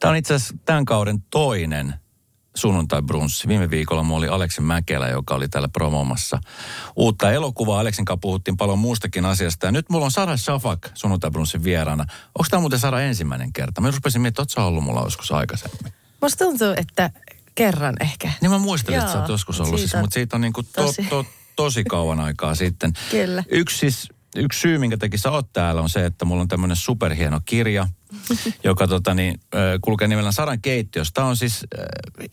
Tämä 0.00 0.10
on 0.10 0.16
itse 0.16 0.34
asiassa 0.34 0.54
tämän 0.64 0.84
kauden 0.84 1.22
toinen 1.30 1.94
sunnuntai 2.54 3.02
brunssi. 3.02 3.48
Viime 3.48 3.70
viikolla 3.70 4.02
mulla 4.02 4.18
oli 4.18 4.28
Aleksin 4.28 4.64
Mäkelä, 4.64 5.08
joka 5.08 5.34
oli 5.34 5.48
täällä 5.48 5.68
promoomassa 5.68 6.38
uutta 6.96 7.32
elokuvaa. 7.32 7.80
Aleksin 7.80 8.04
kanssa 8.04 8.20
puhuttiin 8.20 8.56
paljon 8.56 8.78
muustakin 8.78 9.24
asiasta. 9.24 9.66
Ja 9.66 9.72
nyt 9.72 9.90
mulla 9.90 10.04
on 10.04 10.10
Sara 10.10 10.36
Shafak 10.36 10.88
sunnuntai 10.94 11.30
brunssin 11.30 11.64
vieraana. 11.64 12.02
Onko 12.38 12.46
tämä 12.50 12.60
muuten 12.60 12.78
Sara 12.78 13.00
ensimmäinen 13.00 13.52
kerta? 13.52 13.80
Mä 13.80 13.90
rupesin 13.90 14.20
miettimään, 14.20 14.44
että 14.44 14.64
ollut 14.64 14.84
mulla 14.84 15.02
joskus 15.04 15.32
aikaisemmin. 15.32 15.92
Musta 16.22 16.44
tuntuu, 16.44 16.74
että 16.76 17.10
kerran 17.54 17.96
ehkä. 18.00 18.32
Niin 18.40 18.50
mä 18.50 18.58
muistelin, 18.58 19.00
että 19.00 19.12
sä 19.12 19.20
oot 19.20 19.28
joskus 19.28 19.60
ollut, 19.60 19.80
siitä, 19.80 19.90
siis, 19.90 20.00
mutta 20.00 20.14
siitä 20.14 20.36
on 20.36 20.40
niin 20.40 20.52
kuin 20.52 20.66
to, 20.66 20.82
tosi. 20.82 21.02
To, 21.02 21.26
tosi 21.56 21.84
kauan 21.84 22.20
aikaa 22.20 22.54
sitten. 22.54 22.92
Kyllä. 23.10 23.44
Yksi 23.50 23.78
siis 23.78 24.08
yksi 24.36 24.60
syy, 24.60 24.78
minkä 24.78 24.96
takia 24.96 25.18
sä 25.18 25.30
oot 25.30 25.52
täällä, 25.52 25.80
on 25.80 25.88
se, 25.88 26.06
että 26.06 26.24
mulla 26.24 26.42
on 26.42 26.48
tämmöinen 26.48 26.76
superhieno 26.76 27.40
kirja, 27.44 27.88
joka 28.64 28.86
tota, 28.86 29.14
niin, 29.14 29.40
kulkee 29.80 30.08
nimellä 30.08 30.32
Saran 30.32 30.60
keittiössä. 30.60 31.14
Tämä 31.14 31.26
on 31.26 31.36
siis 31.36 31.66
äh, 31.78 31.84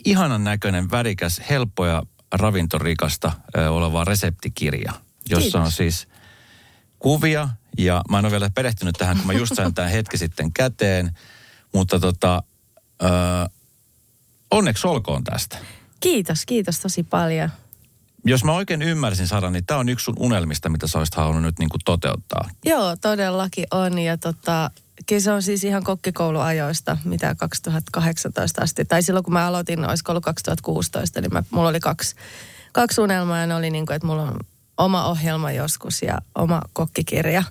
ihanan 0.05 0.43
näköinen, 0.43 0.91
värikäs, 0.91 1.41
helppo 1.49 1.85
ja 1.85 2.03
ravintorikasta 2.31 3.31
äh, 3.57 3.71
oleva 3.71 4.03
reseptikirja, 4.03 4.93
jossa 5.29 5.41
Kiitos. 5.41 5.65
on 5.65 5.71
siis 5.71 6.07
kuvia. 6.99 7.49
Ja 7.77 8.01
mä 8.09 8.19
en 8.19 8.25
ole 8.25 8.31
vielä 8.31 8.49
perehtynyt 8.49 8.95
tähän, 8.97 9.17
kun 9.17 9.27
mä 9.27 9.33
just 9.33 9.55
sain 9.55 9.73
tämän 9.73 9.91
hetki 9.91 10.17
sitten 10.17 10.53
käteen. 10.53 11.17
Mutta 11.73 11.99
tota, 11.99 12.43
äh, 13.03 13.49
onneksi 14.51 14.87
olkoon 14.87 15.23
tästä. 15.23 15.57
Kiitos, 15.99 16.45
kiitos 16.45 16.79
tosi 16.79 17.03
paljon. 17.03 17.49
Jos 18.25 18.43
mä 18.43 18.53
oikein 18.53 18.81
ymmärsin, 18.81 19.27
Sara, 19.27 19.49
niin 19.51 19.65
tämä 19.65 19.79
on 19.79 19.89
yksi 19.89 20.03
sun 20.03 20.15
unelmista, 20.19 20.69
mitä 20.69 20.87
sä 20.87 20.97
olisit 20.97 21.15
halunnut 21.15 21.43
nyt 21.43 21.59
niin 21.59 21.69
kuin 21.69 21.81
toteuttaa. 21.85 22.49
Joo, 22.65 22.95
todellakin 22.95 23.65
on. 23.71 23.99
Ja 23.99 24.17
tota, 24.17 24.71
kyllä 25.05 25.21
se 25.21 25.31
on 25.31 25.43
siis 25.43 25.63
ihan 25.63 25.83
kokkikouluajoista, 25.83 26.97
mitä 27.03 27.35
2018 27.35 28.61
asti. 28.61 28.85
Tai 28.85 29.03
silloin, 29.03 29.23
kun 29.23 29.33
mä 29.33 29.47
aloitin, 29.47 29.89
olisiko 29.89 30.11
ollut 30.11 30.23
2016, 30.23 31.21
niin 31.21 31.33
mä, 31.33 31.43
mulla 31.51 31.69
oli 31.69 31.79
kaksi, 31.79 32.15
kaksi 32.71 33.01
unelmaa. 33.01 33.39
Ja 33.39 33.47
ne 33.47 33.55
oli 33.55 33.69
niin 33.69 33.85
kuin, 33.85 33.95
että 33.95 34.07
mulla 34.07 34.23
on 34.23 34.39
oma 34.77 35.05
ohjelma 35.05 35.51
joskus 35.51 36.01
ja 36.01 36.17
oma 36.35 36.61
kokkikirja. 36.73 37.43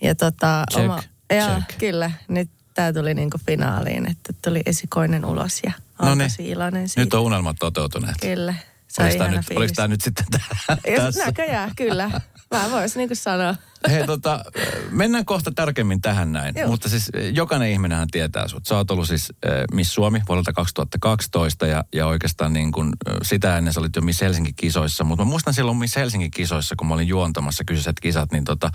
Ja 0.00 0.14
tota, 0.14 0.64
check, 0.72 0.84
oma, 0.84 1.02
ja 1.30 1.46
check. 1.46 1.78
kyllä, 1.78 2.10
nyt 2.28 2.50
tämä 2.74 2.92
tuli 2.92 3.14
niin 3.14 3.30
kuin 3.30 3.40
finaaliin, 3.46 4.10
että 4.10 4.32
tuli 4.44 4.62
esikoinen 4.66 5.24
ulos 5.24 5.60
ja 5.64 5.72
olen 5.98 6.18
tosi 6.18 6.48
iloinen 6.48 6.88
siitä. 6.88 7.00
Nyt 7.00 7.14
on 7.14 7.20
unelmat 7.20 7.56
toteutuneet. 7.60 8.16
Kyllä. 8.20 8.54
Se 8.88 9.02
oliko 9.02 9.18
tämä, 9.18 9.30
nyt, 9.30 9.46
oliko 9.56 9.72
tämä 9.76 9.88
nyt 9.88 10.00
sitten 10.00 10.26
tässä? 10.30 11.24
Näköjään, 11.26 11.70
kyllä. 11.76 12.10
Mä 12.50 12.70
voisin 12.70 12.98
niin 12.98 13.08
kuin 13.08 13.16
sanoa. 13.16 13.54
Hei, 13.90 14.06
tota, 14.06 14.44
mennään 14.90 15.24
kohta 15.24 15.50
tarkemmin 15.54 16.00
tähän 16.00 16.32
näin. 16.32 16.54
Joo. 16.58 16.68
Mutta 16.68 16.88
siis 16.88 17.10
eh, 17.14 17.32
jokainen 17.34 17.70
ihminenhän 17.70 18.08
tietää 18.10 18.48
sut. 18.48 18.66
Sä 18.66 18.76
oot 18.76 18.90
ollut 18.90 19.08
siis 19.08 19.32
äh, 19.46 19.52
Miss 19.72 19.94
Suomi 19.94 20.22
vuodelta 20.28 20.52
2012 20.52 21.66
ja, 21.66 21.84
ja 21.94 22.06
oikeastaan 22.06 22.52
niin 22.52 22.72
kun, 22.72 22.92
äh, 23.08 23.16
sitä 23.22 23.58
ennen 23.58 23.72
sä 23.72 23.80
olit 23.80 23.96
jo 23.96 24.02
Miss 24.02 24.20
Helsingin 24.20 24.54
kisoissa. 24.54 25.04
Mutta 25.04 25.24
mä 25.24 25.30
muistan 25.30 25.54
silloin 25.54 25.76
Miss 25.76 25.96
Helsingin 25.96 26.30
kisoissa, 26.30 26.74
kun 26.78 26.86
mä 26.86 26.94
olin 26.94 27.08
juontamassa 27.08 27.64
kyseiset 27.64 28.00
kisat, 28.00 28.32
niin 28.32 28.44
tota, 28.44 28.70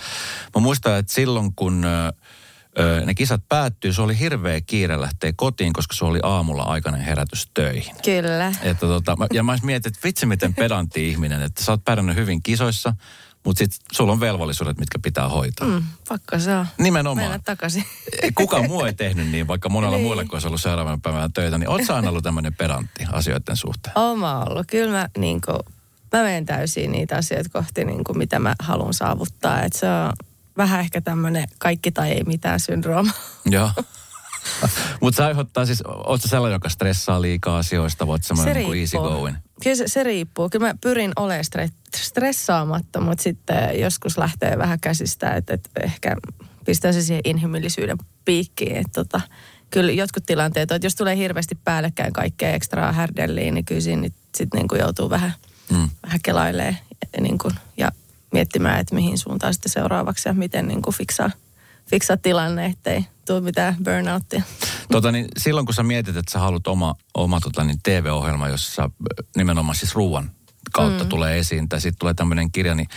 mä 0.55 0.61
muistan, 0.61 0.97
että 0.97 1.13
silloin 1.13 1.55
kun... 1.55 1.85
Äh, 1.85 3.05
ne 3.05 3.13
kisat 3.13 3.41
päättyy, 3.49 3.93
se 3.93 4.01
oli 4.01 4.19
hirveä 4.19 4.61
kiire 4.61 5.01
lähteä 5.01 5.33
kotiin, 5.35 5.73
koska 5.73 5.95
se 5.95 6.05
oli 6.05 6.19
aamulla 6.23 6.63
aikainen 6.63 7.01
herätys 7.01 7.51
töihin. 7.53 7.95
Kyllä. 8.05 8.53
Että 8.61 8.87
tota, 8.87 9.17
ja 9.33 9.43
mä 9.43 9.57
mietin, 9.63 9.89
että 9.89 9.99
vitsi 10.03 10.25
miten 10.25 10.53
pedantti 10.53 11.09
ihminen, 11.09 11.41
että 11.41 11.63
sä 11.63 11.71
oot 11.71 11.83
pärjännyt 11.85 12.15
hyvin 12.15 12.43
kisoissa, 12.43 12.93
mutta 13.45 13.57
sitten 13.57 13.79
sulla 13.91 14.11
on 14.11 14.19
velvollisuudet, 14.19 14.77
mitkä 14.79 14.99
pitää 14.99 15.29
hoitaa. 15.29 15.67
Mm, 15.67 15.83
pakko 16.09 16.39
se 16.39 16.55
on. 16.55 16.67
Nimenomaan. 16.77 17.27
Mennä 17.27 17.39
takaisin. 17.45 17.85
Kuka 18.35 18.63
muu 18.63 18.83
ei 18.83 18.93
tehnyt 18.93 19.27
niin, 19.31 19.47
vaikka 19.47 19.69
monella 19.69 19.97
niin. 19.97 20.05
muilla, 20.05 20.23
kun 20.23 20.33
olisi 20.33 20.47
ollut 20.47 20.61
seuraavan 20.61 21.01
päivän 21.01 21.33
töitä, 21.33 21.57
niin 21.57 21.69
oot 21.69 21.83
sä 21.87 21.95
aina 21.95 22.09
ollut 22.09 22.23
tämmöinen 22.23 22.53
pedantti 22.53 23.05
asioiden 23.11 23.57
suhteen? 23.57 23.97
Oma 23.97 24.43
ollut. 24.43 24.67
Kyllä 24.67 24.91
mä, 24.91 25.09
niin 25.17 25.41
kuin, 25.41 25.59
mä 26.13 26.23
menen 26.23 26.45
täysin 26.45 26.91
niitä 26.91 27.15
asioita 27.15 27.49
kohti, 27.49 27.85
niin 27.85 28.03
kuin, 28.03 28.17
mitä 28.17 28.39
mä 28.39 28.55
haluan 28.59 28.93
saavuttaa. 28.93 29.63
Että 29.63 29.79
se 29.79 29.85
on 29.89 30.13
vähän 30.57 30.79
ehkä 30.79 31.01
tämmöinen 31.01 31.47
kaikki 31.57 31.91
tai 31.91 32.11
ei 32.11 32.23
mitään 32.23 32.59
syndrooma. 32.59 33.11
Joo. 33.45 33.71
Mutta 35.01 35.17
se 35.17 35.23
aiheuttaa 35.23 35.65
siis, 35.65 35.83
ootko 35.85 36.27
sellainen, 36.27 36.55
joka 36.55 36.69
stressaa 36.69 37.21
liikaa 37.21 37.57
asioista, 37.57 38.07
voit 38.07 38.23
semmoinen 38.23 38.55
niin 38.55 38.79
easy 38.79 38.97
going? 38.97 39.35
Kyllä 39.63 39.75
se, 39.75 39.87
se 39.87 40.03
riippuu. 40.03 40.49
Kyllä 40.49 40.67
mä 40.67 40.75
pyrin 40.81 41.11
olemaan 41.15 41.43
stressaamatta, 41.95 43.01
mutta 43.01 43.23
sitten 43.23 43.79
joskus 43.79 44.17
lähtee 44.17 44.57
vähän 44.57 44.79
käsistä, 44.79 45.33
että, 45.33 45.53
että 45.53 45.69
ehkä 45.83 46.15
pistää 46.65 46.91
se 46.91 47.01
siihen 47.01 47.21
inhimillisyyden 47.25 47.97
piikkiin. 48.25 48.75
Että 48.75 48.91
tota, 49.03 49.21
kyllä 49.69 49.91
jotkut 49.91 50.25
tilanteet, 50.25 50.71
että 50.71 50.85
jos 50.85 50.95
tulee 50.95 51.17
hirveästi 51.17 51.55
päällekkäin 51.63 52.13
kaikkea 52.13 52.53
ekstraa 52.53 52.91
härdelliin, 52.91 53.53
niin 53.53 53.65
kyllä 53.65 53.81
siinä 53.81 54.09
sitten 54.35 54.59
niin 54.59 54.79
joutuu 54.79 55.09
vähän, 55.09 55.33
mm. 55.71 55.89
vähän 56.03 56.19
kelailemaan 56.23 56.77
niin 57.21 57.37
kuin, 57.37 57.53
ja 57.77 57.91
miettimään, 58.33 58.79
että 58.79 58.95
mihin 58.95 59.17
suuntaan 59.17 59.53
sitten 59.53 59.71
seuraavaksi 59.71 60.29
ja 60.29 60.33
miten 60.33 60.67
niin 60.67 60.81
kuin 60.81 60.95
fiksaa, 60.95 61.31
fiksaa 61.89 62.17
tilanne, 62.17 62.65
ettei 62.65 63.05
tule 63.25 63.41
mitään 63.41 63.75
burnouttia. 63.83 64.41
Tota, 64.91 65.11
niin 65.11 65.27
silloin 65.37 65.65
kun 65.65 65.75
sä 65.75 65.83
mietit, 65.83 66.17
että 66.17 66.31
sä 66.31 66.39
haluat 66.39 66.67
oma, 66.67 66.95
oma 67.13 67.39
tota, 67.39 67.63
niin 67.63 67.79
TV-ohjelma, 67.83 68.49
jossa 68.49 68.89
nimenomaan 69.35 69.75
siis 69.75 69.95
ruoan 69.95 70.31
kautta 70.73 71.03
mm. 71.03 71.09
tulee 71.09 71.39
esiin, 71.39 71.69
tai 71.69 71.81
sitten 71.81 71.99
tulee 71.99 72.13
tämmöinen 72.13 72.51
kirja, 72.51 72.75
niin 72.75 72.87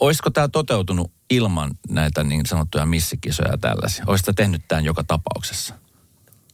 olisiko 0.00 0.30
tämä 0.30 0.48
toteutunut 0.48 1.12
ilman 1.30 1.70
näitä 1.88 2.24
niin 2.24 2.46
sanottuja 2.46 2.86
missikisoja 2.86 3.50
ja 3.50 3.58
tällaisia? 3.58 4.04
Olisiko 4.06 4.32
tehnyt 4.32 4.62
tämän 4.68 4.84
joka 4.84 5.04
tapauksessa? 5.04 5.74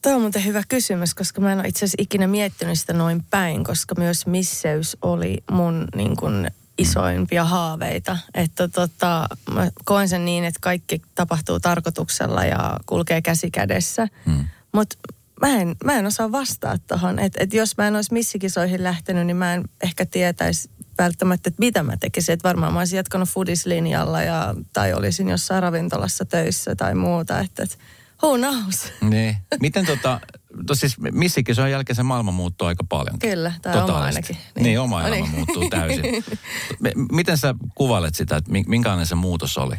Tämä 0.02 0.16
on 0.16 0.22
muuten 0.22 0.44
hyvä 0.44 0.62
kysymys, 0.68 1.14
koska 1.14 1.40
mä 1.40 1.52
en 1.52 1.58
ole 1.58 1.68
itse 1.68 1.78
asiassa 1.78 2.02
ikinä 2.02 2.26
miettinyt 2.26 2.78
sitä 2.78 2.92
noin 2.92 3.24
päin, 3.30 3.64
koska 3.64 3.94
myös 3.98 4.26
misseys 4.26 4.96
oli 5.02 5.38
mun 5.50 5.88
niin 5.96 6.16
kuin 6.16 6.50
isoimpia 6.82 7.44
haaveita. 7.44 8.18
Että 8.34 8.68
tota, 8.68 9.28
mä 9.52 9.70
koen 9.84 10.08
sen 10.08 10.24
niin, 10.24 10.44
että 10.44 10.58
kaikki 10.62 11.02
tapahtuu 11.14 11.60
tarkoituksella 11.60 12.44
ja 12.44 12.76
kulkee 12.86 13.22
käsi 13.22 13.50
kädessä. 13.50 14.08
Hmm. 14.26 14.44
Mutta 14.72 14.96
mä 15.40 15.48
en, 15.48 15.76
mä 15.84 15.92
en 15.92 16.06
osaa 16.06 16.32
vastaa 16.32 16.78
tuohon. 16.78 17.18
Että 17.18 17.38
et 17.42 17.54
jos 17.54 17.76
mä 17.76 17.88
en 17.88 17.96
olisi 17.96 18.12
missikisoihin 18.12 18.82
lähtenyt, 18.82 19.26
niin 19.26 19.36
mä 19.36 19.54
en 19.54 19.64
ehkä 19.82 20.06
tietäisi 20.06 20.70
välttämättä, 20.98 21.48
että 21.48 21.60
mitä 21.60 21.82
mä 21.82 21.96
tekisin. 21.96 22.32
Että 22.32 22.48
varmaan 22.48 22.72
mä 22.72 22.78
olisin 22.78 22.96
jatkanut 22.96 23.28
foodislinjalla 23.28 24.22
ja, 24.22 24.54
tai 24.72 24.92
olisin 24.92 25.28
jossain 25.28 25.62
ravintolassa 25.62 26.24
töissä 26.24 26.76
tai 26.76 26.94
muuta. 26.94 27.40
Että, 27.40 27.62
että 27.62 27.76
who 28.22 28.36
knows? 28.36 28.92
Niin. 29.00 29.36
Miten 29.60 29.86
tota, 29.86 30.20
to 30.66 30.74
siis 30.74 30.96
missikisojen 31.00 31.72
jälkeen 31.72 31.96
se 31.96 32.02
maailma 32.02 32.32
muuttuu 32.32 32.68
aika 32.68 32.84
paljon. 32.88 33.18
Kyllä, 33.18 33.52
tai 33.62 33.82
oma 33.82 34.02
ainakin. 34.02 34.36
Niin, 34.54 34.62
niin 34.62 34.80
oma 34.80 35.00
elämä 35.00 35.14
niin. 35.14 35.30
muuttuu 35.30 35.70
täysin. 35.70 36.24
Miten 37.12 37.38
sä 37.38 37.54
kuvailet 37.74 38.14
sitä, 38.14 38.36
että 38.36 38.50
minkälainen 38.66 39.06
se 39.06 39.14
muutos 39.14 39.58
oli? 39.58 39.76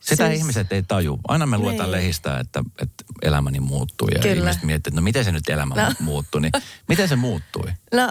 Sitä 0.00 0.28
siis, 0.28 0.40
ihmiset 0.40 0.72
ei 0.72 0.82
taju. 0.82 1.20
Aina 1.28 1.46
me 1.46 1.58
luetaan 1.58 1.90
niin. 1.90 2.00
lehistä, 2.00 2.38
että, 2.38 2.64
että 2.82 3.04
elämäni 3.22 3.60
muuttui 3.60 4.08
ja 4.14 4.20
Kyllä. 4.20 4.34
ihmiset 4.34 4.62
miettii, 4.62 4.90
että 4.90 5.00
no 5.00 5.04
miten 5.04 5.24
se 5.24 5.32
nyt 5.32 5.48
elämä 5.48 5.74
no. 5.74 5.92
muuttui. 6.04 6.40
Niin 6.40 6.52
miten 6.88 7.08
se 7.08 7.16
muuttui? 7.16 7.72
No 7.92 8.08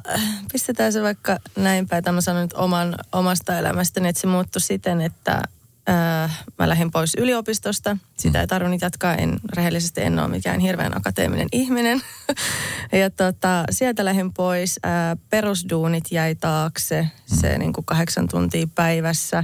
pistetään 0.51 0.93
se 0.93 1.01
vaikka 1.01 1.37
näin 1.55 1.87
päin, 1.87 1.97
että 1.97 2.11
mä 2.11 2.21
sanon 2.21 2.41
nyt 2.41 2.53
oman, 2.53 2.95
omasta 3.11 3.57
elämästäni, 3.57 4.09
että 4.09 4.21
se 4.21 4.27
muuttui 4.27 4.61
siten, 4.61 5.01
että 5.01 5.41
Äh, 5.89 6.45
mä 6.59 6.69
lähdin 6.69 6.91
pois 6.91 7.15
yliopistosta. 7.17 7.97
Sitä 8.17 8.41
ei 8.41 8.47
tarvinnut 8.47 8.81
jatkaa. 8.81 9.15
En, 9.15 9.39
rehellisesti 9.53 10.01
en 10.01 10.19
ole 10.19 10.27
mikään 10.27 10.59
hirveän 10.59 10.97
akateeminen 10.97 11.47
ihminen. 11.51 12.01
ja 13.01 13.09
tota, 13.09 13.63
sieltä 13.71 14.05
lähdin 14.05 14.33
pois. 14.33 14.79
Äh, 14.85 15.17
perusduunit 15.29 16.03
jäi 16.11 16.35
taakse. 16.35 17.07
Se 17.25 17.57
niin 17.57 17.73
kuin 17.73 17.85
kahdeksan 17.85 18.27
tuntia 18.27 18.67
päivässä. 18.75 19.43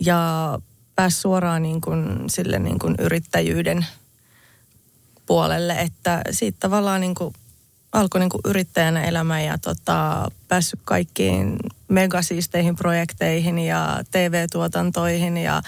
Ja 0.00 0.58
pääsi 0.94 1.20
suoraan 1.20 1.62
niin 1.62 1.80
kuin, 1.80 2.30
sille 2.30 2.58
niin 2.58 2.78
kuin 2.78 2.94
yrittäjyyden 2.98 3.86
puolelle. 5.26 5.80
Että 5.80 6.22
siitä 6.30 6.58
tavallaan 6.60 7.00
niin 7.00 7.14
kuin 7.14 7.34
alkoi 7.92 8.20
niin 8.20 8.30
kuin 8.30 8.40
yrittäjänä 8.44 9.04
elämä 9.04 9.40
ja 9.40 9.58
tota, 9.58 10.30
päässyt 10.48 10.80
kaikkiin 10.84 11.56
megasiisteihin 11.94 12.76
projekteihin 12.76 13.58
ja 13.58 14.00
TV-tuotantoihin 14.10 15.36
ja 15.36 15.62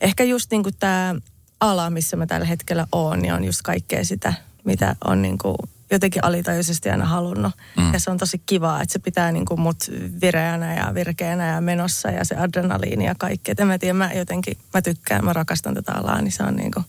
ehkä 0.00 0.24
just 0.24 0.50
niin 0.50 0.62
kuin 0.62 0.74
tämä 0.80 1.14
ala, 1.60 1.90
missä 1.90 2.16
mä 2.16 2.26
tällä 2.26 2.46
hetkellä 2.46 2.86
oon, 2.92 3.18
niin 3.18 3.34
on 3.34 3.44
just 3.44 3.62
kaikkea 3.62 4.04
sitä, 4.04 4.34
mitä 4.64 4.96
on 5.04 5.22
niin 5.22 5.38
kuin 5.38 5.56
jotenkin 5.90 6.24
alitajuisesti 6.24 6.90
aina 6.90 7.04
halunnut. 7.04 7.52
Mm. 7.76 7.92
Ja 7.92 8.00
se 8.00 8.10
on 8.10 8.18
tosi 8.18 8.42
kiva, 8.46 8.80
että 8.80 8.92
se 8.92 8.98
pitää 8.98 9.32
niin 9.32 9.44
kuin 9.44 9.60
mut 9.60 9.76
vireänä 10.20 10.74
ja 10.74 10.94
virkeänä 10.94 11.46
ja 11.46 11.60
menossa 11.60 12.10
ja 12.10 12.24
se 12.24 12.36
adrenaliini 12.36 13.04
ja 13.04 13.14
kaikki. 13.18 13.50
Et 13.50 13.60
en 13.60 13.66
mä 13.66 13.78
tiedä, 13.78 13.94
mä 13.94 14.12
jotenkin, 14.12 14.58
mä 14.74 14.82
tykkään, 14.82 15.24
mä 15.24 15.32
rakastan 15.32 15.74
tätä 15.74 15.92
alaa, 15.92 16.22
niin 16.22 16.32
se 16.32 16.42
on 16.42 16.56
niin 16.56 16.70
kuin 16.70 16.84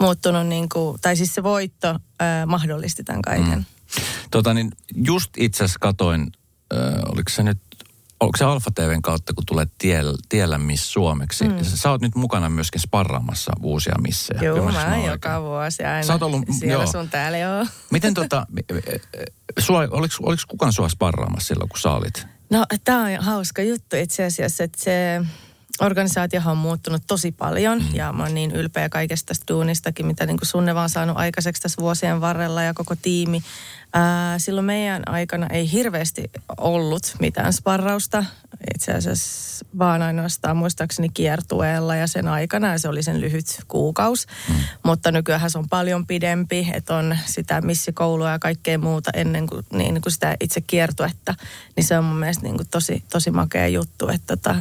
muuttunut 0.00 0.46
niin 0.46 0.68
kuin, 0.68 1.00
tai 1.00 1.16
siis 1.16 1.34
se 1.34 1.42
voitto 1.42 1.98
ää, 2.20 2.46
mahdollisti 2.46 3.04
tämän 3.04 3.22
kaiken. 3.22 3.58
Mm. 3.58 3.64
Tota 4.30 4.54
niin, 4.54 4.72
just 4.94 5.30
itse 5.36 5.64
asiassa 5.64 5.78
katoin, 5.78 6.32
äh, 6.74 6.78
oliko 7.12 7.28
se 7.30 7.42
nyt 7.42 7.58
onko 8.20 8.36
se 8.36 8.44
Alfa 8.44 8.70
TVn 8.70 9.02
kautta, 9.02 9.34
kun 9.34 9.46
tulee 9.46 9.66
tiellä, 9.78 10.18
tiellä 10.28 10.58
Miss 10.58 10.92
Suomeksi. 10.92 11.48
Mm. 11.48 11.58
Sä 11.62 11.90
oot 11.90 12.00
nyt 12.00 12.14
mukana 12.14 12.48
myöskin 12.48 12.80
sparraamassa 12.80 13.52
uusia 13.62 13.94
missejä. 14.02 14.42
Joo, 14.42 14.72
mä 14.72 14.94
oon 14.94 15.04
joka 15.04 15.42
vuosi 15.42 15.84
aina. 15.84 16.02
Sä 16.02 16.12
oot 16.12 16.22
ollut, 16.22 16.42
siellä 16.58 16.84
joo. 16.84 16.92
sun 16.92 17.08
täällä, 17.08 17.38
joo. 17.38 17.66
Miten 17.90 18.14
tota, 18.14 18.46
sua, 19.58 19.78
oliko, 19.90 20.14
oliko 20.22 20.42
kukaan 20.48 20.72
sua 20.72 20.88
sparraamassa 20.88 21.46
silloin, 21.46 21.68
kun 21.68 21.78
sä 21.78 21.90
olit? 21.90 22.26
No, 22.50 22.64
tää 22.84 22.98
on 22.98 23.24
hauska 23.24 23.62
juttu 23.62 23.96
itse 23.96 24.24
asiassa, 24.24 24.64
että 24.64 24.80
se 24.80 25.20
organisaatio 25.80 26.40
on 26.46 26.56
muuttunut 26.56 27.02
tosi 27.06 27.32
paljon 27.32 27.78
mm. 27.78 27.94
ja 27.94 28.12
mä 28.12 28.22
oon 28.22 28.34
niin 28.34 28.50
ylpeä 28.50 28.88
kaikesta 28.88 29.26
tästä 29.26 29.44
duunistakin, 29.48 30.06
mitä 30.06 30.26
niin 30.26 30.38
kuin 30.38 30.48
Sunne 30.48 30.74
vaan 30.74 30.88
saanut 30.88 31.16
aikaiseksi 31.16 31.62
tässä 31.62 31.82
vuosien 31.82 32.20
varrella 32.20 32.62
ja 32.62 32.74
koko 32.74 32.94
tiimi. 33.02 33.42
Ää, 33.92 34.38
silloin 34.38 34.64
meidän 34.64 35.02
aikana 35.06 35.46
ei 35.46 35.72
hirveästi 35.72 36.30
ollut 36.56 37.14
mitään 37.20 37.52
sparrausta. 37.52 38.24
Itse 38.74 38.92
asiassa 38.92 39.66
vaan 39.78 40.02
ainoastaan 40.02 40.56
muistaakseni 40.56 41.08
kiertueella 41.08 41.96
ja 41.96 42.06
sen 42.06 42.28
aikana 42.28 42.72
ja 42.72 42.78
se 42.78 42.88
oli 42.88 43.02
sen 43.02 43.20
lyhyt 43.20 43.46
kuukaus. 43.68 44.26
Mm. 44.48 44.54
Mutta 44.82 45.12
nykyään 45.12 45.50
se 45.50 45.58
on 45.58 45.68
paljon 45.68 46.06
pidempi, 46.06 46.70
että 46.74 46.96
on 46.96 47.18
sitä 47.26 47.60
missikoulua 47.60 48.30
ja 48.30 48.38
kaikkea 48.38 48.78
muuta 48.78 49.10
ennen 49.14 49.46
kuin, 49.46 49.66
niin 49.72 50.00
kuin 50.00 50.12
sitä 50.12 50.36
itse 50.40 50.60
kiertuetta. 50.60 51.34
Niin 51.76 51.84
se 51.84 51.98
on 51.98 52.04
mun 52.04 52.16
mielestä 52.16 52.42
niin 52.42 52.56
kuin 52.56 52.68
tosi, 52.68 53.04
tosi 53.12 53.30
makea 53.30 53.68
juttu, 53.68 54.08
että 54.08 54.36
tota, 54.36 54.56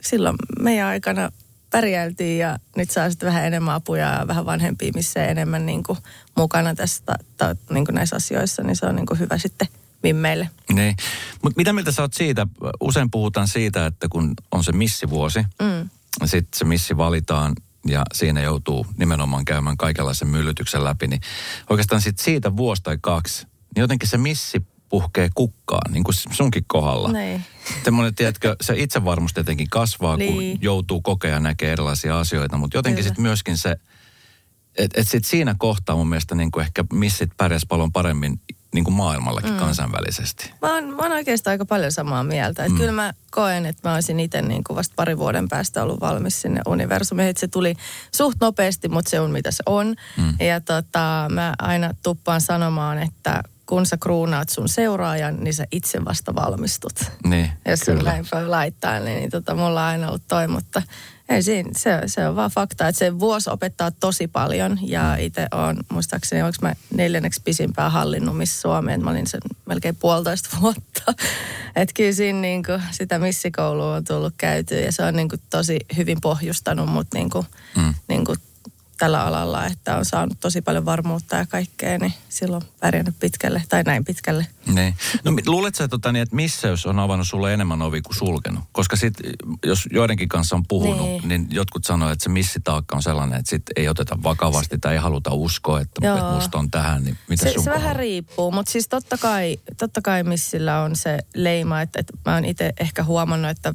silloin 0.00 0.36
meidän 0.60 0.86
aikana 0.86 1.30
pärjäiltiin 1.70 2.38
ja 2.38 2.58
nyt 2.76 2.90
saa 2.90 3.10
sitten 3.10 3.26
vähän 3.26 3.44
enemmän 3.44 3.74
apuja 3.74 4.08
ja 4.08 4.28
vähän 4.28 4.46
vanhempia, 4.46 4.92
missä 4.94 5.24
enemmän 5.24 5.66
niin 5.66 5.82
kuin 5.82 5.98
mukana 6.36 6.74
tästä, 6.74 7.14
ta, 7.36 7.56
niin 7.70 7.84
kuin 7.84 7.94
näissä 7.94 8.16
asioissa, 8.16 8.62
niin 8.62 8.76
se 8.76 8.86
on 8.86 8.96
niin 8.96 9.06
kuin 9.06 9.18
hyvä 9.18 9.38
sitten 9.38 9.68
mimmeille. 10.02 10.50
Niin. 10.72 10.96
Mutta 11.42 11.56
mitä 11.56 11.72
mieltä 11.72 11.92
sä 11.92 12.02
oot 12.02 12.14
siitä? 12.14 12.46
Usein 12.80 13.10
puhutaan 13.10 13.48
siitä, 13.48 13.86
että 13.86 14.08
kun 14.08 14.34
on 14.50 14.64
se 14.64 14.72
missivuosi, 14.72 15.38
mm. 15.38 15.90
sitten 16.24 16.58
se 16.58 16.64
missi 16.64 16.96
valitaan 16.96 17.54
ja 17.86 18.02
siinä 18.14 18.40
joutuu 18.40 18.86
nimenomaan 18.96 19.44
käymään 19.44 19.76
kaikenlaisen 19.76 20.28
myllytyksen 20.28 20.84
läpi, 20.84 21.06
niin 21.06 21.20
oikeastaan 21.70 22.00
sit 22.00 22.18
siitä 22.18 22.56
vuosi 22.56 22.82
tai 22.82 22.98
kaksi, 23.00 23.46
niin 23.74 23.80
jotenkin 23.80 24.08
se 24.08 24.18
missi 24.18 24.62
puhkee 24.90 25.30
kukkaan, 25.34 25.92
niin 25.92 26.04
kuin 26.04 26.14
sunkin 26.14 26.64
kohdalla. 26.66 27.12
Niin. 27.12 27.44
Semmoinen, 27.84 28.14
tiedätkö, 28.14 28.56
se 28.60 28.74
itsevarmuus 28.76 29.32
tietenkin 29.32 29.70
kasvaa, 29.70 30.16
niin. 30.16 30.34
kun 30.34 30.62
joutuu 30.62 31.00
kokea 31.00 31.30
ja 31.30 31.40
näkee 31.40 31.72
erilaisia 31.72 32.20
asioita, 32.20 32.56
mutta 32.56 32.76
jotenkin 32.76 33.04
sitten 33.04 33.22
myöskin 33.22 33.58
se, 33.58 33.76
että 34.78 35.00
et 35.00 35.08
sit 35.08 35.24
siinä 35.24 35.54
kohtaa 35.58 35.96
mun 35.96 36.08
mielestä 36.08 36.34
niin 36.34 36.50
kuin 36.50 36.62
ehkä 36.62 36.84
missit 36.92 37.30
pärjäs 37.36 37.66
paljon 37.68 37.92
paremmin 37.92 38.40
niin 38.74 38.84
kuin 38.84 38.94
maailmallakin 38.94 39.50
mm. 39.50 39.56
kansainvälisesti. 39.56 40.52
Mä 40.62 40.74
oon, 40.74 40.84
mä 40.84 41.02
oon 41.02 41.12
oikeastaan 41.12 41.52
aika 41.52 41.64
paljon 41.64 41.92
samaa 41.92 42.24
mieltä. 42.24 42.64
Että 42.64 42.72
mm. 42.72 42.78
Kyllä 42.78 42.92
mä 42.92 43.12
koen, 43.30 43.66
että 43.66 43.88
mä 43.88 43.94
olisin 43.94 44.20
itse 44.20 44.42
niin 44.42 44.64
kuin 44.64 44.76
vasta 44.76 44.92
pari 44.96 45.18
vuoden 45.18 45.48
päästä 45.48 45.82
ollut 45.82 46.00
valmis 46.00 46.42
sinne 46.42 46.60
universumiin. 46.66 47.28
Että 47.28 47.40
se 47.40 47.48
tuli 47.48 47.74
suht 48.16 48.36
nopeasti, 48.40 48.88
mutta 48.88 49.10
se 49.10 49.20
on 49.20 49.30
mitä 49.30 49.50
se 49.50 49.62
on. 49.66 49.94
Mm. 50.16 50.34
Ja 50.46 50.60
tota, 50.60 51.28
mä 51.30 51.54
aina 51.58 51.94
tuppaan 52.02 52.40
sanomaan, 52.40 52.98
että 52.98 53.42
kun 53.70 53.86
sä 53.86 53.96
kruunaat 53.96 54.48
sun 54.48 54.68
seuraajan, 54.68 55.36
niin 55.44 55.54
sä 55.54 55.64
itse 55.72 56.04
vasta 56.04 56.34
valmistut. 56.34 56.92
Niin, 57.24 57.50
Jos 57.68 57.80
kyllä. 57.80 58.02
näin 58.02 58.26
voi 58.34 58.46
laittaa, 58.46 59.00
niin, 59.00 59.18
niin 59.18 59.30
tota, 59.30 59.54
mulla 59.54 59.80
on 59.80 59.86
aina 59.86 60.08
ollut 60.08 60.22
toi, 60.28 60.48
mutta 60.48 60.82
ei 61.28 61.42
siinä, 61.42 61.70
se, 61.76 62.00
se 62.06 62.28
on 62.28 62.36
vaan 62.36 62.50
fakta, 62.50 62.88
että 62.88 62.98
se 62.98 63.18
vuosi 63.18 63.50
opettaa 63.50 63.90
tosi 63.90 64.28
paljon 64.28 64.78
ja 64.82 65.02
mm. 65.02 65.24
itse 65.24 65.46
on, 65.52 65.76
muistaakseni, 65.92 66.42
onko 66.42 66.56
mä 66.62 66.74
neljänneksi 66.94 67.42
pisimpää 67.44 67.90
hallinnut 67.90 68.36
missä 68.36 68.60
Suomeen, 68.60 69.04
mä 69.04 69.10
olin 69.10 69.26
sen 69.26 69.40
melkein 69.66 69.96
puolitoista 69.96 70.56
vuotta. 70.60 71.14
Että 71.76 71.92
kyllä 71.96 72.12
siinä 72.12 72.40
niin 72.40 72.62
kuin, 72.62 72.82
sitä 72.90 73.18
missikoulua 73.18 73.94
on 73.94 74.04
tullut 74.04 74.34
käytyä 74.38 74.80
ja 74.80 74.92
se 74.92 75.02
on 75.02 75.16
niin 75.16 75.28
kuin, 75.28 75.40
tosi 75.50 75.78
hyvin 75.96 76.18
pohjustanut 76.20 76.88
mut 76.88 77.06
niin 77.14 77.30
kuin, 77.30 77.46
mm. 77.76 77.94
niin 78.08 78.24
kuin, 78.24 78.38
tällä 79.00 79.24
alalla, 79.24 79.66
että 79.66 79.96
on 79.96 80.04
saanut 80.04 80.40
tosi 80.40 80.62
paljon 80.62 80.84
varmuutta 80.84 81.36
ja 81.36 81.46
kaikkea, 81.46 81.98
niin 81.98 82.12
silloin 82.28 82.62
pärjännyt 82.80 83.14
pitkälle 83.20 83.62
tai 83.68 83.82
näin 83.82 84.04
pitkälle. 84.04 84.46
Niin. 84.66 84.94
No 85.24 85.32
luuletko, 85.46 85.88
tota, 85.88 86.12
niin, 86.12 86.22
että 86.22 86.36
missä 86.36 86.68
jos 86.68 86.86
on 86.86 86.98
avannut 86.98 87.26
sulle 87.26 87.54
enemmän 87.54 87.82
ovi 87.82 88.02
kuin 88.02 88.16
sulkenut? 88.16 88.64
Koska 88.72 88.96
sit, 88.96 89.14
jos 89.64 89.88
joidenkin 89.92 90.28
kanssa 90.28 90.56
on 90.56 90.66
puhunut, 90.66 91.06
niin, 91.06 91.28
niin 91.28 91.46
jotkut 91.50 91.84
sanoo, 91.84 92.10
että 92.10 92.22
se 92.22 92.28
missitaakka 92.28 92.96
on 92.96 93.02
sellainen, 93.02 93.38
että 93.38 93.50
sit 93.50 93.62
ei 93.76 93.88
oteta 93.88 94.18
vakavasti 94.22 94.78
tai 94.78 94.92
ei 94.92 94.98
haluta 94.98 95.30
uskoa, 95.32 95.80
että, 95.80 96.12
että 96.14 96.30
musta 96.34 96.58
on 96.58 96.70
tähän. 96.70 97.04
Niin 97.04 97.18
mitä 97.28 97.44
se, 97.44 97.52
sun 97.52 97.64
se 97.64 97.70
vähän 97.70 97.96
riippuu, 97.96 98.52
mutta 98.52 98.72
siis 98.72 98.88
totta 98.88 99.18
kai, 99.18 99.58
totta 99.78 100.02
kai 100.02 100.22
missillä 100.22 100.82
on 100.82 100.96
se 100.96 101.18
leima, 101.34 101.80
että, 101.80 102.00
että 102.00 102.12
mä 102.26 102.34
oon 102.34 102.44
itse 102.44 102.72
ehkä 102.80 103.04
huomannut, 103.04 103.50
että 103.50 103.74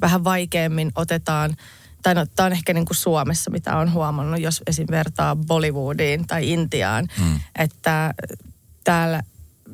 vähän 0.00 0.24
vaikeammin 0.24 0.92
otetaan– 0.94 1.56
tai 2.02 2.14
no, 2.14 2.26
tämä 2.36 2.46
on 2.46 2.52
ehkä 2.52 2.72
niin 2.72 2.86
kuin 2.86 2.96
Suomessa, 2.96 3.50
mitä 3.50 3.76
on 3.76 3.92
huomannut, 3.92 4.40
jos 4.40 4.62
esim. 4.66 4.86
vertaa 4.90 5.36
Bollywoodiin 5.36 6.26
tai 6.26 6.50
Intiaan, 6.50 7.08
mm. 7.20 7.40
että 7.58 8.14
täällä 8.84 9.22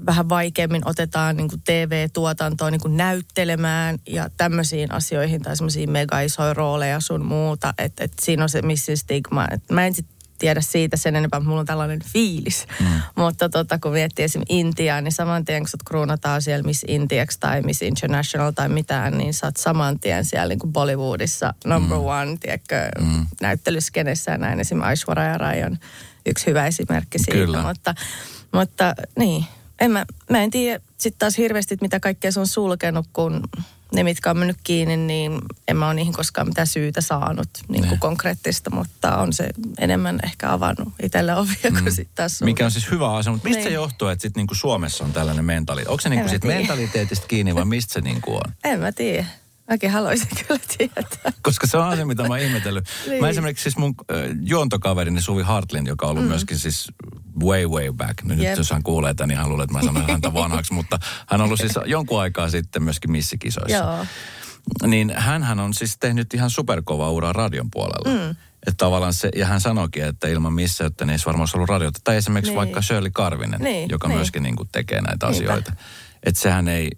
vähän 0.06 0.28
vaikeammin 0.28 0.88
otetaan 0.88 1.37
niin 1.37 1.49
kuin 1.49 1.62
TV-tuotantoa 1.64 2.70
niin 2.70 2.81
kuin 2.81 2.96
näyttelemään 2.96 3.99
ja 4.08 4.31
tämmöisiin 4.37 4.93
asioihin 4.93 5.43
tai 5.43 5.56
semmoisiin 5.56 5.90
mega 5.90 6.20
isoja 6.20 6.55
rooleja 6.55 7.00
sun 7.00 7.25
muuta. 7.25 7.75
Että 7.78 8.05
et 8.05 8.12
siinä 8.23 8.43
on 8.43 8.49
se 8.49 8.62
missin 8.62 8.96
stigma. 8.96 9.46
Et 9.50 9.70
mä 9.70 9.87
en 9.87 9.94
sit 9.94 10.06
tiedä 10.38 10.60
siitä 10.60 10.96
sen 10.96 11.16
enempää, 11.16 11.40
mutta 11.40 11.48
mulla 11.48 11.60
on 11.60 11.66
tällainen 11.66 12.00
fiilis. 12.04 12.66
Mm. 12.80 12.86
Mutta 13.14 13.48
tota, 13.48 13.78
kun 13.78 13.92
miettii 13.92 14.24
esimerkiksi 14.24 14.58
Intiaa, 14.58 15.00
niin 15.00 15.12
saman 15.12 15.44
tien 15.44 15.62
kun 15.62 15.68
sut 15.68 15.82
kruunataan 15.82 16.42
siellä 16.42 16.62
Miss 16.62 16.84
Intiaksi 16.88 17.40
tai 17.40 17.62
Miss 17.62 17.82
International 17.82 18.50
tai 18.50 18.68
mitään, 18.68 19.18
niin 19.18 19.34
sä 19.34 19.46
oot 19.46 19.56
saman 19.56 20.00
tien 20.00 20.24
siellä 20.24 20.48
niin 20.48 20.58
kuin 20.58 20.72
Bollywoodissa 20.72 21.54
number 21.64 21.98
mm. 21.98 22.04
one, 22.04 22.36
tiedätkö, 22.40 22.88
mm. 23.00 23.26
näyttelyskenessä 23.40 24.32
ja 24.32 24.38
näin. 24.38 24.60
Esimerkiksi 24.60 24.88
Aishwarya 24.88 25.38
Rai 25.38 25.64
on 25.64 25.78
yksi 26.26 26.46
hyvä 26.46 26.66
esimerkki 26.66 27.18
siitä. 27.18 27.32
Kyllä. 27.32 27.62
Mutta, 27.62 27.94
mutta 28.52 28.94
niin, 29.18 29.44
en 29.80 29.90
mä, 29.90 30.06
mä 30.30 30.42
en 30.42 30.50
tiedä 30.50 30.80
sitten 30.98 31.18
taas 31.18 31.38
hirveästi, 31.38 31.78
mitä 31.80 32.00
kaikkea 32.00 32.32
se 32.32 32.40
on 32.40 32.46
sulkenut, 32.46 33.06
kun 33.12 33.42
ne, 33.92 34.02
mitkä 34.02 34.30
on 34.30 34.38
mennyt 34.38 34.56
kiinni, 34.64 34.96
niin 34.96 35.38
en 35.68 35.76
mä 35.76 35.86
ole 35.86 35.94
niihin 35.94 36.12
koskaan 36.12 36.48
mitään 36.48 36.66
syytä 36.66 37.00
saanut 37.00 37.48
niin 37.68 37.88
kuin 37.88 38.00
konkreettista, 38.00 38.70
mutta 38.70 39.16
on 39.16 39.32
se 39.32 39.50
enemmän 39.78 40.20
ehkä 40.24 40.52
avannut 40.52 40.88
itselle 41.02 41.34
ovia 41.34 41.70
mm. 41.70 41.82
kuin 41.82 41.92
sitten 41.92 42.14
taas 42.14 42.42
Mikä 42.42 42.64
on 42.64 42.70
siis 42.70 42.90
hyvä 42.90 43.12
asia, 43.12 43.32
mutta 43.32 43.48
mistä 43.48 43.60
niin. 43.60 43.70
se 43.70 43.74
johtuu, 43.74 44.08
että 44.08 44.22
sitten 44.22 44.46
niin 44.46 44.56
Suomessa 44.56 45.04
on 45.04 45.12
tällainen 45.12 45.44
mentaliteetti? 45.44 45.90
Onko 45.90 46.00
se 46.00 46.08
niin 46.08 46.20
kuin 46.20 46.30
sit 46.30 46.44
mentaliteetista 46.44 47.26
kiinni 47.26 47.54
vai 47.54 47.64
mistä 47.64 47.92
se 47.92 48.00
niin 48.00 48.20
kuin 48.20 48.36
on? 48.36 48.52
En 48.72 48.80
mä 48.80 48.92
tiedä. 48.92 49.26
Mäkin 49.68 49.90
haluaisin 49.90 50.28
kyllä 50.46 50.60
tietää. 50.78 51.32
Koska 51.42 51.66
se 51.66 51.76
on 51.76 51.86
asia, 51.86 52.06
mitä 52.06 52.22
mä 52.22 52.28
oon 52.28 52.38
ihmetellyt. 52.38 52.84
niin. 53.06 53.20
Mä 53.20 53.28
esimerkiksi 53.28 53.62
siis 53.62 53.76
mun 53.76 53.94
äh, 54.10 54.16
juontokaverini 54.42 55.22
Suvi 55.22 55.42
Hartlin, 55.42 55.86
joka 55.86 56.06
on 56.06 56.10
ollut 56.10 56.24
mm. 56.24 56.28
myöskin 56.28 56.58
siis 56.58 56.88
way 57.44 57.66
way 57.66 57.92
back. 57.92 58.22
No 58.22 58.34
nyt 58.34 58.56
jos 58.56 58.70
hän 58.70 58.82
kuulee 58.82 59.14
tämän, 59.14 59.28
niin 59.28 59.38
hän 59.38 59.48
luulee, 59.48 59.64
että 59.64 59.78
mä 59.78 59.82
sanon 59.82 60.10
häntä 60.10 60.35
vanhaksi. 60.42 60.73
mutta 60.73 60.99
hän 61.28 61.40
on 61.40 61.44
ollut 61.44 61.61
siis 61.61 61.73
jonkun 61.87 62.20
aikaa 62.20 62.50
sitten 62.50 62.82
myöskin 62.82 63.11
missikisoissa. 63.11 63.76
Joo. 63.76 64.06
Niin 64.87 65.12
hän 65.16 65.61
on 65.61 65.75
siis 65.75 65.99
tehnyt 65.99 66.35
ihan 66.35 66.50
superkova 66.50 67.11
uraa 67.11 67.32
radion 67.32 67.70
puolella. 67.70 68.25
Mm. 68.25 68.30
Että 68.66 68.85
tavallaan 68.85 69.14
se, 69.14 69.28
ja 69.37 69.46
hän 69.46 69.61
sanoikin, 69.61 70.04
että 70.04 70.28
ilman 70.28 70.52
missä, 70.52 70.87
että 70.87 71.04
ei 71.04 71.11
olisi 71.11 71.26
varmaan 71.26 71.49
ollut 71.54 71.68
radiota. 71.68 72.00
Tai 72.04 72.16
esimerkiksi 72.16 72.50
niin. 72.50 72.56
vaikka 72.56 72.82
Shirley 72.82 73.11
Karvinen, 73.11 73.61
niin, 73.61 73.90
joka 73.90 74.08
niin. 74.08 74.18
myöskin 74.18 74.42
niin 74.42 74.56
kuin 74.56 74.68
tekee 74.73 75.00
näitä 75.00 75.26
Niinpä. 75.26 75.52
asioita. 75.52 75.73
Että 76.23 76.40
sehän 76.40 76.68
ei, 76.68 76.90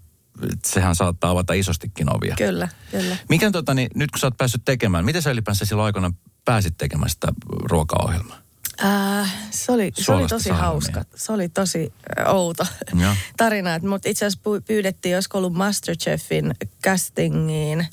sehän 0.67 0.95
saattaa 0.95 1.31
avata 1.31 1.53
isostikin 1.53 2.17
ovia. 2.17 2.35
Kyllä, 2.37 2.69
kyllä. 2.91 3.17
Mikä 3.29 3.51
tota, 3.51 3.75
niin, 3.75 3.91
nyt 3.95 4.11
kun 4.11 4.19
sä 4.19 4.27
oot 4.27 4.37
päässyt 4.37 4.63
tekemään, 4.65 5.05
miten 5.05 5.23
sä 5.23 5.31
ylipäänsä 5.31 5.65
silloin 5.65 5.87
aikana 5.87 6.13
pääsit 6.45 6.75
tekemään 6.79 7.11
sitä 7.11 7.29
ruokaohjelmaa? 7.71 8.39
Äh, 8.85 9.35
se, 9.51 9.73
oli, 9.73 9.93
se 9.95 10.13
oli 10.13 10.27
tosi 10.27 10.51
hauska. 10.51 11.05
Se 11.15 11.33
oli 11.33 11.49
tosi 11.49 11.93
äh, 12.19 12.35
outo 12.35 12.67
ja. 13.03 13.17
tarina. 13.37 13.79
Mutta 13.79 14.09
itse 14.09 14.27
asiassa 14.27 14.61
pyydettiin, 14.67 15.17
olisiko 15.17 15.39
ollut 15.39 15.53
Masterchefin 15.53 16.55
castingiin. 16.85 17.87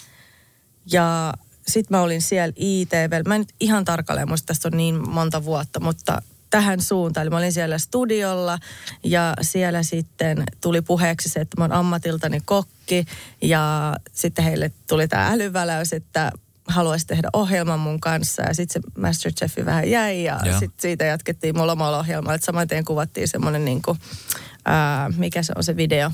Ja 0.92 1.34
sitten 1.68 1.98
mä 1.98 2.02
olin 2.02 2.22
siellä 2.22 2.54
ITV. 2.56 3.28
Mä 3.28 3.36
en 3.36 3.42
nyt 3.42 3.54
ihan 3.60 3.86
tarkalleen 3.86 4.28
muista, 4.28 4.46
tästä 4.46 4.68
on 4.68 4.78
niin 4.78 5.10
monta 5.10 5.44
vuotta, 5.46 5.80
mutta 5.80 6.22
tähän 6.50 6.82
suuntaan. 6.82 7.22
Eli 7.22 7.30
mä 7.30 7.38
olin 7.38 7.54
siellä 7.54 7.78
studiolla 7.78 8.60
ja 9.04 9.34
siellä 9.42 9.84
sitten 9.84 10.44
tuli 10.62 10.82
puheeksi 10.82 11.30
se, 11.30 11.40
että 11.40 11.62
mä 11.62 11.64
oon 11.64 11.72
ammatiltani 11.72 12.40
kokki. 12.46 13.06
Ja 13.42 13.96
sitten 14.12 14.46
heille 14.46 14.72
tuli 14.88 15.08
tämä 15.08 15.28
älyväläys, 15.28 15.94
että 15.94 16.32
haluaisi 16.68 17.08
tehdä 17.08 17.30
ohjelman 17.34 17.80
mun 17.80 18.00
kanssa. 18.00 18.44
Ja 18.44 18.54
sitten 18.54 18.82
se 18.82 19.02
Masterchefi 19.02 19.66
vähän 19.66 19.90
jäi 19.90 20.24
ja, 20.24 20.40
ja. 20.46 20.60
sitten 20.60 20.82
siitä 20.82 21.06
jatkettiin 21.06 21.58
mulla 21.58 21.72
omalla 21.72 22.00
ohjelmalla. 22.00 22.36
Että 22.36 22.46
saman 22.46 22.68
tien 22.68 22.86
kuvattiin 22.86 23.28
semmoinen 23.28 23.66
niin 23.66 23.82
kuin, 23.82 24.00
ää, 24.66 25.10
mikä 25.18 25.44
se 25.44 25.54
on 25.56 25.64
se 25.64 25.76
video, 25.76 26.12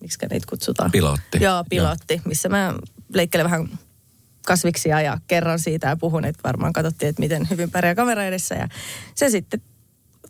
miksi 0.00 0.18
niitä 0.30 0.46
kutsutaan? 0.48 0.90
Pilotti. 0.90 1.38
Joo, 1.40 1.64
pilotti, 1.68 2.14
ja. 2.14 2.20
missä 2.24 2.48
mä 2.48 2.74
leikkelen 3.14 3.44
vähän 3.44 3.68
kasviksia 4.46 5.00
ja 5.00 5.18
kerran 5.26 5.58
siitä 5.58 5.88
ja 5.88 5.96
puhun, 5.96 6.24
että 6.24 6.42
varmaan 6.44 6.72
katsottiin, 6.72 7.08
että 7.08 7.22
miten 7.22 7.50
hyvin 7.50 7.70
pärjää 7.70 7.94
kamera 7.94 8.24
edessä. 8.24 8.54
Ja 8.54 8.68
se 9.14 9.30
sitten 9.30 9.60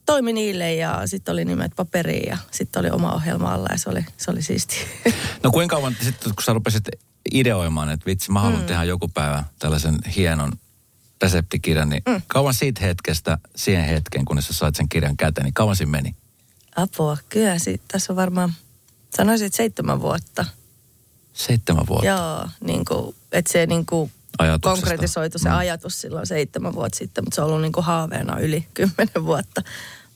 toimi 0.06 0.32
niille 0.32 0.74
ja 0.74 1.02
sitten 1.04 1.32
oli 1.32 1.44
nimet 1.44 1.72
paperiin 1.76 2.28
ja 2.28 2.38
sitten 2.50 2.80
oli 2.80 2.90
oma 2.90 3.12
ohjelma 3.12 3.54
alla 3.54 3.68
ja 3.70 3.78
se 3.78 3.90
oli, 3.90 4.04
se 4.16 4.30
oli 4.30 4.42
siisti. 4.42 4.76
No 5.42 5.50
kuinka 5.50 5.76
kauan 5.76 5.96
sitten, 6.02 6.34
kun 6.34 6.44
sä 6.44 6.52
rupesit 6.52 6.84
ideoimaan, 7.32 7.90
että 7.90 8.06
vitsi, 8.06 8.32
mä 8.32 8.40
haluan 8.40 8.60
mm. 8.60 8.66
tehdä 8.66 8.84
joku 8.84 9.08
päivä 9.08 9.44
tällaisen 9.58 9.98
hienon 10.16 10.52
reseptikirjan, 11.22 11.88
niin 11.88 12.02
mm. 12.08 12.22
kauan 12.26 12.54
siitä 12.54 12.80
hetkestä 12.84 13.38
siihen 13.56 13.84
hetkeen, 13.84 14.24
kun 14.24 14.42
sä 14.42 14.52
sait 14.52 14.74
sen 14.74 14.88
kirjan 14.88 15.16
käteen, 15.16 15.44
niin 15.44 15.54
kauan 15.54 15.76
siinä 15.76 15.90
meni? 15.90 16.14
Apua, 16.76 17.16
kyllä 17.28 17.56
tässä 17.92 18.12
on 18.12 18.16
varmaan, 18.16 18.52
sanoisin, 19.16 19.46
että 19.46 19.56
seitsemän 19.56 20.00
vuotta. 20.00 20.44
Seitsemän 21.36 21.86
vuotta? 21.86 22.06
Joo, 22.06 22.48
niin 22.60 22.84
kuin, 22.84 23.16
että 23.32 23.52
se 23.52 23.66
niin 23.66 23.86
kuin 23.86 24.12
konkretisoitu 24.62 25.38
se 25.38 25.48
mm. 25.48 25.56
ajatus 25.56 26.00
silloin 26.00 26.26
seitsemän 26.26 26.74
vuotta 26.74 26.98
sitten, 26.98 27.24
mutta 27.24 27.34
se 27.34 27.42
on 27.42 27.48
ollut 27.48 27.62
niin 27.62 27.72
kuin 27.72 27.84
haaveena 27.84 28.38
yli 28.38 28.66
kymmenen 28.74 29.24
vuotta. 29.26 29.62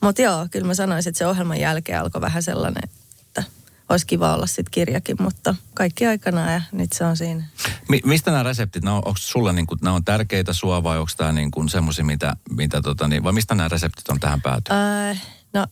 Mutta 0.01 0.21
joo, 0.21 0.47
kyllä 0.51 0.67
mä 0.67 0.73
sanoisin, 0.73 1.09
että 1.09 1.19
se 1.19 1.27
ohjelman 1.27 1.59
jälkeen 1.59 1.99
alkoi 1.99 2.21
vähän 2.21 2.43
sellainen, 2.43 2.83
että 3.21 3.43
olisi 3.89 4.05
kiva 4.05 4.33
olla 4.33 4.47
sitten 4.47 4.71
kirjakin, 4.71 5.15
mutta 5.19 5.55
kaikki 5.73 6.05
aikana 6.05 6.51
ja 6.51 6.61
nyt 6.71 6.93
se 6.93 7.05
on 7.05 7.17
siinä. 7.17 7.43
Mi- 7.89 8.01
mistä 8.05 8.31
nämä 8.31 8.43
reseptit, 8.43 8.83
no, 8.83 8.95
onko 8.95 9.17
sulla 9.17 9.53
niin 9.53 9.67
kuin, 9.67 9.79
nämä 9.81 9.95
on 9.95 10.05
tärkeitä 10.05 10.53
sua 10.53 10.83
vai 10.83 10.97
onko 10.97 11.11
tämä 11.17 11.31
niin 11.31 11.51
semmoisia, 11.69 12.05
mitä, 12.05 12.35
mitä 12.49 12.81
tota, 12.81 13.07
niin, 13.07 13.23
vai 13.23 13.33
mistä 13.33 13.55
nämä 13.55 13.69
reseptit 13.69 14.09
on 14.09 14.19
tähän 14.19 14.41
päätynyt? 14.41 14.81
Äh, 15.11 15.21
no 15.53 15.67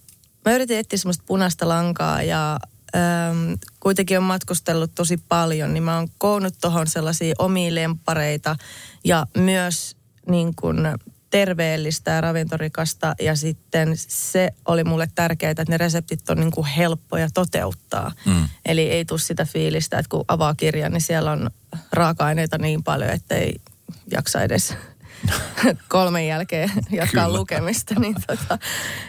mä 0.46 0.54
yritin 0.54 0.78
etsiä 0.78 1.00
semmoista 1.00 1.24
punaista 1.28 1.70
lankaa 1.70 2.24
ja 2.24 2.60
ähm, 2.96 3.54
kuitenkin 3.80 4.18
on 4.18 4.24
matkustellut 4.24 4.96
tosi 4.96 5.18
paljon, 5.18 5.74
niin 5.74 5.84
mä 5.84 5.98
oon 5.98 6.08
koonnut 6.18 6.54
tuohon 6.62 6.88
sellaisia 6.88 7.36
omia 7.40 7.76
lempareita 7.76 8.56
ja 9.04 9.28
myös 9.38 9.98
niin 10.30 10.56
kuin 10.56 10.78
terveellistä 11.30 12.12
ja 12.12 12.22
ravintorikasta 12.22 13.16
ja 13.22 13.36
sitten 13.36 13.94
se 13.98 14.50
oli 14.66 14.84
mulle 14.84 15.08
tärkeää, 15.16 15.52
että 15.52 15.64
ne 15.70 15.78
reseptit 15.78 16.30
on 16.30 16.38
niin 16.38 16.52
kuin 16.52 16.68
helppoja 16.68 17.30
toteuttaa. 17.34 18.12
Mm. 18.26 18.50
Eli 18.66 18.82
ei 18.82 19.06
tule 19.06 19.20
sitä 19.20 19.46
fiilistä, 19.46 20.00
että 20.00 20.10
kun 20.10 20.26
avaa 20.28 20.56
kirjan, 20.56 20.92
niin 20.92 21.02
siellä 21.02 21.32
on 21.32 21.50
raaka-aineita 21.92 22.58
niin 22.58 22.84
paljon, 22.84 23.10
että 23.10 23.36
ei 23.36 23.56
jaksa 24.12 24.44
edes 24.44 24.74
kolmen 25.88 26.28
jälkeen 26.28 26.72
jatkaa 26.92 27.26
Kyllä. 27.26 27.38
lukemista. 27.40 28.00
Niin 28.00 28.16
tota, 28.28 28.60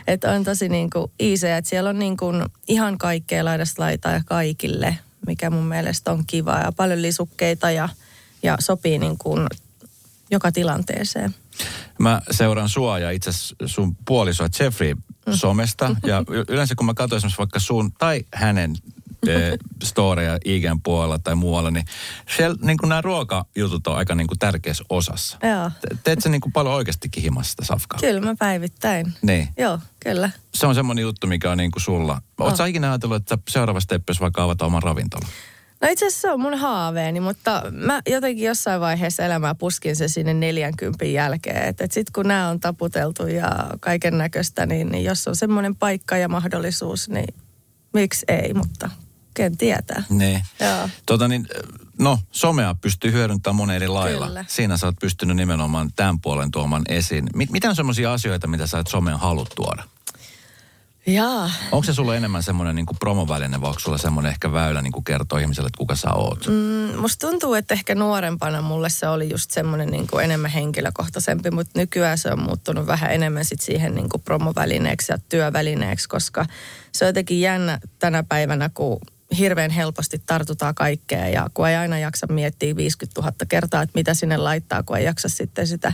että 0.06 0.32
on 0.32 0.44
tosi 0.44 0.68
niin 0.68 0.90
kuin 0.90 1.10
easy, 1.20 1.48
että 1.48 1.70
siellä 1.70 1.90
on 1.90 1.98
niin 1.98 2.16
kuin 2.16 2.44
ihan 2.68 2.98
kaikkea 2.98 3.44
laidasta 3.44 3.82
laitaa 3.82 4.12
ja 4.12 4.22
kaikille, 4.24 4.98
mikä 5.26 5.50
mun 5.50 5.66
mielestä 5.66 6.12
on 6.12 6.24
kiva 6.26 6.58
ja 6.58 6.72
paljon 6.72 7.02
lisukkeita 7.02 7.70
ja, 7.70 7.88
ja 8.42 8.56
sopii 8.60 8.98
niin 8.98 9.18
kuin 9.18 9.46
joka 10.30 10.52
tilanteeseen. 10.52 11.34
Mä 11.98 12.22
seuraan 12.30 12.68
sua 12.68 12.98
ja 12.98 13.10
itse 13.10 13.30
sun 13.66 13.96
puolisoa 14.04 14.48
Jeffrey 14.60 14.94
mm. 14.94 15.32
somesta. 15.32 15.96
Ja 16.06 16.24
yleensä 16.48 16.74
kun 16.74 16.86
mä 16.86 16.94
katsoin 16.94 17.16
esimerkiksi 17.16 17.38
vaikka 17.38 17.58
sun 17.58 17.92
tai 17.92 18.24
hänen 18.34 18.76
storeja 19.82 20.38
IGN 20.44 20.80
puolella 20.82 21.18
tai 21.18 21.34
muualla, 21.34 21.70
niin 21.70 21.84
siellä 22.36 22.56
niin 22.62 22.78
kuin 22.78 22.88
nämä 22.88 23.00
ruokajutut 23.00 23.86
on 23.86 23.96
aika 23.96 24.14
niin 24.14 24.26
kuin 24.26 24.38
tärkeässä 24.38 24.84
osassa. 24.88 25.38
Joo. 25.42 25.70
Teet 26.04 26.20
sä 26.22 26.28
niin 26.28 26.40
kuin 26.40 26.52
paljon 26.52 26.74
oikeastikin 26.74 27.22
himassa 27.22 27.50
sitä 27.50 27.64
safkaa? 27.64 28.00
Kyllä 28.00 28.20
mä 28.20 28.34
päivittäin. 28.38 29.14
Niin. 29.22 29.48
Joo, 29.58 29.78
kyllä. 30.00 30.30
Se 30.54 30.66
on 30.66 30.74
semmoinen 30.74 31.02
juttu, 31.02 31.26
mikä 31.26 31.50
on 31.50 31.58
niin 31.58 31.70
kuin 31.70 31.82
sulla. 31.82 32.22
Oletko 32.38 32.64
ikinä 32.64 32.90
ajatellut, 32.90 33.16
että 33.16 33.38
seuraava 33.48 33.80
steppi 33.80 34.12
vaikka 34.20 34.44
avata 34.44 34.66
oman 34.66 34.82
ravintolan? 34.82 35.28
No 35.80 35.88
itse 35.90 36.06
asiassa 36.06 36.20
se 36.20 36.32
on 36.32 36.40
mun 36.40 36.58
haaveeni, 36.58 37.20
mutta 37.20 37.62
mä 37.70 38.00
jotenkin 38.06 38.46
jossain 38.46 38.80
vaiheessa 38.80 39.24
elämää 39.24 39.54
puskin 39.54 39.96
se 39.96 40.08
sinne 40.08 40.34
40 40.34 41.04
jälkeen. 41.04 41.68
Että 41.68 41.84
et 41.84 41.92
sitten 41.92 42.12
kun 42.12 42.28
nämä 42.28 42.48
on 42.48 42.60
taputeltu 42.60 43.26
ja 43.26 43.50
kaiken 43.80 44.18
näköistä, 44.18 44.66
niin, 44.66 44.88
niin 44.88 45.04
jos 45.04 45.28
on 45.28 45.36
semmoinen 45.36 45.76
paikka 45.76 46.16
ja 46.16 46.28
mahdollisuus, 46.28 47.08
niin 47.08 47.34
miksi 47.94 48.24
ei, 48.28 48.54
mutta 48.54 48.90
ken 49.40 49.56
tietää. 49.56 50.02
Niin. 50.08 50.42
Joo. 50.60 50.88
Tota 51.06 51.28
niin, 51.28 51.48
no, 51.98 52.18
somea 52.30 52.74
pystyy 52.74 53.12
hyödyntämään 53.12 53.56
monen 53.56 53.76
eri 53.76 53.88
lailla. 53.88 54.26
Kyllä. 54.26 54.44
Siinä 54.48 54.76
sä 54.76 54.86
oot 54.86 54.96
pystynyt 55.00 55.36
nimenomaan 55.36 55.90
tämän 55.96 56.20
puolen 56.20 56.50
tuomaan 56.50 56.82
esiin. 56.88 57.26
Mit, 57.34 57.50
mitä 57.50 57.68
on 57.68 57.76
semmoisia 57.76 58.12
asioita, 58.12 58.46
mitä 58.46 58.66
sä 58.66 58.78
et 58.78 58.86
someen 58.86 59.18
haluat 59.18 59.48
tuoda? 59.56 59.82
Jaa. 61.06 61.50
Onko 61.72 61.84
se 61.84 61.94
sulle 61.94 62.16
enemmän 62.16 62.42
semmoinen 62.42 62.76
niin 62.76 62.86
promoväline 63.00 63.60
vai 63.60 63.68
onko 63.68 63.80
sulla 63.80 63.98
semmoinen 63.98 64.32
ehkä 64.32 64.52
väylä 64.52 64.82
niin 64.82 65.04
kertoa 65.04 65.38
ihmiselle, 65.38 65.66
että 65.66 65.78
kuka 65.78 65.96
sä 65.96 66.12
oot? 66.12 66.46
Mm, 66.46 67.00
musta 67.00 67.26
tuntuu, 67.28 67.54
että 67.54 67.74
ehkä 67.74 67.94
nuorempana 67.94 68.62
mulle 68.62 68.90
se 68.90 69.08
oli 69.08 69.30
just 69.30 69.50
semmoinen 69.50 69.88
niin 69.88 70.06
enemmän 70.22 70.50
henkilökohtaisempi, 70.50 71.50
mutta 71.50 71.78
nykyään 71.78 72.18
se 72.18 72.32
on 72.32 72.42
muuttunut 72.42 72.86
vähän 72.86 73.12
enemmän 73.12 73.44
sit 73.44 73.60
siihen 73.60 73.94
niin 73.94 74.08
promovälineeksi 74.24 75.12
ja 75.12 75.18
työvälineeksi, 75.28 76.08
koska 76.08 76.46
se 76.92 77.04
on 77.04 77.08
jotenkin 77.08 77.40
jännä 77.40 77.80
tänä 77.98 78.22
päivänä, 78.22 78.70
kun 78.74 79.00
hirveän 79.38 79.70
helposti 79.70 80.22
tartutaan 80.26 80.74
kaikkea 80.74 81.28
ja 81.28 81.50
kun 81.54 81.68
ei 81.68 81.76
aina 81.76 81.98
jaksa 81.98 82.26
miettiä 82.26 82.76
50 82.76 83.20
000 83.20 83.32
kertaa, 83.48 83.82
että 83.82 83.98
mitä 83.98 84.14
sinne 84.14 84.36
laittaa, 84.36 84.82
kun 84.82 84.96
ei 84.96 85.04
jaksa 85.04 85.28
sitten 85.28 85.66
sitä 85.66 85.92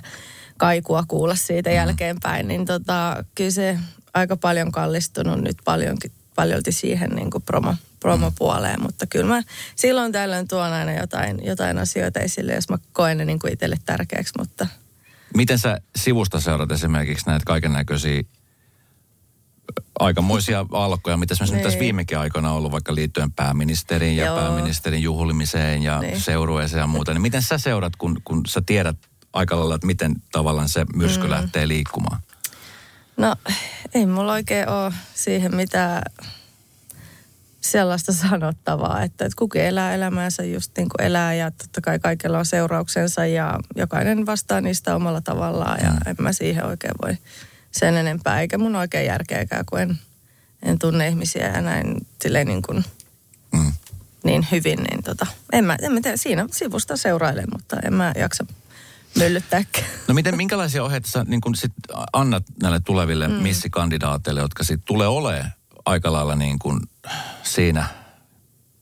kaikua 0.57 1.05
kuulla 1.09 1.35
siitä 1.35 1.71
mm. 1.71 1.77
jälkeenpäin, 1.77 2.49
niin 2.49 2.65
tota, 2.65 3.25
kyllä 3.35 3.51
se 3.51 3.79
aika 4.15 4.37
paljon 4.37 4.73
kallistunut 4.73 5.41
nyt 5.41 5.57
paljonkin, 5.65 6.13
paljolti 6.35 6.73
siihen 6.73 7.11
niin 7.11 7.31
kuin 7.31 7.43
promo, 7.43 7.75
promopuoleen, 8.01 8.83
mutta 8.83 9.07
kyllä 9.07 9.35
mä 9.35 9.43
silloin 9.77 10.13
tällöin 10.13 10.49
tuon 10.49 10.73
aina 10.73 10.93
jotain, 10.93 11.45
jotain 11.45 11.79
asioita 11.79 12.21
esille, 12.21 12.55
jos 12.55 12.69
mä 12.69 12.79
koen 12.93 13.19
ne 13.19 13.25
niin 13.25 13.39
kuin 13.39 13.53
itselle 13.53 13.77
tärkeäksi, 13.87 14.35
mutta... 14.39 14.67
Miten 15.35 15.59
sä 15.59 15.79
sivusta 15.97 16.41
seurat 16.41 16.73
esimerkiksi 16.73 17.27
näitä 17.27 17.45
kaiken 17.47 17.73
näköisiä 17.73 18.23
aikamoisia 19.99 20.67
alkoja, 20.73 21.17
mitä 21.17 21.35
esimerkiksi 21.35 21.55
niin. 21.55 21.65
tässä 21.65 21.79
viimekin 21.79 22.19
aikoina 22.19 22.51
on 22.51 22.57
ollut 22.57 22.73
vaikka 22.73 22.95
liittyen 22.95 23.33
pääministeriin 23.33 24.17
ja 24.17 24.25
Joo. 24.25 24.37
pääministerin 24.37 25.03
juhlimiseen 25.03 25.83
ja 25.83 26.01
niin. 26.01 26.21
seurueeseen 26.21 26.81
ja 26.81 26.87
muuta. 26.87 27.13
Niin 27.13 27.23
miten 27.23 27.43
sä 27.43 27.59
seurat, 27.59 27.97
kun, 27.97 28.21
kun 28.25 28.47
sä 28.47 28.63
tiedät 28.67 28.97
aika 29.33 29.59
lailla, 29.59 29.75
että 29.75 29.87
miten 29.87 30.15
tavallaan 30.33 30.69
se 30.69 30.87
myrsky 30.95 31.25
mm. 31.25 31.31
lähtee 31.31 31.69
liikkumaan? 31.69 32.21
No 33.17 33.37
ei 33.95 34.07
mulla 34.07 34.33
oikein 34.33 34.69
ole 34.69 34.93
siihen 35.15 35.57
mitään 35.57 36.03
sellaista 37.61 38.13
sanottavaa, 38.13 39.03
että, 39.03 39.25
että 39.25 39.37
kukin 39.39 39.63
elää 39.63 39.95
elämäänsä 39.95 40.45
just 40.45 40.73
niin 40.77 40.89
kuin 40.89 41.07
elää 41.07 41.35
ja 41.35 41.51
totta 41.51 41.81
kai 41.81 41.99
kaikilla 41.99 42.39
on 42.39 42.47
seurauksensa 42.47 43.27
ja 43.27 43.59
jokainen 43.77 44.27
vastaa 44.27 44.61
niistä 44.61 44.95
omalla 44.95 45.21
tavallaan 45.21 45.79
ja 45.83 45.91
mm. 45.91 45.99
en 46.07 46.17
mä 46.19 46.33
siihen 46.33 46.67
oikein 46.67 46.95
voi 47.03 47.19
sen 47.79 47.97
enempää 47.97 48.41
eikä 48.41 48.59
mun 48.59 48.77
oikein 48.77 49.07
järkeäkään, 49.07 49.65
kun 49.67 49.81
en, 49.81 49.99
en 50.63 50.79
tunne 50.79 51.09
ihmisiä 51.09 51.47
ja 51.47 51.61
näin 51.61 52.07
silleen 52.23 52.47
niin 52.47 52.63
kuin 52.63 52.85
mm. 53.53 53.73
niin 54.25 54.47
hyvin, 54.53 54.79
niin 54.79 55.03
tota, 55.03 55.27
en 55.53 55.65
mä, 55.65 55.77
en 55.83 55.93
mä 55.93 56.01
tiedä, 56.01 56.17
siinä 56.17 56.47
sivusta 56.53 56.97
seurailen, 56.97 57.47
mutta 57.53 57.77
en 57.85 57.95
mä 57.95 58.13
jaksa 58.19 58.47
myllyttääkään. 59.19 59.87
No 60.09 60.15
miten, 60.15 60.37
minkälaisia 60.37 60.85
ohjeita 60.85 61.09
sä 61.09 61.25
niin 61.29 61.41
kun 61.41 61.55
sit 61.55 61.73
annat 62.13 62.45
näille 62.63 62.81
tuleville 62.81 63.29
mm. 63.29 63.35
missikandidaateille, 63.35 64.41
jotka 64.41 64.65
sit 64.65 64.81
tulee 64.85 65.09
olemaan 65.09 65.53
aika 65.85 66.13
lailla 66.13 66.37
niin 66.37 66.59
kuin 66.59 66.81
siinä 67.43 67.87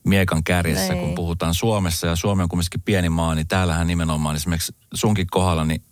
miekan 0.05 0.45
kärjessä, 0.45 0.93
Ei. 0.93 1.01
kun 1.01 1.15
puhutaan 1.15 1.55
Suomessa 1.55 2.07
ja 2.07 2.17
Suomi 2.17 2.43
on 2.43 2.49
kumminkin 2.49 2.83
pieni 2.83 3.09
maa, 3.09 3.35
niin 3.35 3.49
täällähän 3.49 3.87
nimenomaan 3.87 4.37
esimerkiksi 4.37 4.75
sunkin 4.95 5.27
kohdalla 5.31 5.65
niin 5.65 5.83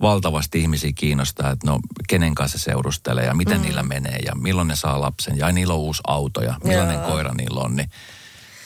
valtavasti 0.00 0.60
ihmisiä 0.60 0.92
kiinnostaa, 0.94 1.50
että 1.50 1.66
no 1.66 1.80
kenen 2.08 2.34
kanssa 2.34 2.58
se 2.58 2.64
seurustelee 2.64 3.24
ja 3.24 3.34
miten 3.34 3.56
mm. 3.56 3.62
niillä 3.62 3.82
menee 3.82 4.18
ja 4.26 4.34
milloin 4.34 4.68
ne 4.68 4.76
saa 4.76 5.00
lapsen 5.00 5.38
ja 5.38 5.52
niillä 5.52 5.74
on 5.74 5.80
uusi 5.80 6.02
auto 6.06 6.42
ja 6.42 6.54
millainen 6.64 6.98
Joo. 6.98 7.06
koira 7.06 7.34
niillä 7.34 7.60
on. 7.60 7.76
Niin 7.76 7.90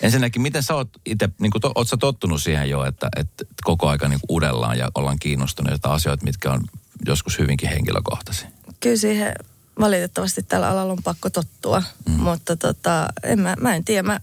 Ensinnäkin, 0.01 0.43
miten 0.43 0.63
sä 0.63 0.75
oot 0.75 0.89
itse, 1.07 1.29
niin 1.41 1.51
kuin, 1.51 1.63
oot 1.75 1.89
sä 1.89 1.97
tottunut 1.97 2.43
siihen 2.43 2.71
jo, 2.71 2.85
että, 2.85 3.09
että 3.17 3.45
koko 3.65 3.89
aika 3.89 4.09
niin 4.09 4.21
uudellaan 4.29 4.79
ja 4.79 4.91
ollaan 4.95 5.19
kiinnostuneita 5.19 5.93
asioita, 5.93 6.25
mitkä 6.25 6.53
on 6.53 6.61
joskus 7.07 7.39
hyvinkin 7.39 7.69
henkilökohtaisia? 7.69 8.49
Kyllä 8.81 8.97
siihen 8.97 9.35
valitettavasti 9.81 10.43
tällä 10.43 10.69
alalla 10.69 10.93
on 10.93 11.03
pakko 11.05 11.31
tottua, 11.31 11.83
mm. 12.09 12.13
mutta 12.13 12.57
tota, 12.57 13.09
en 13.23 13.41
mä, 13.41 13.57
mä 13.61 13.75
en 13.75 13.85
tiedä. 13.85 14.03
Mä, 14.03 14.21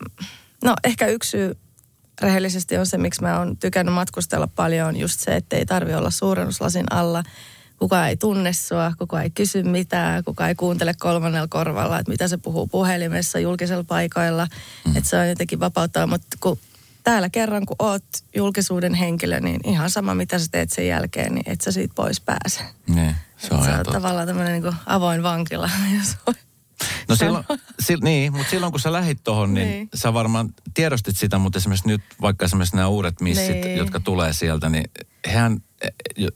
no 0.63 0.75
ehkä 0.83 1.07
yksi 1.07 1.29
syy 1.29 1.57
rehellisesti 2.21 2.77
on 2.77 2.85
se, 2.85 2.97
miksi 2.97 3.21
mä 3.21 3.39
oon 3.39 3.57
tykännyt 3.57 3.95
matkustella 3.95 4.47
paljon, 4.47 4.87
on 4.87 4.97
just 4.97 5.19
se, 5.19 5.35
että 5.35 5.55
ei 5.55 5.65
tarvi 5.65 5.93
olla 5.93 6.11
suurennuslasin 6.11 6.85
alla– 6.91 7.23
kuka 7.77 8.07
ei 8.07 8.17
tunne 8.17 8.53
sua, 8.53 8.93
kuka 8.97 9.21
ei 9.21 9.29
kysy 9.29 9.63
mitään, 9.63 10.23
kuka 10.23 10.47
ei 10.47 10.55
kuuntele 10.55 10.93
kolmannella 10.99 11.47
korvalla, 11.47 11.99
että 11.99 12.11
mitä 12.11 12.27
se 12.27 12.37
puhuu 12.37 12.67
puhelimessa 12.67 13.39
julkisella 13.39 13.83
paikoilla. 13.83 14.47
Mm. 14.85 14.97
Että 14.97 15.09
se 15.09 15.17
on 15.17 15.29
jotenkin 15.29 15.59
vapauttava, 15.59 16.07
mutta 16.07 16.37
kun 16.39 16.59
täällä 17.03 17.29
kerran 17.29 17.65
kun 17.65 17.75
oot 17.79 18.03
julkisuuden 18.35 18.93
henkilö, 18.93 19.39
niin 19.39 19.61
ihan 19.63 19.89
sama 19.89 20.15
mitä 20.15 20.39
sä 20.39 20.45
teet 20.51 20.71
sen 20.71 20.87
jälkeen, 20.87 21.35
niin 21.35 21.49
et 21.51 21.61
sä 21.61 21.71
siitä 21.71 21.93
pois 21.95 22.21
pääse. 22.21 22.61
Ne, 22.87 23.15
se 23.37 23.53
on, 23.53 23.63
se 23.63 23.71
on 23.71 23.85
tavallaan 23.85 24.27
tämmöinen 24.27 24.61
niin 24.61 24.75
avoin 24.85 25.23
vankila, 25.23 25.69
jos 25.97 26.15
voi. 26.27 26.46
No 27.09 27.15
silloin, 27.15 27.45
sil, 27.85 27.99
niin, 28.01 28.33
mutta 28.33 28.49
silloin 28.49 28.71
kun 28.71 28.79
sä 28.79 28.91
lähit 28.91 29.19
tohon, 29.23 29.53
niin, 29.53 29.67
niin 29.67 29.89
sä 29.95 30.13
varmaan 30.13 30.49
tiedostit 30.73 31.17
sitä, 31.17 31.37
mutta 31.37 31.57
esimerkiksi 31.57 31.87
nyt 31.87 32.01
vaikka 32.21 32.45
esimerkiksi 32.45 32.75
nämä 32.75 32.87
uudet 32.87 33.21
missit, 33.21 33.61
niin. 33.61 33.77
jotka 33.77 33.99
tulee 33.99 34.33
sieltä, 34.33 34.69
niin 34.69 34.91
hän 35.27 35.61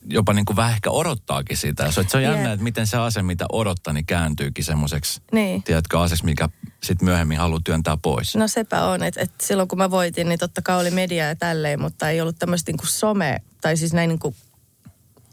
jopa 0.05 0.33
niin 0.33 0.45
kuin 0.45 0.57
vähän 0.57 0.73
ehkä 0.73 0.89
odottaakin 0.89 1.57
sitä. 1.57 1.91
Se, 1.91 2.05
se 2.07 2.17
on 2.17 2.23
jännä, 2.23 2.39
yeah. 2.39 2.53
että 2.53 2.63
miten 2.63 2.87
se 2.87 2.97
ase, 2.97 3.21
mitä 3.21 3.45
odottaa, 3.51 3.93
niin 3.93 4.05
kääntyykin 4.05 4.63
semmoiseksi, 4.63 5.21
niin. 5.31 5.63
tiedätkö, 5.63 5.99
aseksi, 5.99 6.25
mikä 6.25 6.49
sitten 6.83 7.05
myöhemmin 7.05 7.37
haluaa 7.37 7.61
työntää 7.63 7.97
pois. 7.97 8.35
No 8.35 8.47
sepä 8.47 8.83
on, 8.85 9.03
että, 9.03 9.21
että 9.21 9.45
silloin 9.47 9.67
kun 9.67 9.77
mä 9.77 9.91
voitin, 9.91 10.29
niin 10.29 10.39
totta 10.39 10.61
kai 10.61 10.79
oli 10.81 10.91
media 10.91 11.27
ja 11.27 11.35
tälleen, 11.35 11.81
mutta 11.81 12.09
ei 12.09 12.21
ollut 12.21 12.39
tämmöistä 12.39 12.71
niin 12.71 12.77
kuin 12.77 12.87
some, 12.87 13.41
tai 13.61 13.77
siis 13.77 13.93
näin 13.93 14.07
niin 14.07 14.19
kuin 14.19 14.35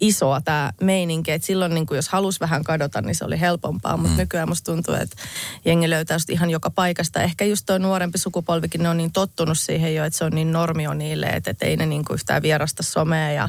isoa 0.01 0.41
tämä 0.41 0.73
meininki. 0.81 1.33
Että 1.33 1.47
silloin 1.47 1.75
niin 1.75 1.87
kuin 1.87 1.97
jos 1.97 2.09
halus 2.09 2.41
vähän 2.41 2.65
kadota, 2.65 3.01
niin 3.03 3.15
se 3.15 3.25
oli 3.25 3.41
helpompaa. 3.41 3.97
Mutta 3.97 4.13
mm. 4.13 4.17
nykyään 4.17 4.49
musta 4.49 4.73
tuntuu, 4.73 4.95
että 4.95 5.17
jengi 5.65 5.91
löytää 5.91 6.19
ihan 6.29 6.51
joka 6.51 6.71
paikasta. 6.71 7.23
Ehkä 7.23 7.45
just 7.45 7.67
tuo 7.67 7.79
nuorempi 7.79 8.19
sukupolvikin, 8.19 8.83
ne 8.83 8.89
on 8.89 8.97
niin 8.97 9.13
tottunut 9.13 9.59
siihen 9.59 9.95
jo, 9.95 10.05
että 10.05 10.19
se 10.19 10.25
on 10.25 10.33
niin 10.33 10.53
normio 10.53 10.95
niille, 10.95 11.27
että, 11.27 11.51
että 11.51 11.67
ei 11.67 11.77
ne 11.77 11.87
niin 11.87 12.05
kuin 12.05 12.15
yhtään 12.15 12.43
vierasta 12.43 12.83
somea 12.83 13.33
ja 13.33 13.49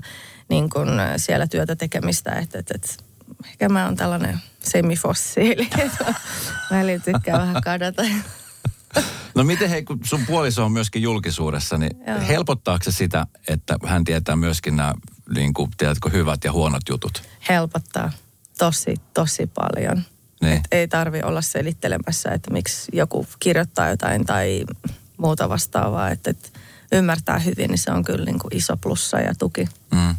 niin 0.50 0.70
kuin 0.70 0.90
siellä 1.18 1.48
työtä 1.48 1.76
tekemistä. 1.76 2.32
Että, 2.32 2.60
että, 2.60 2.74
että 2.76 3.04
ehkä 3.46 3.70
mä 3.70 3.86
oon 3.86 3.96
tällainen 3.96 4.40
semifossiili. 4.60 5.70
Välillä 6.72 7.04
tykkää 7.14 7.40
vähän 7.40 7.62
kadota. 7.62 8.04
No 9.36 9.44
miten 9.44 9.70
hei, 9.70 9.84
kun 9.84 10.00
sun 10.04 10.26
puoliso 10.26 10.66
on 10.66 10.72
myöskin 10.72 11.02
julkisuudessa, 11.02 11.78
niin 11.78 11.92
Joo. 12.08 12.20
helpottaako 12.28 12.84
se 12.84 12.92
sitä, 12.92 13.28
että 13.48 13.78
hän 13.86 14.04
tietää 14.04 14.36
myöskin 14.36 14.76
nämä 14.76 14.94
niin 15.36 15.54
kuin, 15.54 15.72
tiedätkö, 15.78 16.10
hyvät 16.10 16.44
ja 16.44 16.52
huonot 16.52 16.82
jutut? 16.90 17.24
Helpottaa. 17.50 18.12
Tosi, 18.58 18.96
tosi 19.14 19.48
paljon. 19.48 20.04
Niin. 20.42 20.58
Et 20.58 20.68
ei 20.72 20.88
tarvi 20.88 21.22
olla 21.22 21.42
selittelemässä, 21.42 22.30
että 22.30 22.52
miksi 22.52 22.92
joku 22.94 23.26
kirjoittaa 23.40 23.90
jotain 23.90 24.26
tai 24.26 24.66
muuta 25.18 25.50
vastaavaa. 25.50 26.10
Että 26.10 26.30
et 26.30 26.54
ymmärtää 26.92 27.40
hyvin, 27.40 27.70
niin 27.70 27.78
se 27.78 27.92
on 27.92 28.04
kyllä 28.04 28.26
niin 28.26 28.40
kuin 28.40 28.56
iso 28.56 28.78
plussa 28.78 29.20
ja 29.20 29.36
tuki. 29.36 29.68
Mm. 29.92 30.16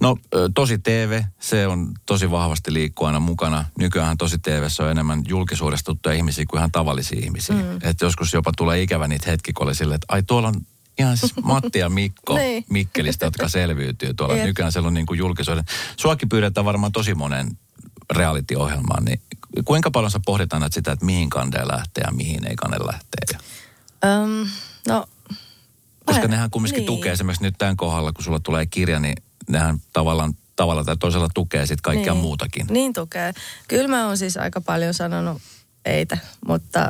No 0.00 0.16
tosi 0.54 0.78
TV, 0.78 1.22
se 1.40 1.66
on 1.66 1.92
tosi 2.06 2.30
vahvasti 2.30 2.72
liikkuu 2.72 3.06
aina 3.06 3.20
mukana. 3.20 3.64
Nykyään 3.78 4.18
tosi 4.18 4.38
TV 4.38 4.66
on 4.80 4.90
enemmän 4.90 5.22
julkisuudesta 5.28 5.84
tuttuja 5.84 6.14
ihmisiä 6.14 6.44
kuin 6.50 6.58
ihan 6.58 6.72
tavallisia 6.72 7.20
ihmisiä. 7.24 7.56
Mm. 7.56 7.78
Et 7.82 8.00
joskus 8.00 8.32
jopa 8.32 8.52
tulee 8.56 8.82
ikävä 8.82 9.08
niitä 9.08 9.30
hetki, 9.30 9.52
kun 9.52 9.66
oli 9.66 9.74
silleen, 9.74 9.94
että 9.94 10.06
ai 10.08 10.22
tuolla 10.22 10.48
on 10.48 10.54
ihan 10.98 11.16
siis 11.16 11.34
Matti 11.42 11.78
ja 11.78 11.88
Mikko 11.88 12.36
niin. 12.38 12.64
Mikkelistä, 12.70 13.26
jotka 13.26 13.48
selviytyy 13.48 14.14
tuolla. 14.14 14.34
Yep. 14.34 14.46
Nykyään 14.46 14.72
siellä 14.72 14.86
on 14.86 14.94
niin 14.94 15.06
kuin 15.06 15.18
julkisuuden. 15.18 15.64
Suakin 15.96 16.28
pyydetään 16.28 16.64
varmaan 16.64 16.92
tosi 16.92 17.14
monen 17.14 17.58
reality-ohjelmaan, 18.10 19.04
niin 19.04 19.20
kuinka 19.64 19.90
paljon 19.90 20.10
sä 20.10 20.20
pohdit 20.26 20.52
aina 20.52 20.68
sitä, 20.70 20.92
että 20.92 21.04
mihin 21.04 21.30
kandeen 21.30 21.68
lähtee 21.68 22.04
ja 22.06 22.12
mihin 22.12 22.46
ei 22.46 22.56
kande 22.56 22.76
lähtee? 22.86 23.38
Um, 24.04 24.48
no, 24.88 25.06
Koska 26.06 26.28
nehän 26.28 26.50
kumminkin 26.50 26.78
niin. 26.78 26.86
tukee 26.86 27.12
esimerkiksi 27.12 27.44
nyt 27.44 27.54
tämän 27.58 27.76
kohdalla, 27.76 28.12
kun 28.12 28.24
sulla 28.24 28.40
tulee 28.40 28.66
kirja, 28.66 29.00
niin 29.00 29.16
nehän 29.48 29.78
tavallaan 29.92 30.34
tavalla 30.56 30.84
tai 30.84 30.96
toisella 30.96 31.28
tukee 31.34 31.66
sitten 31.66 31.82
kaikkea 31.82 32.12
niin. 32.12 32.22
muutakin. 32.22 32.66
Niin 32.70 32.92
tukee. 32.92 33.32
Kyllä 33.68 33.88
mä 33.88 34.06
oon 34.06 34.18
siis 34.18 34.36
aika 34.36 34.60
paljon 34.60 34.94
sanonut 34.94 35.42
eitä, 35.84 36.18
mutta 36.46 36.88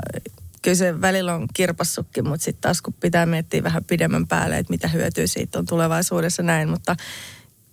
kyllä 0.62 0.75
se 0.75 1.00
välillä 1.00 1.35
on 1.35 1.46
kirpassutkin, 1.54 2.28
mutta 2.28 2.44
sitten 2.44 2.62
taas 2.62 2.82
kun 2.82 2.94
pitää 2.94 3.26
miettiä 3.26 3.62
vähän 3.62 3.85
pidemmän 3.85 4.26
päälle, 4.26 4.58
että 4.58 4.70
mitä 4.70 4.88
hyötyä 4.88 5.26
siitä 5.26 5.58
on 5.58 5.66
tulevaisuudessa 5.66 6.42
näin, 6.42 6.68
mutta 6.68 6.96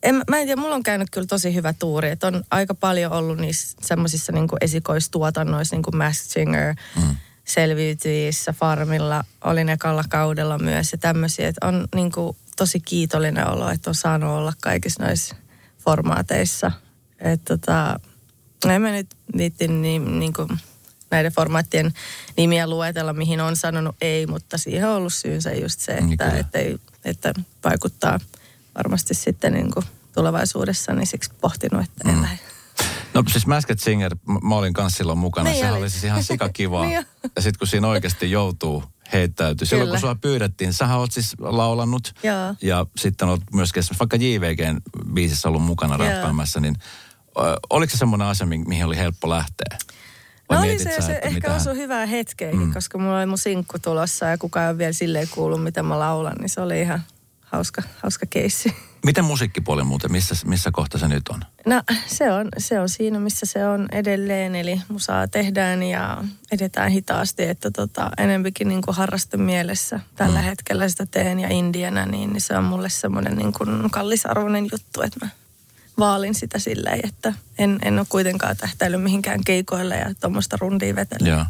en, 0.04 0.16
mä 0.30 0.38
en 0.40 0.46
tiedä, 0.46 0.62
mulla 0.62 0.76
on 0.76 0.84
käynyt 0.84 1.10
kyllä 1.10 1.28
tosi 1.28 1.54
hyvä 1.54 1.74
tuuri, 1.74 2.10
että 2.10 2.28
on 2.28 2.44
aika 2.52 2.74
paljon 2.74 3.12
ollut 3.12 3.38
niissä 3.38 3.78
semmoisissa 3.82 4.32
niin 4.32 4.48
esikoistuotannoissa, 4.62 5.76
niin 5.76 5.84
kuin 5.84 5.98
Masked 5.98 6.32
Singer, 6.32 6.76
mm. 6.96 7.16
Selviytyissä, 7.46 8.54
Farmilla, 8.54 9.24
olin 9.44 9.70
ekalla 9.70 10.04
kaudella 10.10 10.58
myös 10.58 10.92
ja 10.92 10.98
tämmöisiä, 10.98 11.48
että 11.48 11.68
on 11.68 11.88
niin 11.96 12.12
kuin, 12.12 12.38
tosi 12.56 12.80
kiitollinen 12.80 13.48
olo, 13.48 13.70
että 13.70 13.90
on 13.90 13.96
saanut 13.96 14.30
olla 14.30 14.54
kaikissa 14.62 15.04
noissa 15.04 15.36
formaateissa. 15.80 16.72
Että 17.20 17.58
tota, 17.58 18.00
en 18.70 18.82
mä 18.82 18.92
nyt 18.92 19.08
viitti 19.38 19.68
niin, 19.68 20.20
niin 20.20 20.34
kuin 20.34 20.50
näiden 21.12 21.32
formaattien 21.32 21.94
nimiä 22.38 22.68
luetella, 22.68 23.14
mihin 23.14 23.42
on 23.42 23.56
sanonut 23.56 23.96
ei, 24.02 24.28
mutta 24.28 24.58
siihen 24.58 24.90
on 24.90 24.96
ollut 24.96 25.14
syynsä 25.14 25.52
just 25.52 25.80
se, 25.80 26.02
niin 26.02 26.14
että, 26.14 26.38
että, 26.38 26.60
ei, 26.60 26.78
että 27.06 27.34
vaikuttaa 27.64 28.20
varmasti 28.78 29.14
sitten 29.14 29.54
niin 29.54 29.72
kuin 29.74 29.86
tulevaisuudessa, 30.14 30.94
niin 30.94 31.08
siksi 31.08 31.32
pohtinut, 31.42 31.84
että 31.84 32.10
en 32.10 32.16
mm. 32.16 32.22
lähde. 32.22 32.53
No 33.14 33.24
siis 33.32 33.48
Masked 33.48 33.78
Singer, 33.78 34.16
mä 34.44 34.56
olin 34.56 34.74
kanssa 34.74 34.98
silloin 34.98 35.20
mukana. 35.20 35.50
Niin 35.50 35.60
Sehän 35.60 35.78
oli 35.78 35.90
siis 35.90 36.04
ihan 36.04 36.24
sikakivaa. 36.34 36.86
niin 36.86 37.06
ja 37.36 37.42
sitten 37.42 37.60
kun 37.60 37.68
siinä 37.68 37.88
oikeasti 37.88 38.32
joutuu 38.32 38.84
heittäytyi. 39.14 39.68
Silloin 39.68 39.90
kun 39.90 40.00
sua 40.00 40.16
pyydettiin, 40.16 40.74
sähän 40.74 41.00
oot 41.00 41.12
siis 41.12 41.36
laulannut 41.40 42.14
Joo. 42.24 42.56
ja 42.62 42.86
sitten 42.98 43.28
olet 43.28 43.42
myöskin 43.54 43.84
vaikka 44.00 44.18
JVGn 44.18 44.82
biisissä 45.14 45.48
ollut 45.48 45.64
mukana 45.64 45.98
räppäämässä, 45.98 46.60
niin 46.60 46.76
oliko 47.70 47.92
se 47.92 47.98
semmoinen 47.98 48.28
asia, 48.28 48.48
mihin 48.48 48.86
oli 48.86 48.98
helppo 48.98 49.30
lähteä? 49.30 49.78
Vai 50.50 50.58
no 50.58 50.64
oli 50.64 50.80
se, 50.80 50.96
sä, 50.96 51.02
se 51.02 51.14
ehkä 51.14 51.30
mitä... 51.30 51.56
osui 51.56 51.76
hyvää 51.76 52.06
hetkeä, 52.06 52.52
mm. 52.52 52.74
koska 52.74 52.98
mulla 52.98 53.18
oli 53.18 53.26
mun 53.26 53.38
sinkku 53.38 53.80
tulossa 53.80 54.26
ja 54.26 54.38
kukaan 54.38 54.64
ei 54.66 54.70
ole 54.70 54.78
vielä 54.78 54.94
silleen 54.94 55.28
kuullut, 55.32 55.64
mitä 55.64 55.84
mä 55.84 56.00
laulan, 56.00 56.36
niin 56.40 56.50
se 56.50 56.62
oli 56.62 56.82
ihan 56.82 57.04
hauska, 57.54 57.84
hauska 58.04 58.26
keissi. 58.30 58.76
Miten 59.06 59.26
musiikkipuoli 59.26 59.84
muuten, 59.84 60.12
missä, 60.12 60.36
missä 60.46 60.72
kohta 60.72 60.98
se 60.98 61.08
nyt 61.08 61.28
on? 61.28 61.42
No 61.66 61.84
se 62.08 62.32
on, 62.32 62.50
se 62.58 62.80
on 62.80 62.90
siinä, 62.90 63.20
missä 63.20 63.46
se 63.46 63.68
on 63.68 63.88
edelleen. 63.92 64.56
Eli 64.56 64.82
musaa 64.88 65.28
tehdään 65.28 65.84
ja 65.84 66.24
edetään 66.52 66.92
hitaasti, 66.92 67.44
että 67.44 67.72
tota, 67.72 68.12
enempikin 68.18 68.68
niin 68.68 68.82
kuin 68.82 68.96
harraste 68.96 69.38
mielessä 69.38 70.00
tällä 70.16 70.40
mm. 70.40 70.46
hetkellä 70.46 70.90
sitä 70.90 71.06
teen 71.06 71.40
ja 71.40 71.50
indiana, 71.50 72.06
niin, 72.06 72.34
niin 72.34 72.42
se 72.42 72.58
on 72.58 72.64
mulle 72.64 72.90
semmoinen 72.90 73.38
niin 73.38 73.54
kuin 73.54 73.92
kallisarvoinen 73.92 74.68
juttu, 74.72 75.02
että 75.02 75.26
mä 75.26 75.30
vaalin 75.98 76.36
sitä 76.36 76.60
silleen, 76.60 77.00
että 77.04 77.34
en, 77.58 77.80
en 77.82 78.00
ole 78.00 78.08
kuitenkaan 78.10 78.58
tähtäillyt 78.58 79.04
mihinkään 79.04 79.44
keikoille 79.44 79.96
ja 79.96 80.14
tuommoista 80.22 80.58
rundia 80.60 80.96
vetellä. 80.96 81.30
Joo. 81.30 81.46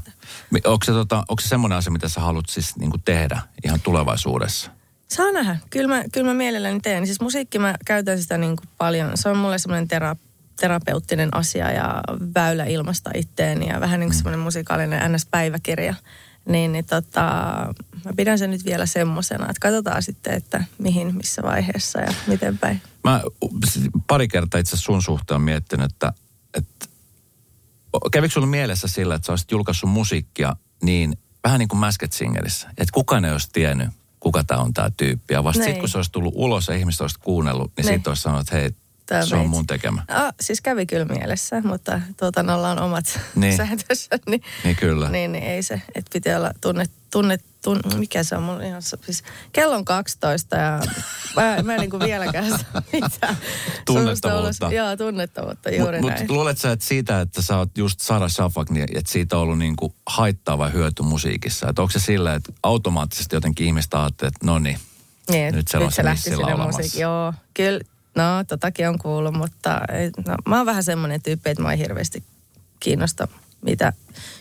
Onko 0.65 0.85
se, 0.85 0.91
tota, 0.91 1.17
onko 1.17 1.41
se 1.41 1.47
semmoinen 1.47 1.77
asia, 1.77 1.91
mitä 1.91 2.09
sä 2.09 2.21
haluat 2.21 2.49
siis 2.49 2.75
niin 2.75 2.91
tehdä 3.05 3.41
ihan 3.63 3.81
tulevaisuudessa? 3.81 4.71
Saa 5.07 5.31
nähdä. 5.31 5.57
Kyllä 5.69 5.95
mä, 5.95 6.03
kyllä 6.11 6.27
mä 6.27 6.33
mielelläni 6.33 6.79
teen. 6.79 7.05
Siis 7.05 7.21
musiikki 7.21 7.59
mä 7.59 7.75
käytän 7.85 8.21
sitä 8.21 8.37
niin 8.37 8.55
kuin 8.55 8.69
paljon. 8.77 9.11
Se 9.15 9.29
on 9.29 9.37
mulle 9.37 9.59
semmoinen 9.59 9.87
tera, 9.87 10.15
terapeuttinen 10.59 11.37
asia 11.37 11.71
ja 11.71 12.01
väylä 12.35 12.63
ilmasta 12.63 13.11
itteeni 13.15 13.67
ja 13.67 13.79
vähän 13.79 13.99
niin 13.99 14.09
kuin 14.09 14.15
mm. 14.15 14.17
semmoinen 14.17 14.39
musikaalinen 14.39 15.11
NS-päiväkirja. 15.11 15.95
Niin, 16.45 16.71
niin 16.71 16.85
tota, 16.85 17.21
mä 18.05 18.11
pidän 18.15 18.39
sen 18.39 18.51
nyt 18.51 18.65
vielä 18.65 18.85
semmosena, 18.85 19.43
että 19.43 19.59
katsotaan 19.61 20.03
sitten, 20.03 20.33
että 20.33 20.63
mihin, 20.77 21.15
missä 21.15 21.43
vaiheessa 21.43 21.99
ja 21.99 22.13
miten 22.27 22.57
päin. 22.57 22.81
Mä 23.03 23.21
pari 24.07 24.27
kertaa 24.27 24.59
itse 24.59 24.77
sun 24.77 25.01
suhteen 25.01 25.41
miettinyt, 25.41 25.91
että, 25.91 26.13
että 26.53 26.85
kävikö 28.11 28.33
sulla 28.33 28.47
mielessä 28.47 28.87
sillä, 28.87 29.15
että 29.15 29.25
sä 29.25 29.31
olisit 29.31 29.51
julkaissut 29.51 29.89
musiikkia 29.89 30.55
niin 30.81 31.17
vähän 31.43 31.59
niin 31.59 31.69
kuin 31.69 31.79
Masked 31.79 32.11
Singerissä, 32.11 32.67
että 32.69 32.93
kukaan 32.93 33.25
ei 33.25 33.31
olisi 33.31 33.49
tiennyt, 33.53 33.89
kuka 34.23 34.43
tämä 34.43 34.61
on 34.61 34.73
tämä 34.73 34.91
tyyppi. 34.97 35.33
Ja 35.33 35.43
vasta 35.43 35.63
sitten, 35.63 35.79
kun 35.79 35.89
se 35.89 35.97
olisi 35.97 36.11
tullut 36.11 36.33
ulos 36.35 36.67
ja 36.67 36.75
ihmiset 36.75 37.01
olisi 37.01 37.19
kuunnellut, 37.19 37.71
niin 37.77 37.85
sitten 37.85 38.11
olisi 38.11 38.21
sanonut, 38.21 38.47
että 38.47 38.55
hei, 38.55 38.71
Tämä 39.05 39.25
se 39.25 39.35
on 39.35 39.49
mun 39.49 39.67
tekemä. 39.67 40.03
Ah, 40.07 40.33
siis 40.41 40.61
kävi 40.61 40.85
kyllä 40.85 41.05
mielessä, 41.05 41.61
mutta 41.61 42.01
tuotannolla 42.19 42.69
on 42.69 42.79
omat 42.79 43.19
niin. 43.35 43.57
sääntönsä. 43.57 44.09
Niin, 44.29 44.41
niin 44.63 44.75
kyllä. 44.75 45.09
Niin, 45.09 45.31
niin 45.31 45.43
ei 45.43 45.63
se, 45.63 45.81
että 45.95 46.09
piti 46.13 46.33
olla 46.33 46.51
tunnet, 46.61 46.91
tunnet, 47.11 47.45
tun, 47.63 47.79
mikä 47.97 48.23
se 48.23 48.35
on 48.37 48.43
mulla 48.43 48.63
ihan, 48.63 48.81
siis 48.81 49.23
kello 49.53 49.75
on 49.75 49.85
12 49.85 50.55
ja 50.55 50.79
mä, 51.35 51.61
mä 51.63 51.75
en 51.75 51.79
niin 51.79 51.99
vieläkään 51.99 52.49
saa 52.49 52.81
mitään. 52.93 53.37
Tunnettavuutta. 53.85 54.71
joo, 54.73 54.97
tunnettavuutta, 54.97 55.69
juuri 55.69 56.01
Mut, 56.01 56.09
näin. 56.09 56.21
Mutta 56.21 56.33
luulet 56.33 56.57
sä, 56.57 56.71
että 56.71 56.85
siitä, 56.85 57.21
että 57.21 57.41
sä 57.41 57.57
oot 57.57 57.77
just 57.77 57.99
Sara 57.99 58.29
Shafak, 58.29 58.69
niin 58.69 58.87
että 58.97 59.11
siitä 59.11 59.35
on 59.35 59.41
ollut 59.41 59.59
niin 59.59 59.75
kuin 59.75 59.93
haittava 60.07 60.69
hyöty 60.69 61.03
musiikissa? 61.03 61.69
Että 61.69 61.81
onko 61.81 61.91
se 61.91 61.99
sillä, 61.99 62.33
että 62.33 62.53
automaattisesti 62.63 63.35
jotenkin 63.35 63.67
ihmistä 63.67 64.03
ajattelee, 64.03 64.27
että 64.27 64.45
no 64.45 64.59
niin, 64.59 64.79
niin, 65.29 65.55
nyt 65.55 65.67
se, 65.67 65.79
nyt 65.79 65.93
se 65.93 66.03
lähti 66.03 66.21
sinne 66.21 66.55
musiikki. 66.55 66.99
Joo, 66.99 67.33
kyllä, 67.53 67.79
no 68.15 68.43
totakin 68.47 68.89
on 68.89 68.99
kuullut, 68.99 69.33
mutta 69.33 69.81
no, 70.27 70.35
mä 70.45 70.57
oon 70.57 70.65
vähän 70.65 70.83
semmoinen 70.83 71.21
tyyppi, 71.21 71.49
että 71.49 71.63
mä 71.63 71.69
oon 71.69 71.77
hirveästi 71.77 72.23
kiinnosta 72.79 73.27
mitä 73.63 73.93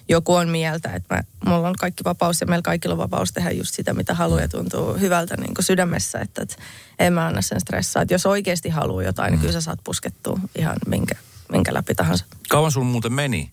joku 0.09 0.35
on 0.35 0.49
mieltä, 0.49 0.95
että 0.95 1.15
mä, 1.15 1.23
mulla 1.51 1.69
on 1.69 1.75
kaikki 1.79 2.05
vapaus 2.05 2.41
ja 2.41 2.47
meillä 2.47 2.63
kaikilla 2.63 2.93
on 2.93 2.99
vapaus 2.99 3.33
tehdä 3.33 3.51
just 3.51 3.75
sitä, 3.75 3.95
mitä 3.95 4.15
haluaa 4.15 4.41
ja 4.41 4.49
tuntuu 4.49 4.95
hyvältä 4.95 5.37
niin 5.37 5.55
kuin 5.55 5.65
sydämessä, 5.65 6.19
että, 6.19 6.43
että 6.43 6.57
en 6.99 7.13
mä 7.13 7.27
anna 7.27 7.43
sen 7.43 7.61
stressaa. 7.61 8.03
Että 8.03 8.15
jos 8.15 8.27
oikeasti 8.27 8.69
haluaa 8.69 9.03
jotain, 9.03 9.31
niin 9.31 9.41
kyllä 9.41 9.53
sä 9.53 9.61
saat 9.61 9.81
puskettua 9.85 10.41
ihan 10.59 10.77
minkä, 10.87 11.15
minkä 11.53 11.75
läpi 11.75 11.95
tahansa. 11.95 12.25
Kauan 12.49 12.73
sun 12.73 12.87
muuten 12.87 13.13
meni, 13.13 13.53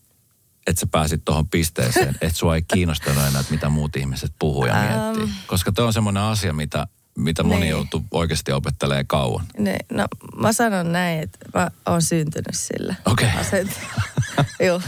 että 0.67 0.79
sä 0.79 0.87
pääsit 0.91 1.25
tuohon 1.25 1.49
pisteeseen, 1.49 2.15
että 2.21 2.37
sua 2.39 2.55
ei 2.55 2.61
kiinnostanut 2.73 3.27
enää, 3.27 3.39
että 3.39 3.53
mitä 3.53 3.69
muut 3.69 3.95
ihmiset 3.95 4.31
puhuu 4.39 4.65
ja 4.65 4.73
miettii? 4.73 5.23
Um, 5.23 5.29
Koska 5.47 5.71
tämä 5.71 5.85
on 5.85 5.93
semmoinen 5.93 6.23
asia, 6.23 6.53
mitä, 6.53 6.87
mitä 7.19 7.43
moni 7.43 7.59
niin. 7.59 7.69
joutuu 7.69 8.05
oikeasti 8.11 8.51
opettelemaan 8.51 9.07
kauan. 9.07 9.45
Ne, 9.57 9.77
no 9.91 10.05
mä 10.35 10.53
sanon 10.53 10.91
näin, 10.91 11.19
että 11.19 11.39
mä 11.53 11.71
oon 11.85 12.01
syntynyt 12.01 12.55
sillä. 12.55 12.95
Okei. 13.05 13.29
Okay. 13.41 13.65
Joo. 14.67 14.81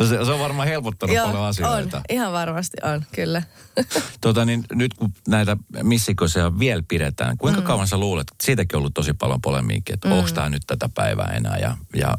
No 0.00 0.06
se, 0.06 0.24
se 0.24 0.32
on 0.32 0.40
varmaan 0.40 0.68
helpottanut 0.68 1.16
Joo, 1.16 1.26
paljon 1.26 1.44
asioita. 1.44 1.96
on. 1.96 2.02
Ihan 2.08 2.32
varmasti 2.32 2.76
on, 2.82 3.04
kyllä. 3.12 3.42
Tota, 4.20 4.44
niin 4.44 4.64
nyt 4.72 4.94
kun 4.94 5.12
näitä 5.28 5.56
missikoisia 5.82 6.58
vielä 6.58 6.82
pidetään, 6.88 7.38
kuinka 7.38 7.60
mm. 7.60 7.66
kauan 7.66 7.88
sä 7.88 7.96
luulet, 7.96 8.26
siitäkin 8.42 8.76
on 8.76 8.78
ollut 8.78 8.94
tosi 8.94 9.12
paljon 9.12 9.40
polemiikkia, 9.40 9.94
että 9.94 10.08
mm. 10.08 10.14
onko 10.14 10.30
tämä 10.30 10.48
nyt 10.48 10.62
tätä 10.66 10.88
päivää 10.94 11.32
enää 11.36 11.58
ja, 11.58 11.76
ja 11.96 12.14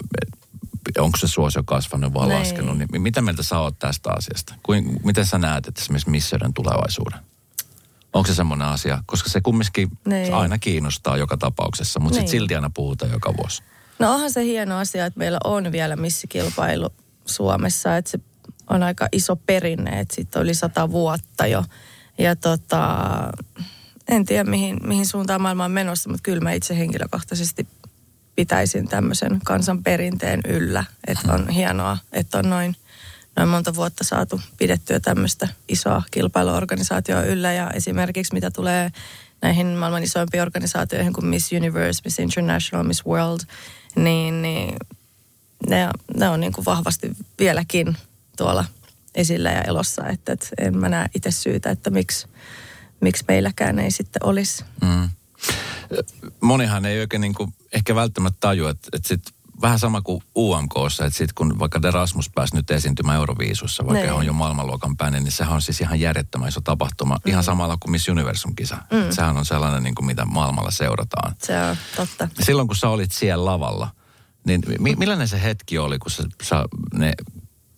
onko 0.97 1.17
se 1.17 1.27
suosio 1.27 1.63
kasvanut 1.65 2.13
vai 2.13 2.27
Niin. 2.27 2.39
laskenut, 2.39 2.77
niin 2.77 3.01
mitä 3.01 3.21
mieltä 3.21 3.43
sä 3.43 3.59
oot 3.59 3.79
tästä 3.79 4.11
asiasta? 4.11 4.55
Kuin, 4.63 4.99
miten 5.03 5.25
sä 5.25 5.37
näet, 5.37 5.67
että 5.67 5.81
esimerkiksi 5.81 6.09
missioiden 6.09 6.53
tulevaisuuden? 6.53 7.19
Onko 8.15 8.27
se 8.27 8.35
semmoinen 8.35 8.67
asia? 8.67 9.03
Koska 9.05 9.29
se 9.29 9.41
kumminkin 9.41 9.89
Niin. 10.05 10.33
aina 10.33 10.57
kiinnostaa 10.57 11.17
joka 11.17 11.37
tapauksessa, 11.37 11.99
mutta 11.99 12.19
Niin. 12.19 12.27
sitten 12.27 12.39
silti 12.39 12.55
aina 12.55 12.71
puhutaan 12.73 13.11
joka 13.11 13.33
vuosi. 13.37 13.63
No 13.99 14.13
onhan 14.13 14.31
se 14.31 14.43
hieno 14.43 14.77
asia, 14.77 15.05
että 15.05 15.17
meillä 15.19 15.37
on 15.43 15.71
vielä 15.71 15.95
missikilpailu 15.95 16.89
Suomessa, 17.25 17.97
että 17.97 18.11
se 18.11 18.19
on 18.69 18.83
aika 18.83 19.07
iso 19.11 19.35
perinne, 19.35 19.99
että 19.99 20.15
siitä 20.15 20.39
on 20.39 20.43
yli 20.45 20.53
sata 20.55 20.91
vuotta 20.91 21.47
jo. 21.47 21.63
Ja 22.17 22.35
tota, 22.35 22.97
en 24.07 24.25
tiedä 24.25 24.43
mihin, 24.43 24.77
mihin 24.87 25.05
suuntaan 25.05 25.41
maailma 25.41 25.65
on 25.65 25.71
menossa, 25.71 26.09
mutta 26.09 26.23
kyllä 26.23 26.41
mä 26.41 26.51
itse 26.51 26.77
henkilökohtaisesti 26.77 27.67
pitäisin 28.35 28.87
tämmöisen 28.87 29.39
kansan 29.45 29.83
perinteen 29.83 30.39
yllä. 30.47 30.83
Että 31.07 31.33
on 31.33 31.49
hienoa, 31.49 31.97
että 32.13 32.37
on 32.37 32.49
noin, 32.49 32.75
noin 33.35 33.49
monta 33.49 33.75
vuotta 33.75 34.03
saatu 34.03 34.41
pidettyä 34.57 34.99
tämmöistä 34.99 35.47
isoa 35.67 36.03
kilpailuorganisaatioa 36.11 37.23
yllä. 37.23 37.53
Ja 37.53 37.71
esimerkiksi 37.71 38.33
mitä 38.33 38.51
tulee 38.51 38.91
näihin 39.41 39.67
maailman 39.67 40.03
isoimpiin 40.03 40.41
organisaatioihin 40.41 41.13
kuin 41.13 41.25
Miss 41.25 41.51
Universe, 41.51 42.01
Miss 42.05 42.19
International, 42.19 42.87
Miss 42.87 43.05
World, 43.05 43.39
niin, 43.95 44.41
niin 44.41 44.75
ne, 45.69 45.89
ne 46.17 46.29
on 46.29 46.39
niin 46.39 46.53
kuin 46.53 46.65
vahvasti 46.65 47.11
vieläkin 47.39 47.97
tuolla 48.37 48.65
esillä 49.15 49.51
ja 49.51 49.61
elossa. 49.61 50.07
Että, 50.07 50.33
että 50.33 50.47
en 50.57 50.77
mä 50.77 50.89
näe 50.89 51.09
itse 51.15 51.31
syytä, 51.31 51.69
että 51.69 51.89
miksi, 51.89 52.27
miksi 53.01 53.25
meilläkään 53.27 53.79
ei 53.79 53.91
sitten 53.91 54.25
olisi. 54.25 54.63
Mm. 54.81 55.09
Monihan 56.41 56.85
ei 56.85 56.99
oikein 56.99 57.21
niin 57.21 57.33
kuin, 57.33 57.53
ehkä 57.71 57.95
välttämättä 57.95 58.37
tajua, 58.39 58.69
että, 58.69 58.89
että 58.93 59.07
sit 59.07 59.34
vähän 59.61 59.79
sama 59.79 60.01
kuin 60.01 60.21
UMKssa, 60.37 61.05
että 61.05 61.17
sitten 61.17 61.35
kun 61.35 61.59
vaikka 61.59 61.79
Erasmus 61.87 62.29
pääsi 62.35 62.55
nyt 62.55 62.71
esiintymään 62.71 63.17
Euroviisussa, 63.17 63.83
vaikka 63.85 63.93
Niin. 63.99 64.05
he 64.05 64.11
on 64.13 64.25
jo 64.25 64.33
maailmanluokan 64.33 64.97
päinen, 64.97 65.23
niin 65.23 65.31
sehän 65.31 65.53
on 65.53 65.61
siis 65.61 65.81
ihan 65.81 65.99
järjettömän 65.99 66.49
iso 66.49 66.61
tapahtuma. 66.61 67.15
Mm. 67.15 67.29
Ihan 67.29 67.43
samalla 67.43 67.77
kuin 67.79 67.91
Miss 67.91 68.09
Universum-kisa. 68.09 68.75
Mm. 68.91 69.11
Sehän 69.11 69.37
on 69.37 69.45
sellainen, 69.45 69.83
niin 69.83 69.95
kuin 69.95 70.05
mitä 70.05 70.25
maailmalla 70.25 70.71
seurataan. 70.71 71.35
Se 71.43 71.61
on 71.61 71.75
totta. 71.95 72.27
Silloin 72.41 72.67
kun 72.67 72.75
sä 72.75 72.89
olit 72.89 73.11
siellä 73.11 73.45
lavalla, 73.45 73.89
niin 74.45 74.61
mi- 74.79 74.95
millainen 74.95 75.27
se 75.27 75.41
hetki 75.43 75.77
oli, 75.77 75.99
kun 75.99 76.11
sä, 76.11 76.23
sä 76.43 76.65
ne 76.93 77.13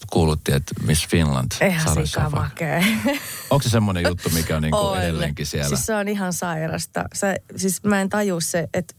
kuulutti, 0.10 0.52
että 0.52 0.74
Miss 0.84 1.08
Finland 1.08 1.52
Eihän 1.62 2.08
Safa. 2.08 2.30
makea. 2.30 2.84
Onko 3.50 3.64
se 3.64 3.70
semmoinen 3.70 4.04
juttu, 4.08 4.30
mikä 4.30 4.56
on 4.56 4.62
niin 4.62 4.72
kuin 4.72 4.82
On. 4.84 5.02
edelleenkin 5.02 5.46
siellä? 5.46 5.68
Siis 5.68 5.86
se 5.86 5.96
on 5.96 6.08
ihan 6.08 6.34
sairasta. 6.34 7.04
Sä, 7.14 7.36
siis 7.56 7.84
mä 7.84 8.02
en 8.02 8.10
taju 8.10 8.42
se, 8.42 8.68
että 8.74 8.94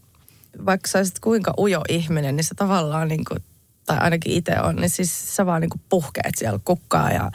vaikka 0.65 0.87
sä 0.87 0.99
olisit 0.99 1.19
kuinka 1.19 1.53
ujo 1.57 1.81
ihminen, 1.89 2.35
niin 2.35 2.43
se 2.43 2.55
tavallaan 2.55 3.07
niin 3.07 3.25
kuin, 3.25 3.39
tai 3.85 3.97
ainakin 3.97 4.33
itse 4.33 4.59
on, 4.59 4.75
niin 4.75 4.89
siis 4.89 5.35
sä 5.35 5.45
vaan 5.45 5.61
niin 5.61 5.69
kuin 5.69 5.81
puhkeet 5.89 6.35
siellä 6.37 6.59
kukkaa 6.65 7.11
ja 7.11 7.31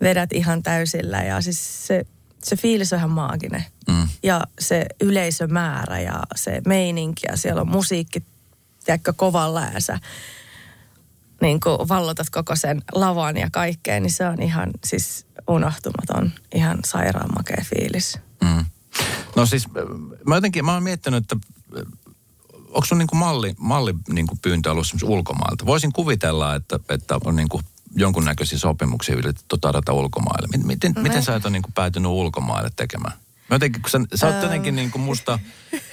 vedät 0.00 0.32
ihan 0.32 0.62
täysillä. 0.62 1.22
Ja 1.22 1.40
siis 1.40 1.86
se, 1.86 2.06
se 2.42 2.56
fiilis 2.56 2.92
on 2.92 2.98
ihan 2.98 3.10
maaginen. 3.10 3.64
Mm. 3.88 4.08
Ja 4.22 4.44
se 4.60 4.86
yleisömäärä 5.00 6.00
ja 6.00 6.22
se 6.34 6.62
meininki 6.66 7.22
ja 7.28 7.36
siellä 7.36 7.60
on 7.60 7.70
musiikki, 7.70 8.22
tiedätkö, 8.84 9.12
kovalla 9.16 9.62
ja 9.74 9.80
sä 9.80 9.98
niin 11.40 11.60
kuin 11.60 11.88
vallotat 11.88 12.30
koko 12.30 12.56
sen 12.56 12.82
lavan 12.92 13.36
ja 13.36 13.48
kaikkea, 13.52 14.00
niin 14.00 14.10
se 14.10 14.26
on 14.26 14.42
ihan 14.42 14.70
siis 14.84 15.26
unohtumaton, 15.48 16.32
ihan 16.54 16.78
sairaan 16.84 17.34
makea 17.34 17.64
fiilis. 17.64 18.18
Mm. 18.42 18.64
No 19.36 19.46
siis 19.46 19.66
äh, 19.66 19.72
mä 20.26 20.34
jotenkin, 20.34 20.64
mä 20.64 20.74
oon 20.74 20.82
miettinyt, 20.82 21.24
että 21.24 21.36
äh, 21.78 21.82
onko 22.70 22.84
sun 22.84 22.98
niinku 22.98 23.16
malli, 23.16 23.54
malli 23.58 23.94
niinku 24.08 24.38
pyyntö 24.42 24.70
ollut 24.70 24.86
ulkomailta? 25.02 25.66
Voisin 25.66 25.92
kuvitella, 25.92 26.54
että, 26.54 26.78
että 26.88 27.18
on 27.24 27.36
niinku 27.36 27.60
jonkunnäköisiä 27.96 28.58
sopimuksia 28.58 29.16
yritetty 29.16 29.58
tarjota 29.60 29.92
ulkomaille. 29.92 30.46
Miten, 30.46 30.66
miten, 30.66 30.92
No 30.96 31.02
miten 31.02 31.22
sä 31.22 31.36
et 31.36 31.44
ole 31.44 31.52
niinku 31.52 31.70
päätynyt 31.74 32.10
ulkomaille 32.10 32.70
tekemään? 32.76 33.12
Mä 33.50 33.54
jotenkin, 33.54 33.82
kun 33.82 33.90
sä, 33.90 34.00
sä 34.14 34.26
oot 34.26 34.42
jotenkin 34.42 34.76
niinku 34.76 34.98
musta 34.98 35.38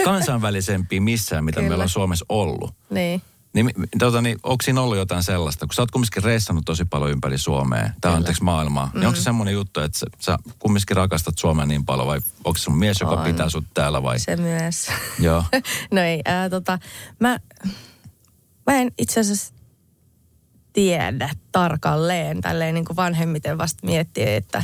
kansainvälisempi 0.03 0.99
missään, 0.99 1.45
mitä 1.45 1.55
Kyllä. 1.55 1.69
meillä 1.69 1.83
on 1.83 1.89
Suomessa 1.89 2.25
ollut. 2.29 2.73
Niin. 2.89 3.21
Niin, 3.53 3.71
tota, 3.99 4.21
niin 4.21 4.39
onko 4.43 4.61
siinä 4.63 4.81
ollut 4.81 4.97
jotain 4.97 5.23
sellaista, 5.23 5.65
kun 5.65 5.73
sä 5.73 5.81
oot 5.81 5.91
kumminkin 5.91 6.23
reissannut 6.23 6.65
tosi 6.65 6.85
paljon 6.85 7.11
ympäri 7.11 7.37
Suomea, 7.37 7.89
tai 8.01 8.13
anteeksi 8.13 8.43
maailmaa, 8.43 8.91
niin 8.93 9.07
onko 9.07 9.17
se 9.17 9.23
semmoinen 9.23 9.53
juttu, 9.53 9.79
että 9.79 9.99
sä, 9.99 10.05
sä 10.19 10.37
kumminkin 10.59 10.95
rakastat 10.95 11.37
Suomea 11.37 11.65
niin 11.65 11.85
paljon, 11.85 12.07
vai 12.07 12.19
onko 12.43 12.57
se 12.57 12.63
sun 12.63 12.77
mies, 12.77 12.99
joka 12.99 13.15
On. 13.15 13.23
pitää 13.23 13.49
sut 13.49 13.65
täällä, 13.73 14.03
vai? 14.03 14.19
Se 14.19 14.35
myös. 14.35 14.87
Joo. 15.19 15.43
no 15.91 16.01
ei, 16.01 16.21
ää, 16.25 16.49
tota, 16.49 16.79
mä, 17.19 17.39
mä 18.67 18.77
en 18.77 18.91
itse 18.97 19.19
asiassa 19.19 19.53
tiedä 20.73 21.29
tarkalleen, 21.51 22.41
tälleen 22.41 22.73
niin 22.73 22.85
kuin 22.85 22.97
vanhemmiten 22.97 23.57
vasta 23.57 23.85
miettiä, 23.85 24.35
että 24.35 24.63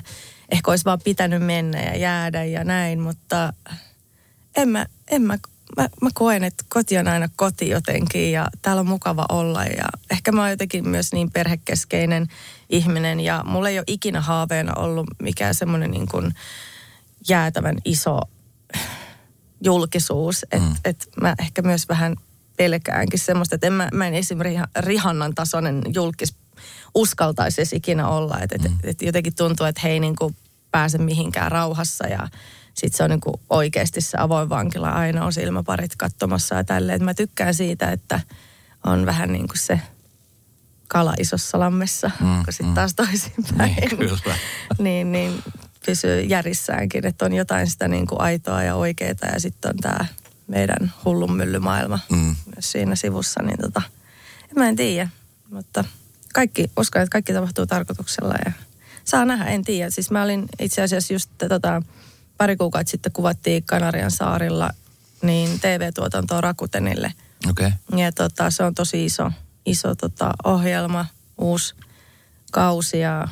ehkä 0.52 0.72
olisi 0.72 0.86
vaan 0.86 1.00
pitänyt 1.04 1.44
mennä 1.44 1.82
ja 1.82 1.98
jäädä 1.98 2.44
ja 2.44 2.64
näin, 2.64 3.00
mutta 3.00 3.54
en 4.56 4.70
mä, 4.70 4.86
en 5.12 5.22
mä, 5.22 5.38
mä, 5.78 5.90
mä 6.02 6.10
koen, 6.14 6.44
että 6.44 6.66
koti 6.70 6.98
on 6.98 7.08
aina 7.08 7.30
koti 7.36 7.70
jotenkin 7.70 8.32
ja 8.32 8.48
täällä 8.62 8.80
on 8.80 8.88
mukava 8.88 9.26
olla 9.30 9.66
ja 9.66 9.86
ehkä 10.12 10.32
mä 10.32 10.42
oon 10.42 10.50
jotenkin 10.50 10.90
myös 10.90 11.14
niin 11.14 11.32
perhekeskeinen 11.32 12.28
ihminen 12.70 13.20
ja 13.20 13.44
mulla 13.46 13.70
ei 13.70 13.80
ole 13.80 13.84
ikinä 13.88 14.22
haaveena 14.22 14.74
ollut 14.76 15.08
mikään 15.22 15.56
semmoinen 15.56 15.92
niin 15.92 16.08
kuin 16.08 16.34
jäätävän 17.30 17.78
iso 17.86 18.20
julkisuus, 19.64 20.44
että 20.44 20.70
mm. 20.70 20.76
et 20.86 21.10
mä 21.22 21.36
ehkä 21.40 21.62
myös 21.62 21.90
vähän 21.90 22.16
pelkäänkin 22.58 23.20
semmoista, 23.20 23.56
että 23.56 23.68
en 23.68 23.74
mä, 23.74 23.90
mä 23.94 24.08
en 24.08 24.14
esimerkiksi 24.14 24.60
Riha- 24.60 24.82
Rihannan 24.86 25.36
tasoinen 25.36 25.82
julkis 25.94 26.36
uskaltaisi 26.96 27.62
edes 27.62 27.74
ikinä 27.74 28.08
olla, 28.08 28.40
että 28.40 28.56
et, 28.56 28.72
et 28.84 29.02
jotenkin 29.02 29.36
tuntuu, 29.36 29.66
että 29.66 29.82
he 29.84 29.90
ei 29.90 30.00
niin 30.00 30.16
kuin 30.16 30.36
pääse 30.72 30.98
mihinkään 30.98 31.52
rauhassa 31.52 32.08
ja 32.08 32.28
sitten 32.74 32.98
se 32.98 33.04
on 33.04 33.10
niin 33.10 33.22
kuin 33.22 33.36
oikeasti 33.50 34.02
se 34.02 34.18
avoin 34.18 34.50
vankila, 34.50 34.90
aina 34.90 35.26
on 35.26 35.34
silmäparit 35.34 35.96
katsomassa 35.96 36.56
ja 36.56 36.64
tälleen. 36.64 37.04
Mä 37.04 37.14
tykkään 37.14 37.54
siitä, 37.54 37.92
että 37.92 38.20
on 38.84 39.06
vähän 39.06 39.32
niin 39.32 39.48
kuin 39.48 39.58
se 39.58 39.80
kala 40.88 41.14
isossa 41.20 41.60
lammessa, 41.60 42.12
Mm, 42.20 42.28
mm, 42.28 42.44
kun 42.44 42.54
sitten 42.54 42.68
mm. 42.68 42.74
taas 42.74 42.96
toisinpäin. 42.96 43.76
Niin, 43.76 43.98
kyllä. 43.98 44.36
niin, 44.80 45.12
niin 45.12 45.44
pysyy 45.86 46.22
järissäänkin, 46.22 47.06
että 47.06 47.26
on 47.26 47.34
jotain 47.34 47.70
sitä 47.70 47.88
niin 47.88 48.08
kuin 48.08 48.22
aitoa 48.22 48.64
ja 48.64 48.76
oikeaa 48.76 49.14
ja 49.34 49.40
sitten 49.40 49.70
on 49.70 49.78
tämä 49.78 50.06
meidän 50.48 50.94
hullun 51.06 51.36
myllymaailma 51.36 52.00
Mm. 52.12 52.36
myös 52.56 52.72
siinä 52.72 52.96
sivussa, 52.96 53.44
niin 53.44 53.58
tota, 53.62 53.82
en 54.42 54.56
mä 54.56 54.70
en 54.70 54.76
tiedä, 54.76 55.10
mutta 55.50 55.84
kaikki, 56.34 56.72
uskon, 56.78 57.02
että 57.02 57.12
kaikki 57.12 57.34
tapahtuu 57.34 57.66
tarkoituksella 57.66 58.34
ja 58.46 58.52
saa 59.04 59.26
nähdä, 59.26 59.46
en 59.46 59.64
tiedä. 59.64 59.90
Siis 59.90 60.12
mä 60.12 60.24
olin 60.24 60.46
itse 60.60 60.82
asiassa 60.82 61.14
just 61.14 61.30
tota, 61.50 61.82
pari 62.38 62.56
kuukautta 62.58 62.92
sitten 62.92 63.12
kuvattiin 63.12 63.64
Kanarian 63.64 64.12
saarilla 64.12 64.70
niin 65.22 65.60
TV-tuotantoa 65.60 66.42
Rakutenille. 66.42 67.14
Okei. 67.50 67.68
Okay. 67.68 68.00
Ja 68.00 68.12
tota, 68.12 68.50
se 68.50 68.64
on 68.64 68.74
tosi 68.76 69.06
iso, 69.06 69.32
iso 69.66 69.96
tota, 69.96 70.32
ohjelma, 70.44 71.06
uusi 71.38 71.76
kausi 72.52 73.00
ja 73.00 73.28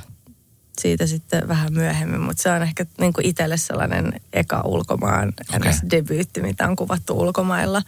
siitä 0.80 1.08
sitten 1.08 1.48
vähän 1.48 1.74
myöhemmin. 1.74 2.22
Mutta 2.22 2.44
se 2.44 2.52
on 2.52 2.62
ehkä 2.62 2.86
niin 3.00 3.14
kuin 3.14 3.26
itselle 3.26 3.58
sellainen 3.58 4.22
eka 4.34 4.62
ulkomaan 4.66 5.34
okay. 5.56 5.74
debyytti, 5.92 6.42
mitä 6.42 6.68
on 6.68 6.76
kuvattu 6.76 7.20
ulkomailla. 7.20 7.82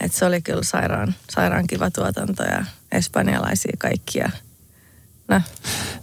Et 0.00 0.12
se 0.14 0.24
oli 0.24 0.42
kyllä 0.42 0.62
sairaan, 0.62 1.14
sairaan 1.30 1.66
kiva 1.66 1.90
tuotanto 1.90 2.42
ja 2.42 2.64
espanjalaisia 2.92 3.76
kaikkia. 3.78 4.30
No, 5.28 5.40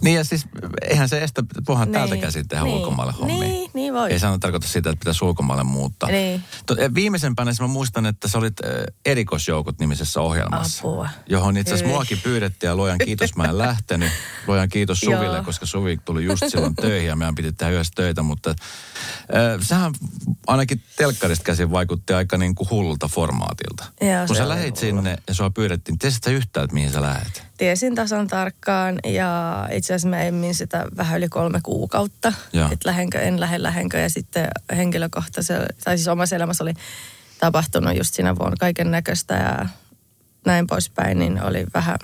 Niin 0.00 0.16
ja 0.16 0.24
siis 0.24 0.46
eihän 0.82 1.08
se 1.08 1.18
estä, 1.24 1.42
voihan 1.68 1.88
Niin, 1.88 1.92
täältä 1.92 2.16
käsin 2.16 2.48
tehdä 2.48 2.64
niin, 2.64 2.76
ulkomaille 2.76 3.12
hommia. 3.12 3.38
niin, 3.38 3.70
niin 3.74 3.94
voi. 3.94 4.12
Ei 4.12 4.18
se 4.18 4.26
aina 4.26 4.38
tarkoita 4.38 4.68
sitä, 4.68 4.90
että 4.90 5.00
pitäisi 5.00 5.24
ulkomaille 5.24 5.64
muuttaa. 5.64 6.08
Niin. 6.10 6.44
To, 6.66 6.76
eh, 6.78 6.94
viimeisempänä 6.94 7.52
siis 7.52 7.60
mä 7.60 7.66
muistan, 7.66 8.06
että 8.06 8.28
sä 8.28 8.38
olit 8.38 8.54
äh, 8.64 8.70
erikoisjoukot 9.06 9.78
nimisessä 9.78 10.20
ohjelmassa. 10.20 10.80
Apua. 10.88 11.08
Johon 11.26 11.56
itse 11.56 11.74
asiassa 11.74 11.92
muakin 11.92 12.20
pyydettiin 12.22 12.68
ja 12.68 12.76
luojan 12.76 12.98
kiitos 12.98 13.36
mä 13.36 13.44
en 13.44 13.58
lähtenyt. 13.58 14.12
Luojan 14.46 14.68
kiitos 14.68 15.00
Suville, 15.04 15.36
Joo. 15.36 15.44
koska 15.44 15.66
Suvi 15.66 15.96
tuli 16.04 16.24
just 16.24 16.42
silloin 16.48 16.74
töihin 16.74 17.08
ja 17.08 17.16
meidän 17.16 17.34
piti 17.34 17.52
tehdä 17.52 17.72
yhdessä 17.72 17.92
töitä. 17.96 18.22
Mutta 18.22 18.50
äh, 18.50 18.56
sehän 19.60 19.92
ainakin 20.46 20.82
telkkarista 20.96 21.44
käsin 21.44 21.70
vaikutti 21.70 22.12
aika 22.12 22.38
niin 22.38 22.54
kuin 22.54 22.70
hullulta 22.70 23.08
formaatilta. 23.08 23.84
Joo, 24.00 24.26
Kun 24.26 24.36
se 24.36 24.42
sä 24.42 24.48
lähit 24.48 24.64
hullu. 24.82 24.96
sinne 24.96 25.16
ja 25.28 25.34
sua 25.34 25.50
pyydettiin, 25.50 25.98
tiesit 25.98 26.24
sä 26.24 26.30
yhtään, 26.30 26.64
että 26.64 26.74
mihin 26.74 26.90
sä 26.90 27.02
lähet? 27.02 27.42
Tiesin 27.58 27.94
tasan 27.94 28.26
tarkkaan 28.26 28.98
ja 29.14 29.68
itse 29.72 29.94
asiassa 29.94 30.08
mä 30.08 30.22
emmin 30.22 30.54
sitä 30.54 30.86
vähän 30.96 31.18
yli 31.18 31.28
kolme 31.28 31.60
kuukautta. 31.62 32.32
Että 32.72 32.88
lähenkö, 32.88 33.20
en 33.20 33.40
lähde, 33.40 33.62
lähenkö. 33.62 33.98
Ja 33.98 34.10
sitten 34.10 34.48
henkilökohtaisella, 34.76 35.66
tai 35.84 35.98
siis 35.98 36.08
omassa 36.08 36.36
elämässä 36.36 36.64
oli 36.64 36.74
tapahtunut 37.40 37.96
just 37.96 38.14
siinä 38.14 38.36
vuonna 38.36 38.56
kaiken 38.60 38.90
näköistä 38.90 39.34
ja 39.34 39.66
näin 40.46 40.66
poispäin, 40.66 41.18
niin 41.18 41.42
oli 41.42 41.66
vähän 41.74 41.98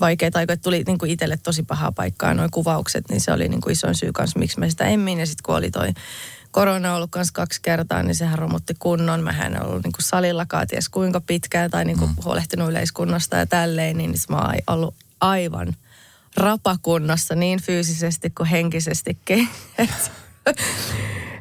vaikeita 0.00 0.38
aikoja. 0.38 0.56
Tuli 0.56 0.82
niin 0.86 0.98
kuin 0.98 1.10
itselle 1.10 1.36
tosi 1.36 1.62
pahaa 1.62 1.92
paikkaa 1.92 2.34
noin 2.34 2.50
kuvaukset, 2.50 3.04
niin 3.08 3.20
se 3.20 3.32
oli 3.32 3.48
niin 3.48 3.60
kuin 3.60 3.72
isoin 3.72 3.94
syy 3.94 4.12
kanssa, 4.12 4.38
miksi 4.38 4.60
mä 4.60 4.70
sitä 4.70 4.84
emmin. 4.84 5.20
Ja 5.20 5.26
sitten 5.26 5.42
kun 5.42 5.56
oli 5.56 5.70
toi 5.70 5.88
korona 6.50 6.94
ollut 6.94 7.10
kanssa 7.10 7.32
kaksi 7.32 7.62
kertaa, 7.62 8.02
niin 8.02 8.14
sehän 8.14 8.38
romutti 8.38 8.74
kunnon. 8.78 9.22
Mä 9.22 9.30
en 9.30 9.62
ollut 9.62 9.84
niin 9.84 9.92
kuin 9.92 10.02
salillakaan 10.02 10.66
ties 10.66 10.88
kuinka 10.88 11.20
pitkään 11.20 11.70
tai 11.70 11.84
niin 11.84 11.98
kuin 11.98 12.10
mm. 12.10 12.16
huolehtinut 12.24 12.70
yleiskunnasta 12.70 13.36
ja 13.36 13.46
tälleen, 13.46 13.96
niin 13.96 14.14
mä 14.28 14.36
oon 14.36 14.54
ollut 14.66 14.94
aivan 15.20 15.76
rapakunnossa 16.36 17.34
niin 17.34 17.62
fyysisesti 17.62 18.30
kuin 18.30 18.48
henkisestikin. 18.48 19.48
Et, 20.46 20.60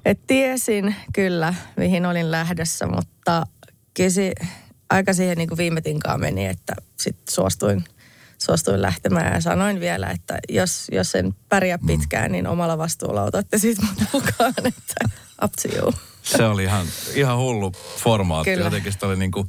et 0.05 0.19
tiesin 0.27 0.95
kyllä, 1.13 1.53
mihin 1.77 2.05
olin 2.05 2.31
lähdössä, 2.31 2.87
mutta 2.87 3.47
kysi, 3.93 4.31
aika 4.89 5.13
siihen 5.13 5.37
niin 5.37 5.47
kuin 5.47 5.57
viime 5.57 5.81
tinkaan 5.81 6.19
meni, 6.19 6.45
että 6.45 6.73
sitten 6.99 7.33
suostuin, 7.33 7.83
suostuin 8.37 8.81
lähtemään 8.81 9.33
ja 9.33 9.41
sanoin 9.41 9.79
vielä, 9.79 10.07
että 10.07 10.39
jos, 10.49 10.87
jos 10.91 11.15
en 11.15 11.35
pärjää 11.49 11.77
mm. 11.77 11.87
pitkään, 11.87 12.31
niin 12.31 12.47
omalla 12.47 12.77
vastuulla 12.77 13.23
otatte 13.23 13.57
siitä 13.57 13.81
mukaan, 14.13 14.53
että 14.57 15.09
up 15.43 15.51
to 15.61 15.77
you. 15.77 15.93
Se 16.23 16.45
oli 16.45 16.63
ihan, 16.63 16.87
ihan 17.13 17.37
hullu 17.37 17.71
formaatti. 17.97 18.51
Kyllä. 18.51 18.65
Jotenkin 18.65 18.91
sitä 18.93 19.05
oli 19.07 19.17
niin 19.17 19.31
kuin 19.31 19.47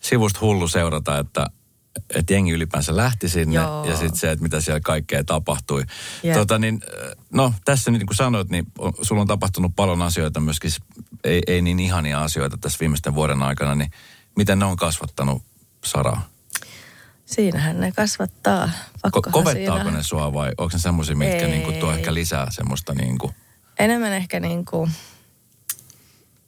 sivusta 0.00 0.40
hullu 0.40 0.68
seurata, 0.68 1.18
että, 1.18 1.46
että 2.14 2.32
jengi 2.32 2.52
ylipäänsä 2.52 2.96
lähti 2.96 3.28
sinne 3.28 3.54
Joo. 3.54 3.84
ja 3.84 3.96
sitten 3.96 4.16
se, 4.16 4.30
että 4.30 4.42
mitä 4.42 4.60
siellä 4.60 4.80
kaikkea 4.80 5.24
tapahtui. 5.24 5.84
Yep. 6.24 6.34
Tota, 6.34 6.58
niin, 6.58 6.80
no 7.32 7.54
tässä 7.64 7.90
niin 7.90 8.06
kuin 8.06 8.16
sanoit, 8.16 8.50
niin 8.50 8.66
sulla 9.02 9.20
on 9.20 9.26
tapahtunut 9.26 9.72
paljon 9.76 10.02
asioita 10.02 10.40
myöskin, 10.40 10.70
ei, 11.24 11.42
ei 11.46 11.62
niin 11.62 11.80
ihania 11.80 12.22
asioita 12.22 12.56
tässä 12.60 12.78
viimeisten 12.80 13.14
vuoden 13.14 13.42
aikana, 13.42 13.74
niin 13.74 13.90
miten 14.36 14.58
ne 14.58 14.64
on 14.64 14.76
kasvattanut 14.76 15.42
Saraa? 15.84 16.28
Siinähän 17.26 17.80
ne 17.80 17.92
kasvattaa. 17.92 18.70
Ko- 19.06 19.30
kovettaako 19.30 19.82
siinä... 19.82 19.96
ne 19.96 20.02
sua 20.02 20.32
vai 20.32 20.52
onko 20.58 20.70
ne 20.72 20.78
semmoisia, 20.78 21.16
mitkä 21.16 21.46
niin 21.46 21.62
kuin 21.62 21.76
tuo 21.76 21.92
ehkä 21.92 22.14
lisää 22.14 22.46
semmoista 22.50 22.94
niin 22.94 23.18
kuin... 23.18 23.34
Enemmän 23.78 24.12
ehkä 24.12 24.40
niin 24.40 24.64
kuin, 24.64 24.90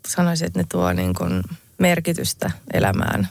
sanoisin, 0.09 0.47
että 0.47 0.59
ne 0.59 0.67
tuo 0.69 0.93
niin 0.93 1.15
kuin 1.15 1.43
merkitystä 1.79 2.51
elämään. 2.73 3.29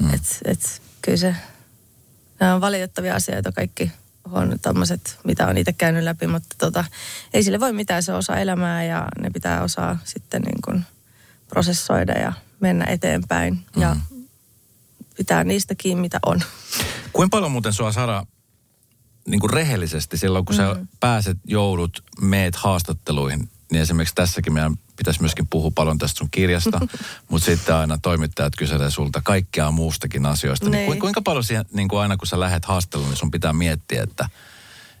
Mm. 0.00 0.14
Et, 0.14 0.22
et, 0.44 0.82
kyllä 1.02 1.18
se, 1.18 1.36
nämä 2.40 2.54
on 2.54 2.60
valitettavia 2.60 3.14
asioita 3.14 3.52
kaikki 3.52 3.92
on 4.32 4.58
tämmöiset, 4.62 5.18
mitä 5.24 5.46
on 5.46 5.58
itse 5.58 5.72
käynyt 5.72 6.04
läpi, 6.04 6.26
mutta 6.26 6.56
tota, 6.58 6.84
ei 7.34 7.42
sille 7.42 7.60
voi 7.60 7.72
mitään, 7.72 8.02
se 8.02 8.12
osa 8.12 8.36
elämää 8.36 8.84
ja 8.84 9.08
ne 9.20 9.30
pitää 9.30 9.62
osaa 9.62 9.98
sitten 10.04 10.42
niin 10.42 10.58
kuin 10.64 10.84
prosessoida 11.48 12.12
ja 12.12 12.32
mennä 12.60 12.84
eteenpäin 12.84 13.54
mm. 13.54 13.82
ja 13.82 13.96
pitää 15.16 15.44
niistä 15.44 15.74
kiinni, 15.74 16.00
mitä 16.00 16.18
on. 16.26 16.40
Kuinka 17.12 17.36
paljon 17.36 17.52
muuten 17.52 17.72
sua 17.72 17.92
Sara 17.92 18.26
niin 19.26 19.40
kuin 19.40 19.50
rehellisesti 19.50 20.16
silloin, 20.16 20.44
kun 20.44 20.54
mm. 20.54 20.56
sä 20.56 20.76
pääset, 21.00 21.38
joudut, 21.44 22.04
meet 22.20 22.56
haastatteluihin, 22.56 23.50
niin 23.70 23.82
esimerkiksi 23.82 24.14
tässäkin 24.14 24.52
meidän 24.52 24.76
pitäisi 24.96 25.20
myöskin 25.20 25.46
puhua 25.46 25.70
paljon 25.74 25.98
tästä 25.98 26.18
sun 26.18 26.28
kirjasta, 26.30 26.80
mutta 27.30 27.46
sitten 27.46 27.74
aina 27.74 27.98
toimittajat 28.02 28.56
kyselee 28.56 28.90
sulta 28.90 29.20
kaikkea 29.24 29.70
muustakin 29.70 30.26
asioista. 30.26 30.70
Niin, 30.70 30.90
niin 30.90 31.00
kuinka 31.00 31.22
paljon 31.22 31.44
siihen, 31.44 31.64
niin 31.72 31.88
kuin 31.88 32.00
aina 32.00 32.16
kun 32.16 32.26
sä 32.26 32.40
lähdet 32.40 32.64
haastatteluun, 32.64 33.08
niin 33.08 33.18
sun 33.18 33.30
pitää 33.30 33.52
miettiä, 33.52 34.02
että, 34.02 34.28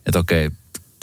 että 0.06 0.18
okei, 0.18 0.50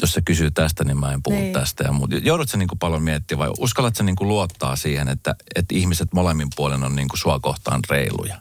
jos 0.02 0.14
se 0.14 0.22
kysyy 0.22 0.52
tästä, 0.52 0.84
niin 0.84 1.00
mä 1.00 1.14
en 1.14 1.24
puhu 1.24 1.36
niin. 1.36 1.54
tästä 1.54 1.84
ja 1.84 1.92
muuta. 1.92 2.16
Joudutko 2.16 2.58
niin 2.58 2.68
kuin 2.68 2.80
paljon 2.80 3.04
miettiä 3.04 3.38
vai 3.38 3.50
uskallatko 3.58 4.04
niin 4.04 4.16
kuin 4.16 4.28
luottaa 4.28 4.76
siihen, 4.76 5.08
että, 5.08 5.36
että 5.56 5.76
ihmiset 5.76 6.14
molemmin 6.14 6.48
puolen 6.56 6.84
on 6.84 6.96
niin 6.96 7.08
kuin 7.08 7.20
sua 7.20 7.40
kohtaan 7.40 7.82
reiluja? 7.90 8.38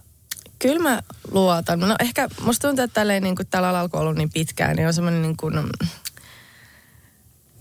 Kyllä 0.58 0.82
mä 0.82 1.02
luotan. 1.30 1.80
No 1.80 1.96
ehkä 2.00 2.28
musta 2.40 2.68
tuntuu, 2.68 2.84
että 2.84 2.94
tälleen, 2.94 3.22
niin 3.22 3.36
kuin 3.36 3.46
tällä 3.46 3.68
alalla 3.68 4.00
ollut 4.00 4.16
niin 4.16 4.32
pitkään, 4.32 4.76
niin 4.76 4.86
on 4.86 4.94
semmoinen 4.94 5.22
niin 5.22 5.36
kuin, 5.36 5.54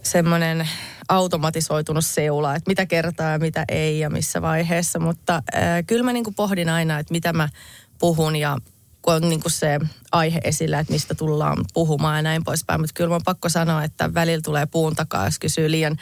semmoinen 0.05 0.69
automatisoitunut 1.09 2.05
seula, 2.05 2.55
että 2.55 2.69
mitä 2.69 2.85
kertaa 2.85 3.31
ja 3.31 3.39
mitä 3.39 3.65
ei 3.69 3.99
ja 3.99 4.09
missä 4.09 4.41
vaiheessa. 4.41 4.99
Mutta 4.99 5.35
äh, 5.35 5.63
kyllä 5.87 6.03
mä 6.03 6.13
niin 6.13 6.23
kuin 6.23 6.35
pohdin 6.35 6.69
aina, 6.69 6.99
että 6.99 7.13
mitä 7.13 7.33
mä 7.33 7.49
puhun 7.99 8.35
ja 8.35 8.57
kun 9.05 9.13
on 9.13 9.29
niin 9.29 9.41
kuin 9.41 9.51
se 9.51 9.79
aihe 10.11 10.39
esillä, 10.43 10.79
että 10.79 10.93
mistä 10.93 11.15
tullaan 11.15 11.65
puhumaan 11.73 12.15
ja 12.15 12.21
näin 12.21 12.43
poispäin. 12.43 12.81
Mutta 12.81 12.93
kyllä 12.93 13.15
on 13.15 13.21
pakko 13.25 13.49
sanoa, 13.49 13.83
että 13.83 14.13
välillä 14.13 14.41
tulee 14.41 14.65
puun 14.65 14.95
takaa, 14.95 15.25
jos 15.25 15.39
kysyy 15.39 15.71
liian 15.71 15.97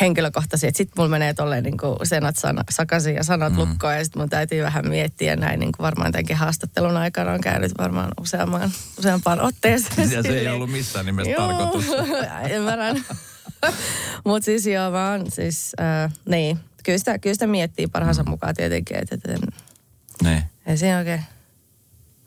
henkilökohtaisesti. 0.00 0.66
Että 0.66 0.76
sitten 0.76 0.94
mulla 0.96 1.08
menee 1.10 1.34
tolleen 1.34 1.64
niin 1.64 1.78
kuin 1.78 1.96
senat 2.02 2.36
sana, 2.36 2.64
sakaisin 2.70 3.14
ja 3.14 3.24
sanat 3.24 3.52
mm. 3.52 3.58
lukkoon 3.58 3.96
ja 3.96 4.04
sitten 4.04 4.22
mun 4.22 4.30
täytyy 4.30 4.62
vähän 4.62 4.88
miettiä 4.88 5.36
näin. 5.36 5.60
Niin 5.60 5.72
kuin 5.72 5.84
varmaan 5.84 6.12
tämänkin 6.12 6.36
haastattelun 6.36 6.96
aikana 6.96 7.32
on 7.32 7.40
käynyt 7.40 7.72
varmaan 7.78 8.10
useamman, 8.20 8.70
useampaan 8.98 9.40
otteeseen. 9.40 10.10
Ja 10.10 10.22
se 10.22 10.38
ei 10.38 10.48
ollut 10.48 10.70
missään 10.70 11.06
nimessä 11.06 11.32
tarkoitus. 11.36 11.84
Ymmärrän. 12.56 13.04
Mutta 14.24 14.44
siis 14.44 14.66
joo, 14.66 14.92
vaan 14.92 15.30
siis, 15.30 15.72
äh, 15.80 16.12
niin. 16.28 16.58
Kyllä 16.84 16.98
sitä, 16.98 17.18
kyllä 17.18 17.34
sitä 17.34 17.46
miettii 17.46 17.86
parhaansa 17.86 18.22
mm. 18.22 18.30
mukaan 18.30 18.54
tietenkin. 18.54 18.96
Että, 18.96 19.14
että, 19.14 19.46
niin. 20.22 20.42
Ei 20.66 20.76
siinä 20.76 20.98
oikein 20.98 21.24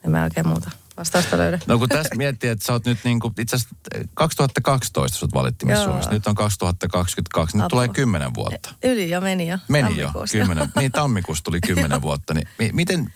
en 0.06 0.12
mä 0.12 0.24
oikein 0.24 0.48
muuta 0.48 0.72
vastausta 0.98 1.38
löydä. 1.38 1.60
No 1.68 1.80
kun 1.80 1.90
tässä 1.90 2.16
miettii, 2.16 2.50
että 2.50 2.66
sä 2.66 2.74
oot 2.74 2.86
nyt 2.86 2.98
niin 3.04 3.20
kuin, 3.20 3.34
itse 3.40 3.56
asiassa 3.56 3.76
2012 4.14 5.18
sut 5.18 5.34
valittiin 5.34 5.72
Miss 5.72 5.84
Suomessa. 5.84 6.12
Nyt 6.12 6.28
on 6.28 6.36
2022, 6.36 7.58
nyt 7.58 7.62
Apua. 7.62 7.70
tulee 7.70 7.88
kymmenen 7.88 8.34
vuotta. 8.34 8.76
Yli 8.84 9.10
jo 9.10 9.22
meni 9.22 9.48
jo. 9.48 9.58
Meni 9.68 9.98
jo, 9.98 10.12
kymmenen. 10.32 10.70
Niin 10.76 10.92
tammikuussa 10.92 11.44
tuli 11.44 11.62
kymmenen 11.62 12.02
vuotta. 12.08 12.34
Niin 12.34 12.48
miten, 12.72 13.14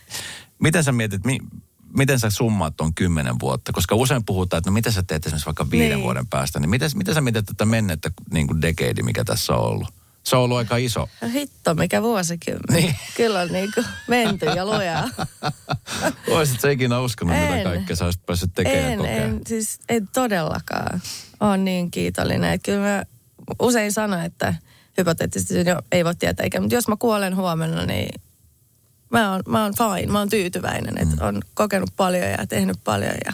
miten 0.59 0.83
sä 0.83 0.91
mietit, 0.91 1.25
mi, 1.25 1.39
miten 1.93 2.19
sä 2.19 2.29
summaat 2.29 2.81
on 2.81 2.93
kymmenen 2.93 3.39
vuotta? 3.39 3.73
Koska 3.73 3.95
usein 3.95 4.25
puhutaan, 4.25 4.57
että 4.57 4.69
no 4.69 4.73
mitä 4.73 4.91
sä 4.91 5.03
teet 5.03 5.25
esimerkiksi 5.25 5.45
vaikka 5.45 5.71
viiden 5.71 5.89
niin. 5.89 6.03
vuoden 6.03 6.27
päästä. 6.27 6.59
Niin 6.59 6.69
miten, 6.69 6.89
miten 6.95 7.13
sä 7.13 7.21
mietit 7.21 7.45
tätä 7.45 7.65
mennettä 7.65 8.11
niin 8.31 8.47
kuin 8.47 8.61
decade, 8.61 9.03
mikä 9.03 9.23
tässä 9.23 9.53
on 9.53 9.63
ollut? 9.63 9.87
Se 10.23 10.35
on 10.35 10.41
ollut 10.41 10.57
aika 10.57 10.77
iso. 10.77 11.09
No 11.21 11.27
hitto, 11.29 11.75
mikä 11.75 12.01
vuosikymmen. 12.01 12.61
Niin. 12.83 12.95
Kyllä 13.17 13.39
on 13.39 13.47
niin 13.47 13.69
kuin 13.73 13.85
menty 14.07 14.45
ja 14.45 14.65
lujaa. 14.65 15.09
Olisitko 16.31 16.67
ikinä 16.67 16.99
uskonut, 16.99 17.35
en. 17.35 17.51
mitä 17.51 17.63
kaikkea 17.63 17.95
sä 17.95 18.05
olisit 18.05 18.25
päässyt 18.25 18.51
tekemään 18.55 19.05
en, 19.05 19.05
en, 19.05 19.41
siis 19.47 19.79
en 19.89 20.07
todellakaan. 20.07 21.01
Olen 21.39 21.65
niin 21.65 21.91
kiitollinen. 21.91 22.53
Että 22.53 22.65
kyllä 22.65 22.87
mä 22.87 23.03
usein 23.59 23.91
sanon, 23.91 24.23
että 24.23 24.55
hypoteettisesti 24.97 25.53
ei 25.91 26.05
voi 26.05 26.15
tietää. 26.15 26.45
Mutta 26.59 26.75
jos 26.75 26.87
mä 26.87 26.95
kuolen 26.99 27.35
huomenna, 27.35 27.85
niin 27.85 28.21
mä 29.09 29.31
oon, 29.31 29.43
mä 29.47 29.63
oon 29.63 29.73
fine. 29.77 30.11
Mä 30.11 30.19
oon 30.19 30.29
tyytyväinen, 30.29 30.97
että 30.97 31.15
mm. 31.15 31.27
on 31.27 31.41
kokenut 31.53 31.89
paljon 31.95 32.23
ja 32.23 32.47
tehnyt 32.47 32.77
paljon 32.83 33.15
ja 33.25 33.33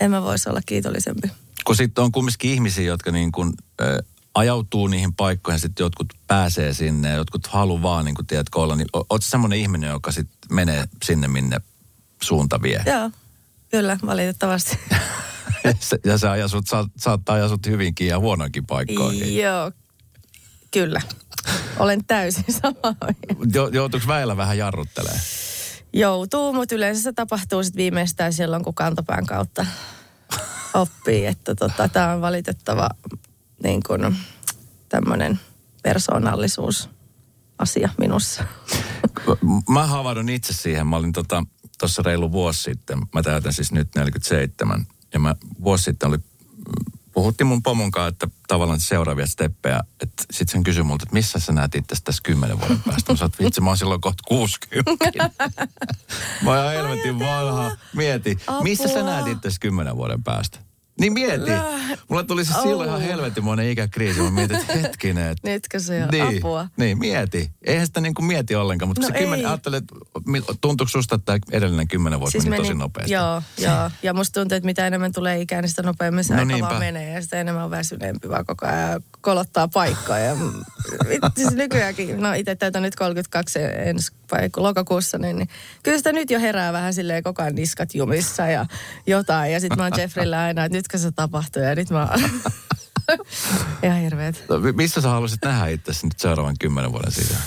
en 0.00 0.10
mä 0.10 0.22
voisi 0.22 0.48
olla 0.48 0.60
kiitollisempi. 0.66 1.28
Kun 1.64 1.76
sitten 1.76 2.04
on 2.04 2.12
kumminkin 2.12 2.50
ihmisiä, 2.50 2.84
jotka 2.84 3.10
niin 3.10 3.32
kuin, 3.32 3.52
äh, 3.80 3.98
ajautuu 4.34 4.86
niihin 4.86 5.14
paikkoihin, 5.14 5.60
sitten 5.60 5.84
jotkut 5.84 6.12
pääsee 6.26 6.74
sinne, 6.74 7.14
jotkut 7.14 7.46
haluaa 7.46 7.82
vaan, 7.82 8.04
niin 8.04 8.14
kuin 8.14 8.26
tiedätkö, 8.26 8.60
olla, 8.60 8.76
niin 8.76 8.88
oot 9.10 9.24
semmoinen 9.24 9.58
ihminen, 9.58 9.90
joka 9.90 10.12
sitten 10.12 10.38
menee 10.50 10.84
sinne, 11.04 11.28
minne 11.28 11.60
suunta 12.22 12.62
vie? 12.62 12.82
Joo, 12.86 13.10
kyllä, 13.70 13.98
valitettavasti. 14.06 14.78
ja 16.04 16.18
se 16.18 16.28
ajasut, 16.28 16.66
sa, 16.66 16.88
saattaa 16.96 17.34
ajasut 17.34 17.66
hyvinkin 17.66 18.06
ja 18.06 18.18
huonoinkin 18.18 18.66
paikkoihin. 18.66 19.36
Joo, 19.36 19.72
kyllä. 20.70 21.00
Olen 21.78 22.04
täysin 22.04 22.54
sama 22.62 22.96
jo, 23.54 23.68
Joutuuko 23.68 24.06
väillä 24.06 24.36
vähän 24.36 24.58
jarruttelemaan? 24.58 25.20
Joutuu, 25.92 26.52
mutta 26.52 26.74
yleensä 26.74 27.02
se 27.02 27.12
tapahtuu 27.12 27.62
sitten 27.62 27.78
viimeistään 27.78 28.32
silloin, 28.32 28.64
kun 28.64 28.74
kantapään 28.74 29.26
kautta 29.26 29.66
oppii, 30.74 31.26
että 31.26 31.54
tota, 31.54 31.88
tämä 31.88 32.12
on 32.12 32.20
valitettava 32.20 32.88
niin 33.62 33.82
kuin 33.82 34.16
tämmöinen 34.88 35.40
persoonallisuus 35.82 36.90
asia 37.58 37.88
minussa. 37.98 38.44
Mä 39.68 39.86
havahdun 39.86 40.28
itse 40.28 40.52
siihen. 40.52 40.86
Mä 40.86 40.96
olin 40.96 41.12
tuossa 41.12 41.42
tota, 41.78 42.02
reilu 42.02 42.32
vuosi 42.32 42.62
sitten. 42.62 42.98
Mä 43.14 43.22
täytän 43.22 43.52
siis 43.52 43.72
nyt 43.72 43.88
47. 43.94 44.86
Ja 45.12 45.20
mä 45.20 45.34
vuosi 45.62 45.84
sitten 45.84 46.08
oli, 46.08 46.18
puhuttiin 47.16 47.46
mun 47.46 47.62
pomon 47.62 47.90
kanssa, 47.90 48.08
että 48.08 48.28
tavallaan 48.48 48.80
seuraavia 48.80 49.26
steppejä. 49.26 49.80
Että 50.00 50.24
sit 50.30 50.48
sen 50.48 50.62
kysyi 50.62 50.82
multa, 50.82 51.02
että 51.02 51.12
missä 51.12 51.38
sä 51.38 51.52
näet 51.52 51.74
itse 51.74 51.96
tässä 52.04 52.22
kymmenen 52.24 52.60
vuoden 52.60 52.82
päästä. 52.86 53.12
Mä 53.12 53.16
sanoin, 53.16 53.32
vitsi, 53.38 53.60
mä 53.60 53.70
oon 53.70 53.76
silloin 53.76 54.00
kohta 54.00 54.22
60. 54.28 54.94
mä 56.44 56.50
oon 56.50 56.72
helvetin 56.72 57.18
vanha. 57.18 57.76
Mieti, 57.94 58.38
Apua. 58.46 58.62
missä 58.62 58.88
sä 58.88 59.02
näet 59.02 59.26
itse 59.26 59.48
kymmenen 59.60 59.96
vuoden 59.96 60.22
päästä? 60.22 60.58
Niin 61.00 61.12
mieti. 61.12 61.50
Mulla 62.08 62.24
tuli 62.24 62.44
se 62.44 62.52
silloin 62.62 62.88
ihan 62.88 63.00
helvetimoinen 63.00 63.68
ikäkriisi. 63.68 64.20
Mä 64.20 64.30
mietin, 64.30 64.56
että 64.56 64.72
hetkinen. 64.72 65.30
Että... 65.30 65.50
Nytkö 65.50 65.80
se 65.80 66.02
on 66.04 66.08
niin, 66.10 66.38
apua? 66.38 66.68
Niin, 66.76 66.98
mieti. 66.98 67.50
Eihän 67.62 67.86
sitä 67.86 68.00
niin 68.00 68.14
kuin 68.14 68.26
mieti 68.26 68.54
ollenkaan. 68.54 68.88
Mutta 68.88 69.02
no 69.02 69.08
se 69.08 69.12
kymmenen, 69.18 69.46
ajattelee, 69.46 69.78
että 69.78 69.94
tuntuuko 70.60 70.88
susta, 70.88 71.14
että 71.14 71.38
edellinen 71.50 71.88
kymmenen 71.88 72.20
vuotta 72.20 72.32
siis 72.32 72.44
meni, 72.44 72.56
meni 72.56 72.68
tosi 72.68 72.78
nopeasti? 72.78 73.12
Joo, 73.12 73.42
joo. 73.58 73.90
Ja 74.02 74.14
musta 74.14 74.40
tuntuu, 74.40 74.56
että 74.56 74.66
mitä 74.66 74.86
enemmän 74.86 75.12
tulee 75.12 75.40
ikään, 75.40 75.62
niin 75.62 75.70
sitä 75.70 75.82
nopeammin 75.82 76.24
se 76.24 76.34
no 76.34 76.40
aika 76.40 76.52
niinpä. 76.52 76.68
vaan 76.68 76.78
menee. 76.78 77.12
Ja 77.12 77.22
sitä 77.22 77.40
enemmän 77.40 77.64
on 77.64 77.70
väsyneempi 77.70 78.28
vaan 78.28 78.46
koko 78.46 78.66
ajan 78.66 79.02
kolottaa 79.20 79.68
paikkaa. 79.68 80.18
Ja 80.18 80.36
siis 81.36 81.52
nykyäänkin, 81.52 82.20
no 82.20 82.32
itse 82.32 82.54
täytän 82.56 82.82
nyt 82.82 82.96
32 82.96 83.58
ensi 83.84 84.12
vai 84.32 84.50
lokakuussa, 84.56 85.18
niin, 85.18 85.36
niin 85.36 85.48
kyllä 85.82 85.98
sitä 85.98 86.12
nyt 86.12 86.30
jo 86.30 86.40
herää 86.40 86.72
vähän 86.72 86.94
silleen 86.94 87.22
koko 87.22 87.42
ajan 87.42 87.54
niskat 87.54 87.94
jumissa 87.94 88.46
ja 88.46 88.66
jotain. 89.06 89.52
Ja 89.52 89.60
sitten 89.60 89.78
mä 89.78 89.84
oon 89.84 89.92
Jeffrillä 89.98 90.42
aina, 90.42 90.64
että 90.64 90.76
nytkö 90.86 90.98
se 90.98 91.10
tapahtuu 91.12 91.62
ja 91.62 91.74
nyt 91.74 91.90
mä. 91.90 92.08
Ihan 93.82 93.98
hirveet. 93.98 94.44
No, 94.48 94.58
missä 94.74 95.00
sä 95.00 95.08
haluaisit 95.08 95.38
nähdä 95.44 95.66
itse 95.66 95.92
nyt 96.02 96.18
seuraavan 96.18 96.54
kymmenen 96.60 96.92
vuoden 96.92 97.12
sisään? 97.12 97.42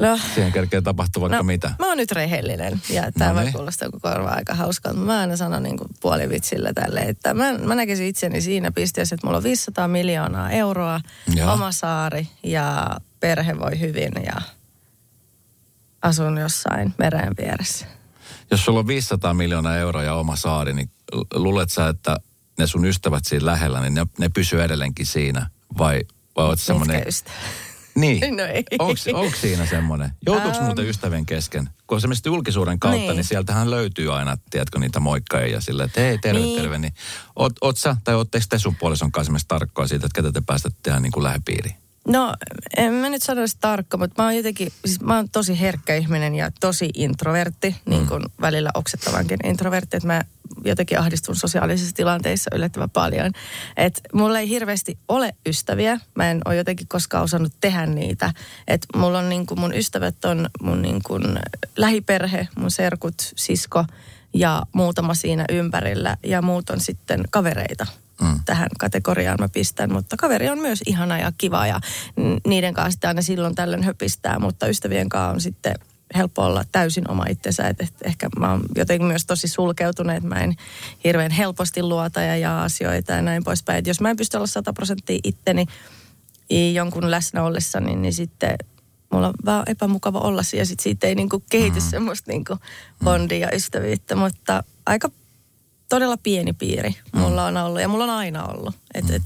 No, 0.00 0.18
Siihen 0.34 0.52
kerkee 0.52 0.80
tapahtua 0.80 1.20
vaikka 1.20 1.36
no, 1.36 1.42
mitä. 1.42 1.70
mä 1.78 1.86
oon 1.86 1.96
nyt 1.96 2.12
rehellinen 2.12 2.82
ja 2.90 3.12
tämä 3.12 3.32
No 3.32 3.40
niin. 3.40 3.52
kuulostaa 3.52 3.86
joku 3.86 4.00
korva 4.00 4.28
aika 4.28 4.54
hauskaa, 4.54 4.92
mutta 4.92 5.06
mä 5.06 5.20
aina 5.20 5.36
sanon 5.36 5.62
niin 5.62 5.76
kuin 5.76 5.88
puolivitsillä 6.00 6.72
tälle, 6.74 7.00
että 7.00 7.34
mä, 7.34 7.52
mä 7.58 7.74
näkisin 7.74 8.06
itseni 8.06 8.40
siinä 8.40 8.72
pisteessä, 8.72 9.14
että 9.14 9.26
mulla 9.26 9.36
on 9.36 9.42
500 9.44 9.88
miljoonaa 9.88 10.50
euroa, 10.50 11.00
Joo. 11.34 11.52
oma 11.52 11.72
saari 11.72 12.28
ja 12.42 12.96
perhe 13.20 13.58
voi 13.58 13.80
hyvin 13.80 14.12
ja 14.26 14.40
asun 16.02 16.38
jossain 16.38 16.94
meren 16.98 17.34
vieressä. 17.42 17.86
Jos 18.50 18.64
sulla 18.64 18.78
on 18.78 18.86
500 18.86 19.34
miljoonaa 19.34 19.76
euroa 19.76 20.02
ja 20.02 20.14
oma 20.14 20.36
saari, 20.36 20.72
niin 20.72 20.90
luulet 21.34 21.70
sä, 21.70 21.88
että 21.88 22.16
ne 22.58 22.66
sun 22.66 22.84
ystävät 22.84 23.24
siinä 23.24 23.46
lähellä, 23.46 23.80
niin 23.80 23.94
ne, 23.94 24.06
ne 24.18 24.28
pysyy 24.28 24.62
edelleenkin 24.62 25.06
siinä? 25.06 25.50
Vai, 25.78 26.00
vai 26.36 26.46
oot 26.46 26.60
semmoinen... 26.60 27.04
Niin. 27.94 28.36
No 28.36 28.44
ei. 28.44 28.64
Onko 29.12 29.36
siinä 29.40 29.66
semmoinen? 29.66 30.10
Joutuuko 30.26 30.56
Ähm. 30.56 30.64
muuten 30.64 30.88
ystävien 30.88 31.26
kesken? 31.26 31.70
Kun 31.86 31.96
on 31.96 32.00
semmoista 32.00 32.28
julkisuuden 32.28 32.80
kautta, 32.80 32.98
niin. 32.98 33.16
Niin. 33.16 33.24
sieltähän 33.24 33.70
löytyy 33.70 34.16
aina, 34.16 34.36
tiedätkö, 34.50 34.78
niitä 34.78 35.00
moikkaajia 35.00 35.54
ja 35.54 35.60
sillä, 35.60 35.84
että 35.84 36.00
hei, 36.00 36.18
terve, 36.18 36.40
niin. 36.40 36.60
Terve. 36.60 36.78
Niin, 36.78 36.92
oot, 37.36 37.52
oot 37.60 37.76
sä, 37.76 37.96
tai 38.04 38.14
ootteko 38.14 38.44
te 38.48 38.58
sun 38.58 38.76
puolison 38.76 39.12
kanssa 39.12 39.32
tarkkoa 39.48 39.86
siitä, 39.86 40.06
että 40.06 40.22
ketä 40.22 40.32
te 40.32 40.42
päästätte 40.46 40.78
tehdä 40.82 41.00
niin 41.00 41.12
kuin 41.12 41.24
lähipiiriin? 41.24 41.76
No, 42.08 42.34
en 42.76 42.92
mä 42.92 43.08
nyt 43.08 43.22
sanoisi 43.22 43.56
tarkka, 43.60 43.96
mutta 43.96 44.22
mä 44.22 44.26
oon 44.26 44.36
jotenkin, 44.36 44.72
siis 44.84 45.00
mä 45.00 45.16
oon 45.16 45.28
tosi 45.28 45.60
herkkä 45.60 45.94
ihminen 45.94 46.34
ja 46.34 46.50
tosi 46.60 46.90
introvertti, 46.94 47.76
niin 47.86 48.06
kuin 48.06 48.24
välillä 48.40 48.70
oksettavankin 48.74 49.38
introvertti, 49.44 49.96
että 49.96 50.06
mä 50.06 50.24
jotenkin 50.64 50.98
ahdistun 50.98 51.36
sosiaalisissa 51.36 51.94
tilanteissa 51.94 52.50
yllättävän 52.54 52.90
paljon. 52.90 53.32
Että 53.76 54.00
mulla 54.12 54.38
ei 54.38 54.48
hirveästi 54.48 54.98
ole 55.08 55.34
ystäviä, 55.46 56.00
mä 56.14 56.30
en 56.30 56.40
ole 56.44 56.56
jotenkin 56.56 56.88
koskaan 56.88 57.24
osannut 57.24 57.52
tehdä 57.60 57.86
niitä. 57.86 58.32
Että 58.68 58.98
mulla 58.98 59.18
on 59.18 59.28
niin 59.28 59.46
kuin, 59.46 59.60
mun 59.60 59.74
ystävät 59.74 60.24
on 60.24 60.50
mun 60.62 60.82
niin 60.82 61.00
kuin 61.02 61.22
lähiperhe, 61.76 62.48
mun 62.58 62.70
serkut, 62.70 63.32
sisko 63.36 63.84
ja 64.34 64.62
muutama 64.72 65.14
siinä 65.14 65.44
ympärillä 65.48 66.16
ja 66.22 66.42
muut 66.42 66.70
on 66.70 66.80
sitten 66.80 67.24
kavereita 67.30 67.86
Mm. 68.20 68.40
tähän 68.44 68.68
kategoriaan 68.78 69.36
mä 69.40 69.48
pistän, 69.48 69.92
mutta 69.92 70.16
kaveri 70.16 70.48
on 70.48 70.58
myös 70.58 70.82
ihana 70.86 71.18
ja 71.18 71.32
kiva 71.38 71.66
ja 71.66 71.80
niiden 72.46 72.74
kanssa 72.74 72.90
sitten 72.90 73.08
aina 73.08 73.22
silloin 73.22 73.54
tällöin 73.54 73.82
höpistää, 73.82 74.38
mutta 74.38 74.66
ystävien 74.66 75.08
kanssa 75.08 75.34
on 75.34 75.40
sitten 75.40 75.74
helppo 76.16 76.42
olla 76.42 76.64
täysin 76.72 77.10
oma 77.10 77.24
itsensä, 77.30 77.68
että 77.68 77.84
et 77.84 77.94
ehkä 78.04 78.28
mä 78.38 78.50
oon 78.50 78.62
jotenkin 78.76 79.06
myös 79.06 79.26
tosi 79.26 79.48
sulkeutunut, 79.48 80.16
että 80.16 80.28
mä 80.28 80.40
en 80.40 80.56
hirveän 81.04 81.30
helposti 81.30 81.82
luota 81.82 82.20
ja 82.20 82.36
jaa 82.36 82.62
asioita 82.62 83.12
ja 83.12 83.22
näin 83.22 83.44
poispäin. 83.44 83.78
Et 83.78 83.86
jos 83.86 84.00
mä 84.00 84.10
en 84.10 84.16
pysty 84.16 84.36
olla 84.36 84.46
100 84.46 84.72
prosenttia 84.72 85.18
itteni 85.24 85.66
jonkun 86.74 87.10
läsnä 87.10 87.42
ollessa, 87.42 87.80
niin, 87.80 88.02
niin 88.02 88.14
sitten 88.14 88.54
mulla 89.12 89.28
on 89.28 89.34
vaan 89.44 89.62
epämukava 89.66 90.18
olla 90.18 90.42
siellä. 90.42 90.64
Sitten 90.64 90.82
siitä 90.82 91.06
ei 91.06 91.14
niinku 91.14 91.42
kehity 91.50 91.80
mm. 91.80 91.86
semmoista 91.90 92.32
niinku 92.32 92.58
bondia 93.04 93.38
ja 93.38 93.56
ystävyyttä, 93.56 94.16
mutta 94.16 94.64
aika 94.86 95.10
todella 95.88 96.16
pieni 96.16 96.52
piiri 96.52 96.94
mulla 97.12 97.44
on 97.44 97.56
ollut 97.56 97.80
ja 97.80 97.88
mulla 97.88 98.04
on 98.04 98.10
aina 98.10 98.44
ollut. 98.44 98.74
Et, 98.94 99.10
et, 99.10 99.22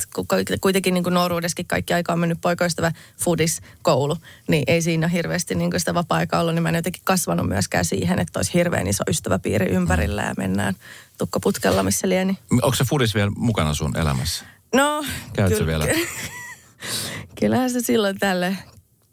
kuitenkin 0.60 0.94
niin 0.94 1.04
kuin 1.04 1.14
nuoruudessakin 1.14 1.66
kaikki 1.66 1.94
aika 1.94 2.12
on 2.12 2.18
mennyt 2.18 2.40
poikaystävä 2.40 2.92
foodis 3.18 3.62
koulu, 3.82 4.16
niin 4.48 4.64
ei 4.66 4.82
siinä 4.82 5.08
hirveästi 5.08 5.54
niin 5.54 5.70
kuin 5.70 5.80
sitä 5.80 5.94
vapaa-aikaa 5.94 6.40
ollut, 6.40 6.54
niin 6.54 6.62
mä 6.62 6.68
en 6.68 6.74
jotenkin 6.74 7.02
kasvanut 7.04 7.48
myöskään 7.48 7.84
siihen, 7.84 8.18
että 8.18 8.38
olisi 8.38 8.54
hirveän 8.54 8.86
iso 8.86 9.04
ystäväpiiri 9.08 9.66
ympärillä 9.66 10.22
ja 10.22 10.34
mennään 10.36 10.74
tukkaputkella 11.18 11.82
missä 11.82 12.08
lieni. 12.08 12.38
Onko 12.50 12.74
se 12.74 12.84
Fudis 12.84 13.14
vielä 13.14 13.30
mukana 13.36 13.74
sun 13.74 13.96
elämässä? 13.96 14.44
No, 14.74 15.04
Käytkö 15.32 15.58
kyllä- 15.58 15.84
vielä? 15.86 15.98
Kyllähän 17.40 17.70
se 17.70 17.80
silloin 17.80 18.18
tälle 18.18 18.56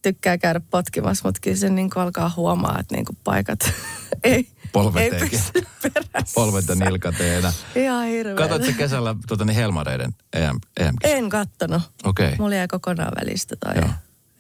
tykkää 0.02 0.38
käydä 0.38 0.60
potkimassa, 0.60 1.28
mutta 1.28 1.40
kyllä 1.44 1.58
se 1.58 1.70
niin 1.70 1.90
kuin 1.90 2.04
alkaa 2.04 2.34
huomaa, 2.36 2.80
että 2.80 2.96
niin 2.96 3.06
kuin 3.06 3.18
paikat 3.24 3.60
ei, 4.24 4.48
Polvet 4.72 5.14
ei 5.14 5.22
eikä. 5.22 5.38
Polvet 6.36 6.68
ja 6.68 6.76
nilkat 6.76 7.22
ei 7.22 7.36
enää. 7.36 7.54
Ihan 7.76 8.06
hirveä. 8.06 8.36
Katsotko 8.36 8.72
kesällä 8.78 9.16
tuota, 9.28 9.46
niin 9.46 9.56
Helmareiden 9.56 10.16
EM, 10.34 10.60
EM 10.80 10.96
En 11.04 11.30
kattonut. 11.30 11.82
Okei. 12.04 12.26
Okay. 12.26 12.38
Mulla 12.38 12.56
jäi 12.56 12.68
kokonaan 12.68 13.12
välistä 13.22 13.56
toi. 13.56 13.76
Joo. 13.76 13.90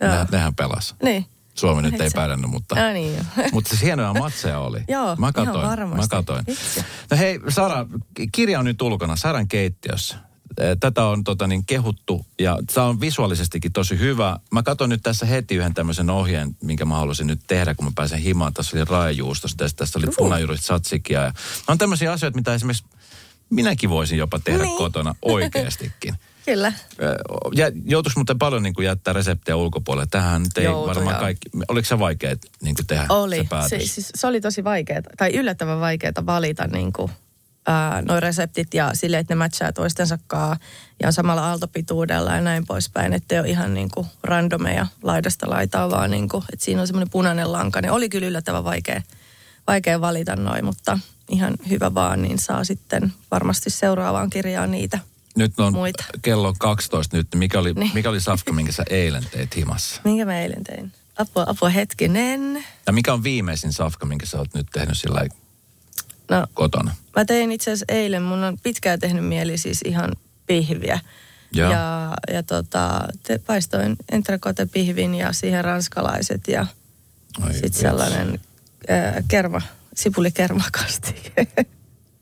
Joo. 0.01 0.11
Nehän, 0.11 0.27
nehän 0.31 0.55
pelas. 0.55 0.95
Niin. 1.03 1.25
Suomi 1.55 1.81
nyt 1.81 2.01
ei 2.01 2.07
Itse. 2.07 2.15
pärjännyt, 2.15 2.51
mutta... 2.51 2.87
Ah, 2.87 2.93
niin 2.93 3.17
jo. 3.17 3.23
Mutta 3.53 3.69
siis 3.69 3.81
hienoja 3.81 4.13
matseja 4.13 4.59
oli. 4.59 4.83
Joo, 4.87 5.15
mä 5.15 5.25
ihan 5.25 5.33
katoin, 5.33 5.67
varmasti. 5.67 6.15
Mä 6.15 6.19
katoin. 6.19 6.43
Vitsi. 6.47 6.85
No 7.11 7.17
hei, 7.17 7.39
Sara, 7.49 7.85
ki- 8.13 8.27
kirja 8.31 8.59
on 8.59 8.65
nyt 8.65 8.81
ulkona, 8.81 9.15
Saran 9.15 9.47
keittiössä. 9.47 10.15
Eh, 10.57 10.77
Tätä 10.79 11.03
on 11.05 11.23
tota, 11.23 11.47
niin, 11.47 11.65
kehuttu 11.65 12.25
ja 12.39 12.57
tämä 12.73 12.87
on 12.87 13.01
visuaalisestikin 13.01 13.71
tosi 13.73 13.99
hyvä. 13.99 14.39
Mä 14.51 14.63
katson 14.63 14.89
nyt 14.89 15.03
tässä 15.03 15.25
heti 15.25 15.55
yhden 15.55 15.73
tämmöisen 15.73 16.09
ohjeen, 16.09 16.55
minkä 16.63 16.85
mä 16.85 16.95
halusin 16.95 17.27
nyt 17.27 17.39
tehdä, 17.47 17.75
kun 17.75 17.85
mä 17.85 17.91
pääsen 17.95 18.19
himaan. 18.19 18.53
Tässä 18.53 18.77
oli 18.77 18.85
raajuustosta 18.85 19.63
ja 19.63 19.69
tässä 19.75 19.99
oli 19.99 20.05
Uhu. 20.07 20.15
punajuurit 20.17 20.61
satsikia. 20.61 21.21
Ja 21.21 21.33
on 21.67 21.77
tämmöisiä 21.77 22.11
asioita, 22.11 22.35
mitä 22.37 22.53
esimerkiksi 22.53 22.83
minäkin 23.49 23.89
voisin 23.89 24.17
jopa 24.17 24.39
tehdä 24.39 24.63
Niin. 24.63 24.77
kotona 24.77 25.15
oikeastikin. 25.21 26.15
Kyllä. 26.45 26.73
Ja 27.55 27.71
joutuisi 27.85 28.17
muuten 28.17 28.37
paljon 28.39 28.63
niin 28.63 28.73
kuin 28.73 28.85
jättää 28.85 29.13
reseptejä 29.13 29.55
ulkopuolelle. 29.55 30.07
Tähän 30.11 30.45
ei 30.57 30.63
Joutui, 30.63 30.87
varmaan 30.87 31.13
joo. 31.13 31.21
kaikki... 31.21 31.49
Oliko 31.67 31.85
se 31.85 31.99
vaikea 31.99 32.35
niin 32.61 32.75
kuin 32.75 32.87
tehdä 32.87 33.05
se 33.07 33.13
Oli. 33.13 33.43
päätös? 33.49 33.69
Se, 33.69 33.79
siis, 33.79 34.11
se 34.15 34.27
oli 34.27 34.41
tosi 34.41 34.63
vaikeaa, 34.63 35.01
tai 35.17 35.29
yllättävän 35.35 35.79
vaikeaa 35.79 36.13
valita 36.25 36.67
niin 36.67 36.93
kuin, 36.93 37.11
noi 38.07 38.19
reseptit 38.19 38.73
ja 38.73 38.91
sille, 38.93 39.17
että 39.19 39.33
ne 39.33 39.37
matchaa 39.37 39.73
toistensa 39.73 40.17
kanssa 40.27 40.65
ja 41.01 41.07
on 41.07 41.13
samalla 41.13 41.47
aaltopituudella 41.49 42.35
ja 42.35 42.41
näin 42.41 42.65
poispäin. 42.65 43.13
Että 43.13 43.35
ei 43.35 43.39
ole 43.39 43.49
ihan 43.49 43.73
niin 43.73 43.89
kuin 43.93 44.07
randomeja 44.23 44.87
laidasta 45.03 45.49
laitaa, 45.49 45.89
vaan 45.91 46.11
niin 46.11 46.29
kuin, 46.29 46.43
että 46.53 46.65
siinä 46.65 46.81
on 46.81 46.87
semmoinen 46.87 47.09
punainen 47.09 47.51
lanka. 47.51 47.81
Ne 47.81 47.91
oli 47.91 48.09
kyllä 48.09 48.27
yllättävän 48.27 48.63
vaikea, 48.63 49.01
vaikea 49.67 50.01
valita 50.01 50.35
noin, 50.35 50.65
mutta 50.65 50.99
ihan 51.29 51.53
hyvä 51.69 51.93
vaan, 51.93 52.21
niin 52.21 52.39
saa 52.39 52.63
sitten 52.63 53.13
varmasti 53.31 53.69
seuraavaan 53.69 54.29
kirjaan 54.29 54.71
niitä. 54.71 54.99
Nyt 55.35 55.59
on 55.59 55.73
Muita. 55.73 56.03
kello 56.21 56.53
12 56.59 57.17
nyt. 57.17 57.27
Mikä 57.35 57.59
oli, 57.59 57.73
Niin. 57.73 57.91
mikä 57.93 58.09
oli 58.09 58.21
safka, 58.21 58.53
minkä 58.53 58.71
sä 58.71 58.83
eilen 58.89 59.23
teit 59.31 59.55
himassa? 59.55 60.01
Minkä 60.03 60.25
mä 60.25 60.39
eilen 60.41 60.63
tein? 60.63 60.91
Apua, 61.17 61.43
apua 61.47 61.69
hetkinen. 61.69 62.65
Ja 62.87 62.93
mikä 62.93 63.13
on 63.13 63.23
viimeisin 63.23 63.73
safka, 63.73 64.05
minkä 64.05 64.25
sä 64.25 64.37
oot 64.37 64.53
nyt 64.53 64.67
tehnyt 64.73 64.97
sillä 64.97 65.25
No 66.29 66.47
kotona? 66.53 66.95
Mä 67.15 67.25
tein 67.25 67.51
itse 67.51 67.71
asiassa 67.71 67.85
eilen, 67.89 68.23
mun 68.23 68.43
on 68.43 68.57
pitkään 68.63 68.99
tehnyt 68.99 69.25
mieli 69.25 69.57
siis 69.57 69.81
ihan 69.85 70.11
pihviä. 70.47 70.99
Joo. 71.53 71.71
Ja, 71.71 72.13
ja 72.33 72.43
tota, 72.43 73.07
te, 73.23 73.39
paistoin 73.39 73.95
entrecote 74.11 74.65
pihvin 74.65 75.15
ja 75.15 75.33
siihen 75.33 75.65
ranskalaiset 75.65 76.47
ja 76.47 76.65
sitten 77.51 77.73
sellainen 77.73 78.39
ää, 78.87 79.23
kerma, 79.27 79.61
sipulikermakastike. 79.95 81.47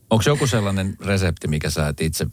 Onko 0.09 0.23
joku 0.25 0.47
sellainen 0.47 0.97
resepti, 1.05 1.47
mikä 1.47 1.69
sä 1.69 1.87
et 1.87 2.01
itse 2.01 2.27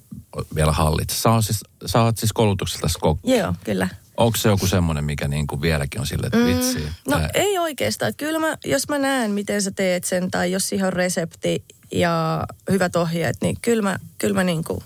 vielä 0.55 0.73
hallitse? 0.73 1.17
Sä 1.17 1.31
oot 1.31 1.45
siis, 1.45 1.65
sä 1.87 2.03
oot 2.03 2.19
siis 2.19 2.33
koulutukselta 2.33 2.89
kok. 3.01 3.19
Joo, 3.25 3.55
kyllä. 3.65 3.89
Onko 4.17 4.37
se 4.39 4.49
joku 4.49 4.67
semmoinen, 4.67 5.05
mikä 5.05 5.29
niin 5.29 5.47
kuin 5.47 5.61
vieläkin 5.61 6.01
on 6.01 6.07
silleen, 6.07 6.27
että 6.35 6.47
vitsi? 6.47 6.89
No 7.09 7.19
tää- 7.19 7.31
ei 7.35 7.59
oikeastaan. 7.59 8.09
Että 8.09 8.25
Kyllä 8.25 8.39
mä, 8.39 8.57
jos 8.65 8.89
mä 8.89 8.99
näen, 8.99 9.31
miten 9.31 9.63
sä 9.63 9.71
teet 9.71 10.05
sen, 10.05 10.31
tai 10.31 10.53
jos 10.53 10.69
siihen 10.69 10.87
on 10.87 10.93
resepti 10.93 11.65
ja 11.93 12.45
hyvät 12.71 12.97
ohjeet, 12.97 13.37
niin 13.43 13.57
kyllä 13.63 13.83
mä, 13.83 13.99
kyllä 14.19 14.35
mä 14.35 14.45
niin 14.45 14.65
kuin, 14.65 14.81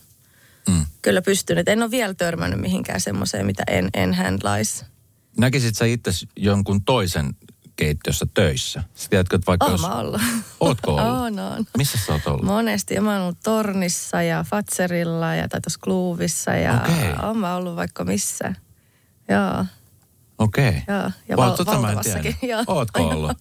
Mm. 0.68 0.86
kyllä 1.02 1.22
pystyn. 1.22 1.58
Et 1.58 1.68
en 1.68 1.82
ole 1.82 1.90
vielä 1.90 2.14
törmännyt 2.14 2.60
mihinkään 2.60 3.00
semmoiseen, 3.00 3.46
mitä 3.46 3.62
en, 3.66 3.88
en 3.94 4.14
handlaisi. 4.14 4.84
Näkisit 5.38 5.74
sä 5.76 5.84
itse 5.84 6.10
jonkun 6.36 6.84
toisen 6.84 7.36
keittiössä 7.76 8.26
töissä? 8.34 8.82
Sä 8.94 9.08
tiedätkö, 9.10 9.36
että 9.36 9.46
vaikka 9.46 9.66
Oon 9.66 9.72
jos... 9.72 9.84
ollut. 9.84 10.20
Ootko 10.60 10.94
ollut? 10.96 11.20
Oon, 11.20 11.38
oon. 11.38 11.64
Missä 11.76 11.98
sä 12.06 12.12
oot 12.12 12.26
ollut? 12.26 12.42
Monesti. 12.44 12.94
Ja 12.94 13.02
mä 13.02 13.12
oon 13.12 13.22
ollut 13.22 13.38
Tornissa 13.44 14.22
ja 14.22 14.44
Fatserilla 14.50 15.34
ja 15.34 15.48
tai 15.48 15.60
tuossa 15.60 15.80
Kluuvissa 15.82 16.50
ja 16.50 16.80
Okei. 16.84 17.12
oon 17.22 17.38
mä 17.38 17.56
ollut 17.56 17.76
vaikka 17.76 18.04
missä. 18.04 18.54
Joo, 19.28 19.64
Okei. 20.38 20.68
Okay. 20.68 20.80
joo. 20.96 21.10
Ja 21.28 21.36
val- 21.36 21.56
tota 21.56 21.72
valtavassakin. 21.82 22.36
Joo. 22.42 22.64
Ootko 22.66 23.02
ollut? 23.08 23.32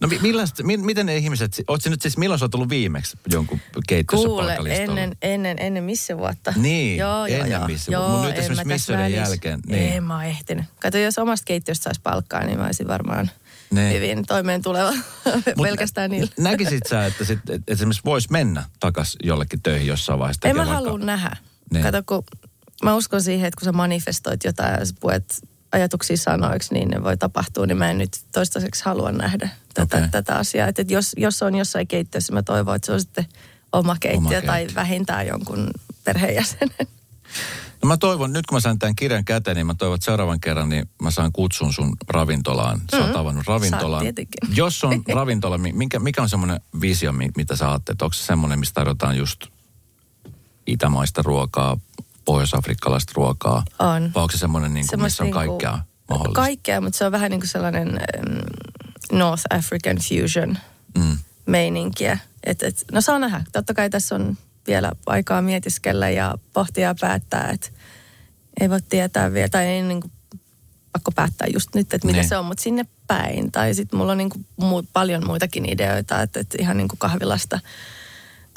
No 0.00 0.08
mi- 0.08 0.18
millaista, 0.22 0.62
mi- 0.62 0.76
miten 0.76 1.06
ne 1.06 1.16
ihmiset, 1.16 1.62
oot 1.68 1.80
nyt 1.86 2.02
siis, 2.02 2.16
milloin 2.16 2.38
sä 2.38 2.44
oot 2.44 2.54
ollut 2.54 2.68
viimeksi 2.68 3.18
jonkun 3.32 3.60
keittiössä 3.88 4.26
Kuule, 4.28 4.58
ennen, 4.70 5.16
ennen, 5.22 5.56
ennen 5.60 5.84
missä 5.84 6.18
vuotta. 6.18 6.52
Niin, 6.56 6.98
joo, 6.98 7.26
joo, 7.26 7.38
ennen 7.38 7.50
joo. 7.52 7.66
missä 7.66 7.92
joo, 7.92 8.02
vuotta. 8.02 8.18
Mut 8.18 8.28
nyt 8.28 8.38
esimerkiksi 8.38 8.66
missioiden 8.68 9.12
jälkeen, 9.12 9.60
niin. 9.66 9.92
En 9.92 10.04
mä 10.04 10.14
oon 10.14 10.24
ehtinyt. 10.24 10.64
Kato, 10.80 10.98
jos 10.98 11.18
omasta 11.18 11.44
keittiöstä 11.44 11.84
saisi 11.84 12.00
palkkaa, 12.00 12.44
niin 12.44 12.58
mä 12.58 12.64
olisin 12.66 12.88
varmaan 12.88 13.30
Niin. 13.70 13.92
hyvin 13.94 14.26
toimeen 14.26 14.62
tuleva 14.62 14.92
pelkästään 15.62 16.10
niillä. 16.10 16.30
Näkisit 16.38 16.86
sä, 16.90 17.06
että 17.06 17.24
sit, 17.24 17.50
et 17.50 17.62
esimerkiksi 17.68 18.02
vois 18.04 18.30
mennä 18.30 18.64
takas 18.80 19.16
jollekin 19.22 19.62
töihin 19.62 19.86
jossain 19.86 20.18
vaiheessa? 20.18 20.48
En 20.48 20.56
mä 20.56 20.64
halua 20.64 20.98
nähdä. 20.98 21.36
Niin. 21.72 21.82
Kato, 21.84 22.02
kun 22.06 22.22
mä 22.84 22.94
uskon 22.94 23.22
siihen, 23.22 23.46
että 23.48 23.58
kun 23.60 23.64
sä 23.64 23.72
manifestoit 23.72 24.44
jotain 24.44 24.74
ja 24.80 24.86
sä 24.86 24.94
puet 25.00 25.24
ajatuksia 25.72 26.16
sanoiksi, 26.16 26.74
niin 26.74 26.88
ne 26.88 27.04
voi 27.04 27.16
tapahtua, 27.16 27.66
niin 27.66 27.76
mä 27.78 27.90
en 27.90 27.98
nyt 27.98 28.20
toistaiseksi 28.32 28.84
halua 28.84 29.12
nähdä 29.12 29.48
tätä, 29.74 29.96
Okei. 29.96 30.08
tätä 30.08 30.34
asiaa. 30.36 30.68
Että 30.68 30.84
jos, 30.88 31.12
jos 31.16 31.42
on 31.42 31.54
jossain 31.54 31.88
keittiössä, 31.88 32.32
mä 32.32 32.42
toivon, 32.42 32.76
että 32.76 32.86
se 32.86 32.92
on 32.92 33.00
sitten 33.00 33.26
oma 33.72 33.96
keittiö, 34.00 34.18
Oma 34.38 34.46
tai 34.46 34.58
keittiö. 34.58 34.74
vähintään 34.74 35.26
jonkun 35.26 35.70
perheenjäsenen. 36.04 36.86
No 37.82 37.88
mä 37.88 37.96
toivon, 37.96 38.32
nyt 38.32 38.46
kun 38.46 38.56
mä 38.56 38.60
sain 38.60 38.78
tämän 38.78 38.96
kirjan 38.96 39.24
käteen, 39.24 39.56
niin 39.56 39.66
mä 39.66 39.74
toivon, 39.74 39.94
että 39.94 40.04
seuraavan 40.04 40.40
kerran 40.40 40.68
niin 40.68 40.90
mä 41.02 41.10
saan 41.10 41.32
kutsun 41.32 41.72
sun 41.72 41.96
ravintolaan. 42.08 42.80
Sä 42.90 43.04
oot 43.04 43.16
avannut 43.16 43.46
ravintolan. 43.46 44.04
Mm-hmm. 44.04 44.46
Saat. 44.46 44.56
Jos 44.56 44.84
on 44.84 45.02
ravintola, 45.14 45.58
mi- 45.58 45.72
minkä, 45.72 45.98
mikä 45.98 46.22
on 46.22 46.28
semmoinen 46.28 46.60
visio, 46.80 47.12
mi- 47.12 47.30
mitä 47.36 47.56
sä 47.56 47.70
ajattelet? 47.70 48.02
Onko 48.02 48.12
se 48.12 48.22
semmoinen, 48.24 48.58
missä 48.58 48.74
tarjotaan 48.74 49.16
just 49.16 49.40
itämaista 50.66 51.22
ruokaa, 51.22 51.76
pohjois-afrikkalaista 52.32 53.12
ruokaa? 53.16 53.62
On. 53.78 54.02
Vai 54.14 54.22
onko 54.22 54.32
se 54.32 54.38
semmoinen, 54.38 54.74
niin 54.74 54.86
kuin, 54.90 55.02
missä 55.02 55.22
on 55.22 55.26
niinku- 55.26 55.38
kaikkea 55.38 55.78
mahdollista? 56.10 56.40
Kaikkea, 56.40 56.80
mutta 56.80 56.98
se 56.98 57.04
on 57.06 57.12
vähän 57.12 57.30
niin 57.30 57.40
kuin 57.40 57.48
sellainen 57.48 57.88
um, 57.88 59.18
North 59.18 59.42
African 59.50 59.96
fusion 59.96 60.58
Mm. 60.98 61.18
meininkiä. 61.46 62.18
Et, 62.44 62.62
et, 62.62 62.84
no 62.92 63.00
saa 63.00 63.18
nähdä. 63.18 63.44
Totta 63.52 63.74
kai 63.74 63.90
tässä 63.90 64.14
on 64.14 64.36
vielä 64.66 64.92
aikaa 65.06 65.42
mietiskellä 65.42 66.10
ja 66.10 66.34
pohtia 66.52 66.88
ja 66.88 66.94
päättää, 67.00 67.50
että 67.50 67.68
ei 68.60 68.70
voi 68.70 68.80
tietää 68.88 69.32
vielä, 69.32 69.48
tai 69.48 69.66
ei 69.66 69.82
niin 69.82 70.00
kuin 70.00 70.12
pakko 70.92 71.12
päättää 71.12 71.48
just 71.52 71.74
nyt, 71.74 71.94
että 71.94 72.06
mitä 72.06 72.18
Niin. 72.18 72.28
se 72.28 72.36
on, 72.36 72.44
mutta 72.44 72.62
sinne 72.62 72.84
päin. 73.06 73.52
Tai 73.52 73.74
sitten 73.74 73.98
mulla 73.98 74.12
on 74.12 74.18
niin 74.18 74.30
kuin 74.30 74.46
muut, 74.56 74.86
paljon 74.92 75.26
muitakin 75.26 75.68
ideoita, 75.72 76.22
että, 76.22 76.40
että 76.40 76.56
ihan 76.60 76.76
niin 76.76 76.88
kuin 76.88 76.98
kahvilasta 76.98 77.60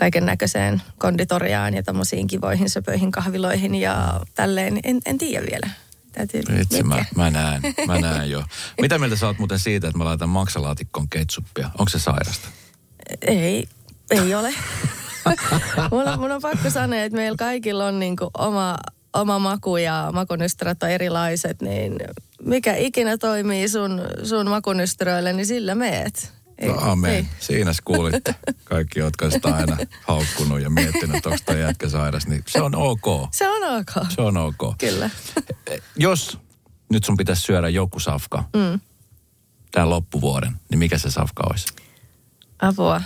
kaiken 0.02 0.26
näköiseen 0.26 0.82
konditoriaan 0.98 1.74
ja 1.74 1.84
tämmöisiin 1.84 2.28
kivoihin 2.28 2.70
söpöihin 2.70 3.12
kahviloihin 3.12 3.76
ja 3.76 4.22
tälleen. 4.36 4.80
En, 4.84 5.00
en 5.06 5.18
tiedä 5.18 5.46
vielä. 5.52 5.70
Täytyy 6.12 6.42
Itse 6.62 6.84
mä, 6.84 7.06
mä 7.16 7.30
näen, 7.30 7.62
mä 7.88 8.00
näen 8.00 8.30
jo. 8.30 8.44
Mitä 8.82 9.00
mieltä 9.00 9.16
sä 9.16 9.28
oot 9.28 9.40
muuten 9.40 9.60
siitä, 9.60 9.88
että 9.88 9.98
mä 9.98 10.06
laitan 10.06 10.30
maksalaatikkoon 10.30 11.10
ketsuppia? 11.10 11.70
Onko 11.78 11.90
se 11.90 12.00
sairasta? 12.00 12.48
Ei, 13.22 13.68
ei 14.12 14.36
ole. 14.36 14.54
mun, 15.92 16.08
on, 16.08 16.20
mun 16.20 16.32
on 16.32 16.42
pakko 16.42 16.70
sanoa, 16.70 17.00
että 17.00 17.16
meillä 17.16 17.38
kaikilla 17.38 17.86
on 17.86 18.00
niinku 18.00 18.30
oma, 18.38 18.78
oma 19.14 19.40
maku 19.40 19.78
ja 19.78 20.10
makunystyrät 20.14 20.84
on 20.84 20.90
erilaiset, 20.90 21.62
niin 21.62 21.98
mikä 22.46 22.76
ikinä 22.76 23.18
toimii 23.18 23.70
sun, 23.70 24.02
sun 24.24 24.50
makunystyröille, 24.50 25.34
niin 25.34 25.46
sillä 25.46 25.76
meet. 25.76 26.41
Ei, 26.62 26.70
No 26.70 26.78
amen. 26.82 27.12
ei. 27.12 27.26
Siinä 27.40 27.72
kuulitte. 27.86 28.36
Kaikki, 28.64 29.00
jotka 29.00 29.30
sitä 29.30 29.56
aina 29.56 29.78
haukkunut 30.08 30.62
ja 30.62 30.70
miettinyt, 30.70 31.16
että 31.16 31.30
onko 31.30 31.54
jätkä 31.54 31.90
sairas, 31.90 32.28
niin 32.28 32.44
se 32.48 32.62
on 32.62 32.76
ok. 32.76 33.06
Se 33.32 33.50
on 33.50 33.64
ok. 33.80 34.06
Se 34.16 34.22
on 34.22 34.38
ok. 34.38 34.78
Kyllä. 34.78 35.10
Jos 35.96 36.38
nyt 36.90 37.04
sun 37.04 37.18
pitäisi 37.18 37.42
syödä 37.42 37.70
joku 37.70 38.00
safka 38.00 38.44
Mm. 38.54 38.80
tämän 39.72 39.90
loppuvuoden, 39.90 40.56
niin 40.70 40.80
mikä 40.80 40.98
se 40.98 41.12
safka 41.12 41.44
olisi? 41.50 41.66
Apua. 42.62 43.02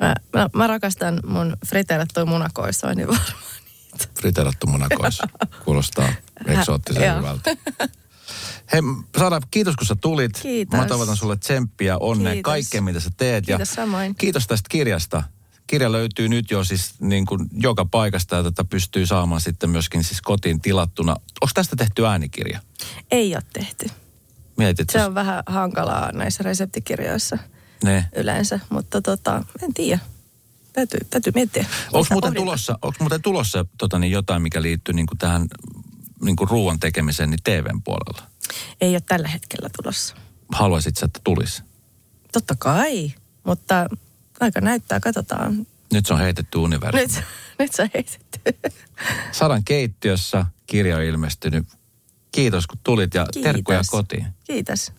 Mä, 0.00 0.14
mä, 0.32 0.48
mä 0.54 0.66
rakastan 0.66 1.20
mun 1.26 1.56
friteerattuja 1.66 2.26
munakoisoa, 2.26 2.94
niin 2.94 3.08
varmaan 3.08 3.32
niitä. 3.64 4.04
Friteerattu 4.20 4.66
munakois. 4.66 5.18
Kuulostaa 5.64 6.08
eksoottisen 6.46 7.16
hyvältä. 7.16 7.50
Hei 8.72 8.80
Sara, 9.18 9.40
kiitos 9.50 9.76
kun 9.76 9.86
sä 9.86 9.96
tulit. 10.00 10.38
Kiitos. 10.42 10.80
Mä 10.80 10.86
toivotan 10.86 11.16
sulle 11.16 11.36
tsemppiä, 11.36 11.98
onnea, 11.98 12.32
Kiitos. 12.32 12.50
kaikkea 12.50 12.82
mitä 12.82 13.00
sä 13.00 13.10
teet. 13.16 13.46
Kiitos 13.46 13.70
samoin. 13.70 14.14
Kiitos 14.14 14.46
tästä 14.46 14.66
kirjasta. 14.70 15.22
Kirja 15.66 15.92
löytyy 15.92 16.28
nyt 16.28 16.50
jo 16.50 16.64
siis 16.64 16.94
niin 17.00 17.26
kuin 17.26 17.48
joka 17.52 17.84
paikasta 17.84 18.36
ja 18.36 18.42
tätä 18.42 18.64
pystyy 18.64 19.06
saamaan 19.06 19.40
sitten 19.40 19.70
myöskin 19.70 20.04
siis 20.04 20.22
kotiin 20.22 20.60
tilattuna. 20.60 21.12
Onko 21.12 21.50
tästä 21.54 21.76
tehty 21.76 22.06
äänikirja? 22.06 22.60
Ei 23.10 23.34
ole 23.34 23.42
tehty. 23.52 23.86
Mietit, 24.56 24.90
Se 24.90 25.04
on 25.04 25.14
vähän 25.14 25.42
hankalaa 25.46 26.12
näissä 26.12 26.42
reseptikirjoissa 26.42 27.38
Ne. 27.84 28.08
yleensä, 28.16 28.60
mutta 28.70 29.02
tota, 29.02 29.44
en 29.62 29.74
tiedä. 29.74 29.98
Täytyy, 30.72 31.00
täytyy 31.10 31.32
miettiä. 31.34 31.66
Onko 31.92 32.06
muuten 32.10 32.34
tulossa, 32.34 32.78
onko 32.82 32.96
muuten 33.00 33.22
tulossa 33.22 33.64
tota, 33.78 33.98
niin 33.98 34.10
jotain, 34.10 34.42
mikä 34.42 34.62
liittyy 34.62 34.94
niin 34.94 35.06
kuin 35.06 35.18
tähän 35.18 35.46
niin 36.22 36.36
kuin 36.36 36.50
ruoan 36.50 36.80
tekemiseen 36.80 37.30
niin 37.30 37.42
TVn 37.44 37.82
puolella? 37.82 38.30
Ei 38.80 38.90
ole 38.94 39.00
tällä 39.00 39.28
hetkellä 39.28 39.68
tulossa. 39.82 40.14
Haluaisit 40.52 40.96
sä, 40.96 41.06
että 41.06 41.20
tulisi? 41.24 41.62
Totta 42.32 42.54
kai, 42.58 43.12
mutta 43.44 43.86
aika 44.40 44.60
näyttää, 44.60 45.00
katsotaan. 45.00 45.66
Nyt 45.92 46.06
se 46.06 46.14
on 46.14 46.20
heitetty 46.20 46.58
universumi. 46.58 47.02
Nyt, 47.02 47.24
nyt 47.58 47.72
se 47.72 47.82
on 47.82 47.88
heitetty. 47.94 48.40
Sadan 49.32 49.64
keittiössä 49.64 50.46
kirja 50.66 50.96
on 50.96 51.02
ilmestynyt. 51.02 51.66
Kiitos 52.32 52.66
kun 52.66 52.78
tulit 52.82 53.14
ja 53.14 53.26
Kiitos. 53.32 53.52
terkkuja 53.52 53.80
kotiin. 53.90 54.26
Kiitos. 54.44 54.92